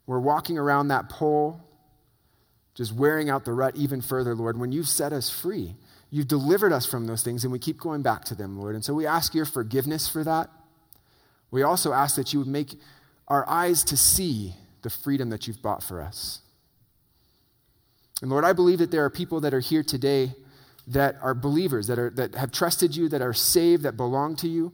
We're 0.06 0.20
walking 0.20 0.58
around 0.58 0.88
that 0.88 1.10
pole, 1.10 1.60
just 2.74 2.94
wearing 2.94 3.30
out 3.30 3.44
the 3.44 3.52
rut 3.52 3.76
even 3.76 4.00
further, 4.00 4.34
Lord, 4.34 4.58
when 4.58 4.72
you've 4.72 4.88
set 4.88 5.12
us 5.12 5.30
free. 5.30 5.76
You've 6.10 6.28
delivered 6.28 6.72
us 6.72 6.86
from 6.86 7.06
those 7.06 7.22
things, 7.22 7.44
and 7.44 7.52
we 7.52 7.60
keep 7.60 7.80
going 7.80 8.02
back 8.02 8.24
to 8.26 8.36
them, 8.36 8.58
Lord. 8.58 8.76
And 8.76 8.84
so 8.84 8.94
we 8.94 9.06
ask 9.06 9.36
your 9.36 9.46
forgiveness 9.46 10.08
for 10.08 10.24
that. 10.24 10.50
We 11.52 11.64
also 11.64 11.94
ask 11.94 12.16
that 12.16 12.34
you 12.34 12.40
would 12.40 12.48
make 12.48 12.80
our 13.28 13.48
eyes 13.50 13.84
to 13.86 13.98
see 13.98 14.54
the 14.84 14.90
freedom 14.90 15.30
that 15.30 15.48
you've 15.48 15.62
bought 15.62 15.84
for 15.84 16.02
us. 16.02 16.40
And 18.22 18.32
Lord, 18.32 18.46
I 18.46 18.54
believe 18.54 18.80
that 18.80 18.92
there 18.92 19.04
are 19.04 19.10
people 19.10 19.42
that 19.42 19.54
are 19.54 19.60
here 19.60 19.84
today 19.84 20.34
that 20.88 21.18
are 21.22 21.34
believers, 21.34 21.88
that, 21.88 22.00
are, 22.00 22.10
that 22.12 22.36
have 22.36 22.52
trusted 22.52 22.96
you, 22.96 23.10
that 23.10 23.22
are 23.22 23.34
saved, 23.34 23.84
that 23.84 23.98
belong 23.98 24.36
to 24.38 24.48
you, 24.48 24.72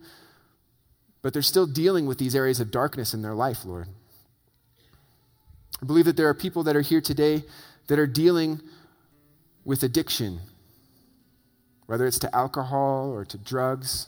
but 1.22 1.34
they're 1.34 1.42
still 1.42 1.66
dealing 1.66 2.06
with 2.06 2.20
these 2.20 2.36
areas 2.36 2.60
of 2.60 2.70
darkness 2.70 3.14
in 3.14 3.22
their 3.22 3.34
life, 3.34 3.66
Lord. 3.66 3.88
I 5.82 5.86
believe 5.86 6.06
that 6.06 6.16
there 6.16 6.30
are 6.30 6.34
people 6.34 6.64
that 6.64 6.76
are 6.76 6.82
here 6.82 7.02
today 7.02 7.44
that 7.88 7.98
are 7.98 8.08
dealing 8.08 8.62
with 9.66 9.84
addiction, 9.84 10.40
whether 11.86 12.06
it's 12.06 12.20
to 12.20 12.36
alcohol 12.36 13.12
or 13.12 13.26
to 13.26 13.38
drugs 13.38 14.08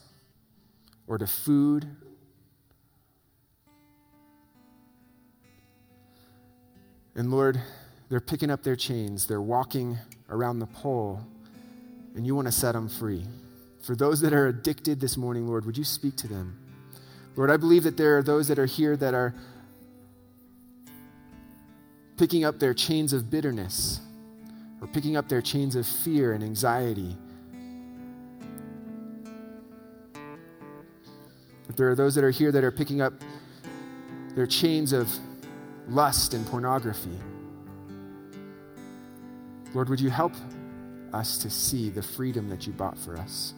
or 1.07 1.17
to 1.17 1.28
food. 1.28 1.88
And 7.15 7.32
Lord, 7.32 7.61
they're 8.09 8.19
picking 8.19 8.51
up 8.51 8.63
their 8.63 8.76
chains, 8.76 9.28
they're 9.28 9.41
walking 9.41 9.97
around 10.30 10.59
the 10.59 10.67
pole 10.67 11.21
and 12.15 12.26
you 12.26 12.34
want 12.34 12.47
to 12.47 12.51
set 12.51 12.71
them 12.71 12.88
free. 12.88 13.26
For 13.82 13.95
those 13.95 14.21
that 14.21 14.34
are 14.34 14.47
addicted 14.47 14.99
this 14.99 15.17
morning, 15.17 15.47
Lord, 15.47 15.65
would 15.65 15.78
you 15.78 15.84
speak 15.84 16.15
to 16.17 16.28
them? 16.28 16.57
Lord, 17.36 17.51
I 17.51 17.57
believe 17.57 17.84
that 17.84 17.97
there 17.97 18.17
are 18.17 18.23
those 18.23 18.47
that 18.47 18.57
are 18.57 18.65
here 18.65 18.95
that 18.97 19.13
are 19.13 19.36
picking 22.17 22.45
up 22.45 22.59
their 22.59 22.73
chains 22.73 23.11
of 23.11 23.30
bitterness 23.30 23.99
or 24.82 24.88
picking 24.88 25.17
up 25.17 25.28
their 25.28 25.41
chains 25.41 25.76
of 25.76 25.86
fear 25.86 26.34
and 26.34 26.43
anxiety. 26.43 27.17
There 31.78 31.89
are 31.89 31.95
those 31.95 32.15
that 32.15 32.23
are 32.23 32.32
here 32.32 32.51
that 32.51 32.63
are 32.63 32.71
picking 32.71 33.01
up 33.01 33.13
their 34.36 34.47
chains 34.47 34.93
of 34.93 35.09
lust 35.88 36.34
and 36.34 36.45
pornography. 36.47 37.17
Lord, 39.73 39.89
would 39.89 39.99
you 39.99 40.09
help 40.09 40.34
us 41.15 41.38
to 41.39 41.49
see 41.49 41.89
the 41.89 42.01
freedom 42.03 42.49
that 42.49 42.67
you 42.67 42.73
bought 42.73 42.97
for 42.97 43.17
us. 43.17 43.53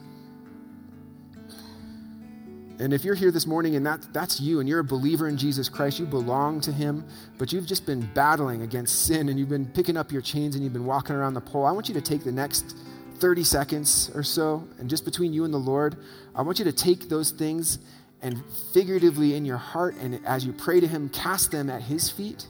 And 2.80 2.92
if 2.92 3.04
you're 3.04 3.16
here 3.16 3.32
this 3.32 3.46
morning 3.46 3.74
and 3.74 3.84
that, 3.86 4.06
that's 4.12 4.38
you 4.40 4.60
and 4.60 4.68
you're 4.68 4.78
a 4.78 4.84
believer 4.84 5.26
in 5.26 5.36
Jesus 5.36 5.68
Christ, 5.68 5.98
you 5.98 6.06
belong 6.06 6.60
to 6.60 6.72
Him, 6.72 7.04
but 7.36 7.52
you've 7.52 7.66
just 7.66 7.84
been 7.84 8.08
battling 8.14 8.62
against 8.62 9.06
sin 9.06 9.28
and 9.28 9.38
you've 9.38 9.48
been 9.48 9.66
picking 9.66 9.96
up 9.96 10.12
your 10.12 10.22
chains 10.22 10.54
and 10.54 10.62
you've 10.62 10.72
been 10.72 10.86
walking 10.86 11.16
around 11.16 11.34
the 11.34 11.40
pole, 11.40 11.66
I 11.66 11.72
want 11.72 11.88
you 11.88 11.94
to 11.94 12.00
take 12.00 12.22
the 12.22 12.30
next 12.30 12.76
30 13.16 13.42
seconds 13.42 14.12
or 14.14 14.22
so, 14.22 14.68
and 14.78 14.88
just 14.88 15.04
between 15.04 15.32
you 15.32 15.44
and 15.44 15.52
the 15.52 15.58
Lord, 15.58 15.96
I 16.36 16.42
want 16.42 16.60
you 16.60 16.64
to 16.66 16.72
take 16.72 17.08
those 17.08 17.32
things 17.32 17.80
and 18.22 18.42
figuratively 18.72 19.34
in 19.34 19.44
your 19.44 19.56
heart, 19.56 19.94
and 19.96 20.20
as 20.26 20.44
you 20.44 20.52
pray 20.52 20.80
to 20.80 20.86
Him, 20.86 21.08
cast 21.08 21.50
them 21.50 21.70
at 21.70 21.82
His 21.82 22.10
feet 22.10 22.48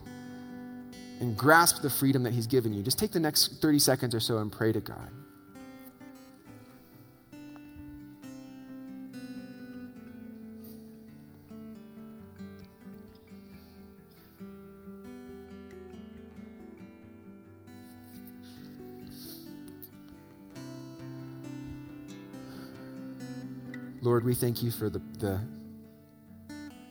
and 1.19 1.37
grasp 1.37 1.81
the 1.81 1.89
freedom 1.89 2.23
that 2.23 2.33
He's 2.33 2.47
given 2.47 2.73
you. 2.73 2.81
Just 2.81 2.97
take 2.97 3.11
the 3.11 3.19
next 3.19 3.61
30 3.61 3.79
seconds 3.79 4.15
or 4.15 4.19
so 4.19 4.39
and 4.39 4.51
pray 4.51 4.71
to 4.71 4.79
God. 4.79 5.09
Lord, 24.01 24.23
we 24.23 24.33
thank 24.33 24.63
you 24.63 24.71
for 24.71 24.89
the, 24.89 24.99
the 25.17 25.41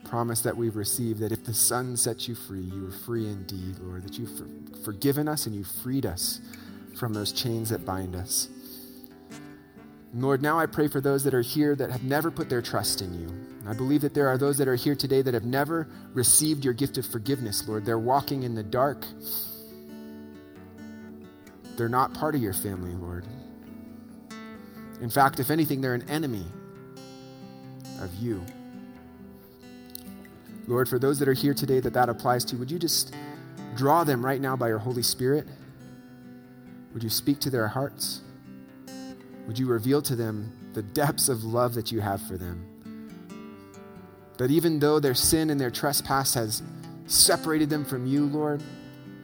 promise 0.05 0.43
that 0.43 0.57
we've 0.57 0.77
received 0.77 1.21
that 1.21 1.33
if 1.33 1.45
the 1.45 1.55
Son 1.55 1.97
sets 1.97 2.29
you 2.29 2.35
free, 2.35 2.61
you 2.61 2.89
are 2.89 2.93
free 2.93 3.27
indeed, 3.27 3.79
Lord, 3.81 4.03
that 4.03 4.19
you've 4.19 4.37
for, 4.37 4.47
forgiven 4.85 5.27
us 5.27 5.47
and 5.47 5.55
you've 5.55 5.71
freed 5.83 6.05
us 6.05 6.41
from 6.99 7.15
those 7.15 7.33
chains 7.33 7.71
that 7.71 7.87
bind 7.87 8.15
us. 8.15 8.49
Lord, 10.15 10.43
now 10.43 10.59
I 10.59 10.67
pray 10.67 10.89
for 10.89 11.01
those 11.01 11.25
that 11.25 11.35
are 11.35 11.43
here 11.43 11.75
that 11.77 11.91
have 11.91 12.03
never 12.03 12.31
put 12.31 12.49
their 12.49 12.63
trust 12.63 13.01
in 13.01 13.15
you. 13.15 13.29
I 13.67 13.75
believe 13.75 14.01
that 14.03 14.15
there 14.15 14.29
are 14.29 14.39
those 14.39 14.57
that 14.59 14.69
are 14.69 14.75
here 14.75 14.95
today 14.95 15.23
that 15.23 15.35
have 15.35 15.45
never 15.45 15.89
received 16.15 16.65
your 16.65 16.75
gift 16.75 16.97
of 16.97 17.07
forgiveness, 17.07 17.67
Lord. 17.69 17.85
They're 17.85 17.99
walking 17.99 18.43
in 18.43 18.55
the 18.55 18.63
dark. 18.63 19.05
They're 21.77 21.89
not 21.89 22.15
part 22.15 22.35
of 22.35 22.43
your 22.43 22.55
family, 22.55 22.95
Lord. 22.95 23.27
In 25.01 25.11
fact, 25.11 25.39
if 25.41 25.51
anything, 25.51 25.81
they're 25.81 25.95
an 25.95 26.09
enemy 26.09 26.47
of 28.01 28.15
you. 28.15 28.45
Lord, 30.67 30.89
for 30.89 30.99
those 30.99 31.19
that 31.19 31.29
are 31.29 31.35
here 31.35 31.55
today 31.55 31.81
that 31.81 31.95
that 31.95 32.09
applies 32.09 32.45
to, 32.47 32.57
would 32.57 32.71
you 32.71 32.79
just 32.79 33.15
draw 33.75 34.05
them 34.05 34.25
right 34.25 34.41
now 34.41 34.55
by 34.55 34.69
your 34.69 34.79
Holy 34.79 35.03
Spirit? 35.03 35.47
Would 36.93 37.03
you 37.03 37.09
speak 37.09 37.41
to 37.41 37.51
their 37.51 37.69
hearts? 37.69 38.21
Would 39.47 39.59
you 39.59 39.67
reveal 39.67 40.03
to 40.03 40.15
them 40.15 40.53
the 40.75 40.83
depths 40.83 41.29
of 41.29 41.45
love 41.45 41.75
that 41.75 41.91
you 41.91 42.01
have 42.01 42.21
for 42.21 42.37
them? 42.37 42.65
That 44.37 44.51
even 44.51 44.79
though 44.79 45.01
their 45.01 45.15
sin 45.15 45.51
and 45.51 45.59
their 45.61 45.71
trespass 45.71 46.35
has 46.35 46.63
separated 47.07 47.71
them 47.71 47.85
from 47.85 48.07
you, 48.07 48.27
Lord, 48.27 48.63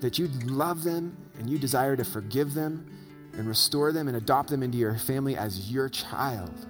that 0.00 0.18
you 0.18 0.28
love 0.46 0.82
them 0.82 1.16
and 1.38 1.48
you 1.48 1.58
desire 1.58 1.94
to 1.94 2.04
forgive 2.04 2.54
them 2.54 2.86
and 3.34 3.46
restore 3.46 3.92
them 3.92 4.08
and 4.08 4.16
adopt 4.16 4.48
them 4.48 4.62
into 4.62 4.78
your 4.78 4.96
family 4.96 5.36
as 5.36 5.70
your 5.70 5.88
child. 5.88 6.66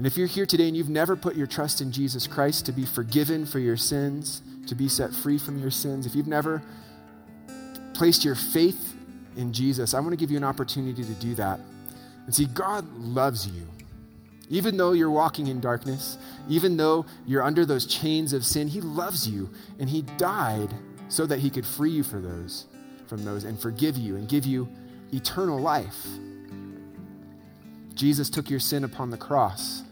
And 0.00 0.06
if 0.06 0.16
you're 0.16 0.26
here 0.26 0.46
today 0.46 0.66
and 0.66 0.74
you've 0.74 0.88
never 0.88 1.14
put 1.14 1.36
your 1.36 1.46
trust 1.46 1.82
in 1.82 1.92
Jesus 1.92 2.26
Christ 2.26 2.64
to 2.64 2.72
be 2.72 2.86
forgiven 2.86 3.44
for 3.44 3.58
your 3.58 3.76
sins, 3.76 4.40
to 4.66 4.74
be 4.74 4.88
set 4.88 5.12
free 5.12 5.36
from 5.36 5.58
your 5.58 5.70
sins, 5.70 6.06
if 6.06 6.14
you've 6.14 6.26
never 6.26 6.62
placed 7.92 8.24
your 8.24 8.34
faith 8.34 8.96
in 9.36 9.52
Jesus, 9.52 9.92
I 9.92 10.00
want 10.00 10.12
to 10.12 10.16
give 10.16 10.30
you 10.30 10.38
an 10.38 10.42
opportunity 10.42 11.04
to 11.04 11.12
do 11.12 11.34
that. 11.34 11.60
And 12.24 12.34
see, 12.34 12.46
God 12.46 12.90
loves 12.96 13.46
you. 13.46 13.68
Even 14.48 14.78
though 14.78 14.92
you're 14.92 15.10
walking 15.10 15.48
in 15.48 15.60
darkness, 15.60 16.16
even 16.48 16.78
though 16.78 17.04
you're 17.26 17.42
under 17.42 17.66
those 17.66 17.84
chains 17.84 18.32
of 18.32 18.42
sin, 18.42 18.68
He 18.68 18.80
loves 18.80 19.28
you. 19.28 19.50
And 19.78 19.90
He 19.90 20.00
died 20.16 20.72
so 21.10 21.26
that 21.26 21.40
He 21.40 21.50
could 21.50 21.66
free 21.66 21.90
you 21.90 22.04
for 22.04 22.20
those, 22.20 22.68
from 23.06 23.22
those 23.22 23.44
and 23.44 23.60
forgive 23.60 23.98
you 23.98 24.16
and 24.16 24.26
give 24.26 24.46
you 24.46 24.66
eternal 25.12 25.60
life. 25.60 26.06
Jesus 27.92 28.30
took 28.30 28.48
your 28.48 28.60
sin 28.60 28.84
upon 28.84 29.10
the 29.10 29.18
cross. 29.18 29.82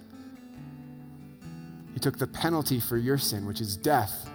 He 1.98 2.00
took 2.00 2.16
the 2.16 2.28
penalty 2.28 2.78
for 2.78 2.96
your 2.96 3.18
sin, 3.18 3.44
which 3.44 3.60
is 3.60 3.76
death, 3.76 4.30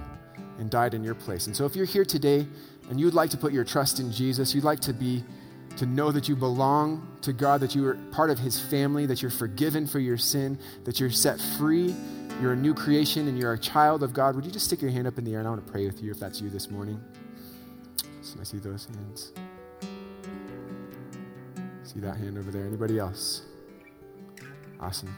and 0.59 0.69
died 0.69 0.93
in 0.93 1.01
your 1.01 1.15
place. 1.15 1.47
And 1.47 1.55
so 1.55 1.63
if 1.63 1.77
you're 1.77 1.85
here 1.85 2.03
today 2.03 2.45
and 2.89 2.99
you'd 2.99 3.13
like 3.13 3.29
to 3.29 3.37
put 3.37 3.53
your 3.53 3.63
trust 3.63 4.01
in 4.01 4.11
Jesus, 4.11 4.53
you'd 4.53 4.65
like 4.65 4.81
to 4.81 4.91
be 4.91 5.23
to 5.77 5.85
know 5.85 6.11
that 6.11 6.27
you 6.27 6.35
belong 6.35 7.17
to 7.21 7.31
God, 7.31 7.61
that 7.61 7.73
you 7.73 7.87
are 7.87 7.93
part 8.11 8.29
of 8.31 8.37
his 8.37 8.59
family, 8.59 9.05
that 9.05 9.21
you're 9.21 9.31
forgiven 9.31 9.87
for 9.87 9.99
your 9.99 10.17
sin, 10.17 10.59
that 10.83 10.99
you're 10.99 11.09
set 11.09 11.39
free, 11.39 11.95
you're 12.41 12.51
a 12.51 12.57
new 12.57 12.73
creation 12.73 13.29
and 13.29 13.39
you're 13.39 13.53
a 13.53 13.57
child 13.57 14.03
of 14.03 14.11
God, 14.11 14.35
would 14.35 14.43
you 14.43 14.51
just 14.51 14.65
stick 14.65 14.81
your 14.81 14.91
hand 14.91 15.07
up 15.07 15.17
in 15.17 15.23
the 15.23 15.31
air 15.31 15.39
and 15.39 15.47
I 15.47 15.51
want 15.51 15.65
to 15.65 15.71
pray 15.71 15.85
with 15.85 16.03
you 16.03 16.11
if 16.11 16.19
that's 16.19 16.41
you 16.41 16.49
this 16.49 16.69
morning? 16.69 16.99
So 18.21 18.41
I 18.41 18.43
see 18.43 18.57
those 18.57 18.87
hands. 18.87 19.31
See 21.83 22.01
that 22.01 22.17
hand 22.17 22.37
over 22.37 22.51
there. 22.51 22.65
Anybody 22.65 22.99
else? 22.99 23.43
Awesome. 24.81 25.15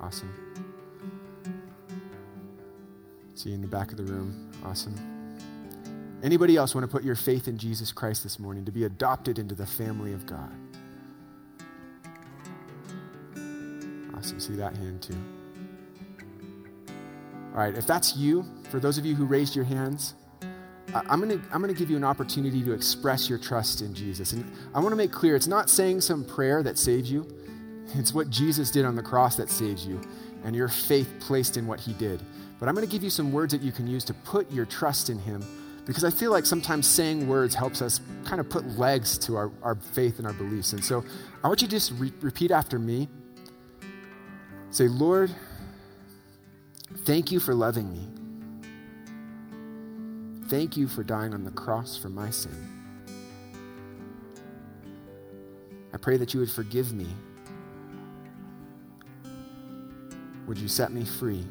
Awesome. 0.00 0.47
See 3.38 3.50
you 3.50 3.54
in 3.54 3.60
the 3.60 3.68
back 3.68 3.92
of 3.92 3.96
the 3.96 4.02
room. 4.02 4.50
Awesome. 4.64 4.96
Anybody 6.24 6.56
else 6.56 6.74
want 6.74 6.84
to 6.84 6.90
put 6.90 7.04
your 7.04 7.14
faith 7.14 7.46
in 7.46 7.56
Jesus 7.56 7.92
Christ 7.92 8.24
this 8.24 8.40
morning 8.40 8.64
to 8.64 8.72
be 8.72 8.82
adopted 8.82 9.38
into 9.38 9.54
the 9.54 9.64
family 9.64 10.12
of 10.12 10.26
God? 10.26 10.50
Awesome. 14.16 14.40
See 14.40 14.56
that 14.56 14.76
hand 14.76 15.02
too. 15.02 15.14
All 17.54 17.60
right, 17.60 17.78
if 17.78 17.86
that's 17.86 18.16
you, 18.16 18.44
for 18.70 18.80
those 18.80 18.98
of 18.98 19.06
you 19.06 19.14
who 19.14 19.24
raised 19.24 19.54
your 19.54 19.64
hands, 19.64 20.14
I'm 20.92 21.20
going 21.20 21.40
to 21.40 21.48
I'm 21.52 21.62
going 21.62 21.72
to 21.72 21.78
give 21.78 21.90
you 21.90 21.96
an 21.96 22.02
opportunity 22.02 22.64
to 22.64 22.72
express 22.72 23.28
your 23.28 23.38
trust 23.38 23.82
in 23.82 23.94
Jesus. 23.94 24.32
And 24.32 24.50
I 24.74 24.80
want 24.80 24.90
to 24.90 24.96
make 24.96 25.12
clear 25.12 25.36
it's 25.36 25.46
not 25.46 25.70
saying 25.70 26.00
some 26.00 26.24
prayer 26.24 26.64
that 26.64 26.76
saves 26.76 27.08
you. 27.08 27.24
It's 27.94 28.12
what 28.12 28.30
Jesus 28.30 28.72
did 28.72 28.84
on 28.84 28.96
the 28.96 29.02
cross 29.02 29.36
that 29.36 29.48
saves 29.48 29.86
you 29.86 30.00
and 30.44 30.54
your 30.54 30.68
faith 30.68 31.12
placed 31.20 31.56
in 31.56 31.66
what 31.66 31.80
he 31.80 31.92
did. 31.94 32.22
But 32.58 32.68
I'm 32.68 32.74
going 32.74 32.86
to 32.86 32.90
give 32.90 33.04
you 33.04 33.10
some 33.10 33.32
words 33.32 33.52
that 33.52 33.62
you 33.62 33.72
can 33.72 33.86
use 33.86 34.04
to 34.04 34.14
put 34.14 34.50
your 34.50 34.66
trust 34.66 35.10
in 35.10 35.18
him 35.18 35.42
because 35.88 36.04
I 36.04 36.10
feel 36.10 36.30
like 36.30 36.44
sometimes 36.44 36.86
saying 36.86 37.26
words 37.26 37.54
helps 37.54 37.80
us 37.80 38.00
kind 38.26 38.40
of 38.40 38.50
put 38.50 38.66
legs 38.78 39.16
to 39.18 39.36
our, 39.36 39.50
our 39.62 39.74
faith 39.74 40.18
and 40.18 40.26
our 40.26 40.34
beliefs. 40.34 40.74
And 40.74 40.84
so 40.84 41.02
I 41.42 41.48
want 41.48 41.62
you 41.62 41.66
to 41.66 41.70
just 41.70 41.92
re- 41.92 42.12
repeat 42.20 42.50
after 42.50 42.78
me. 42.78 43.08
Say, 44.70 44.86
Lord, 44.86 45.34
thank 47.06 47.32
you 47.32 47.40
for 47.40 47.54
loving 47.54 47.90
me. 47.90 48.06
Thank 50.48 50.76
you 50.76 50.88
for 50.88 51.02
dying 51.02 51.32
on 51.32 51.44
the 51.44 51.50
cross 51.52 51.96
for 51.96 52.10
my 52.10 52.28
sin. 52.28 52.52
I 55.94 55.96
pray 55.96 56.18
that 56.18 56.34
you 56.34 56.40
would 56.40 56.50
forgive 56.50 56.92
me. 56.92 57.06
Would 60.48 60.56
you 60.56 60.66
set 60.66 60.92
me 60.92 61.04
free? 61.04 61.44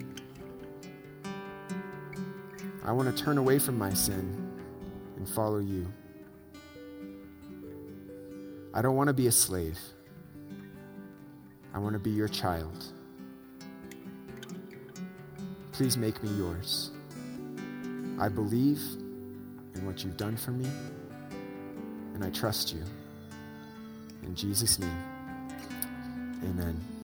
I 2.83 2.91
want 2.91 3.15
to 3.15 3.23
turn 3.23 3.37
away 3.37 3.59
from 3.59 3.77
my 3.77 3.93
sin 3.93 4.51
and 5.17 5.29
follow 5.29 5.59
you. 5.59 5.85
I 8.73 8.81
don't 8.81 8.95
want 8.95 9.09
to 9.09 9.13
be 9.13 9.27
a 9.27 9.31
slave. 9.31 9.77
I 11.75 11.79
want 11.79 11.93
to 11.93 11.99
be 11.99 12.09
your 12.09 12.27
child. 12.27 12.85
Please 15.73 15.95
make 15.95 16.23
me 16.23 16.31
yours. 16.31 16.89
I 18.19 18.29
believe 18.29 18.81
in 19.75 19.85
what 19.85 20.03
you've 20.03 20.17
done 20.17 20.37
for 20.37 20.49
me, 20.49 20.67
and 22.15 22.25
I 22.25 22.31
trust 22.31 22.73
you. 22.73 22.81
In 24.23 24.33
Jesus' 24.33 24.79
name, 24.79 25.03
amen. 26.43 26.96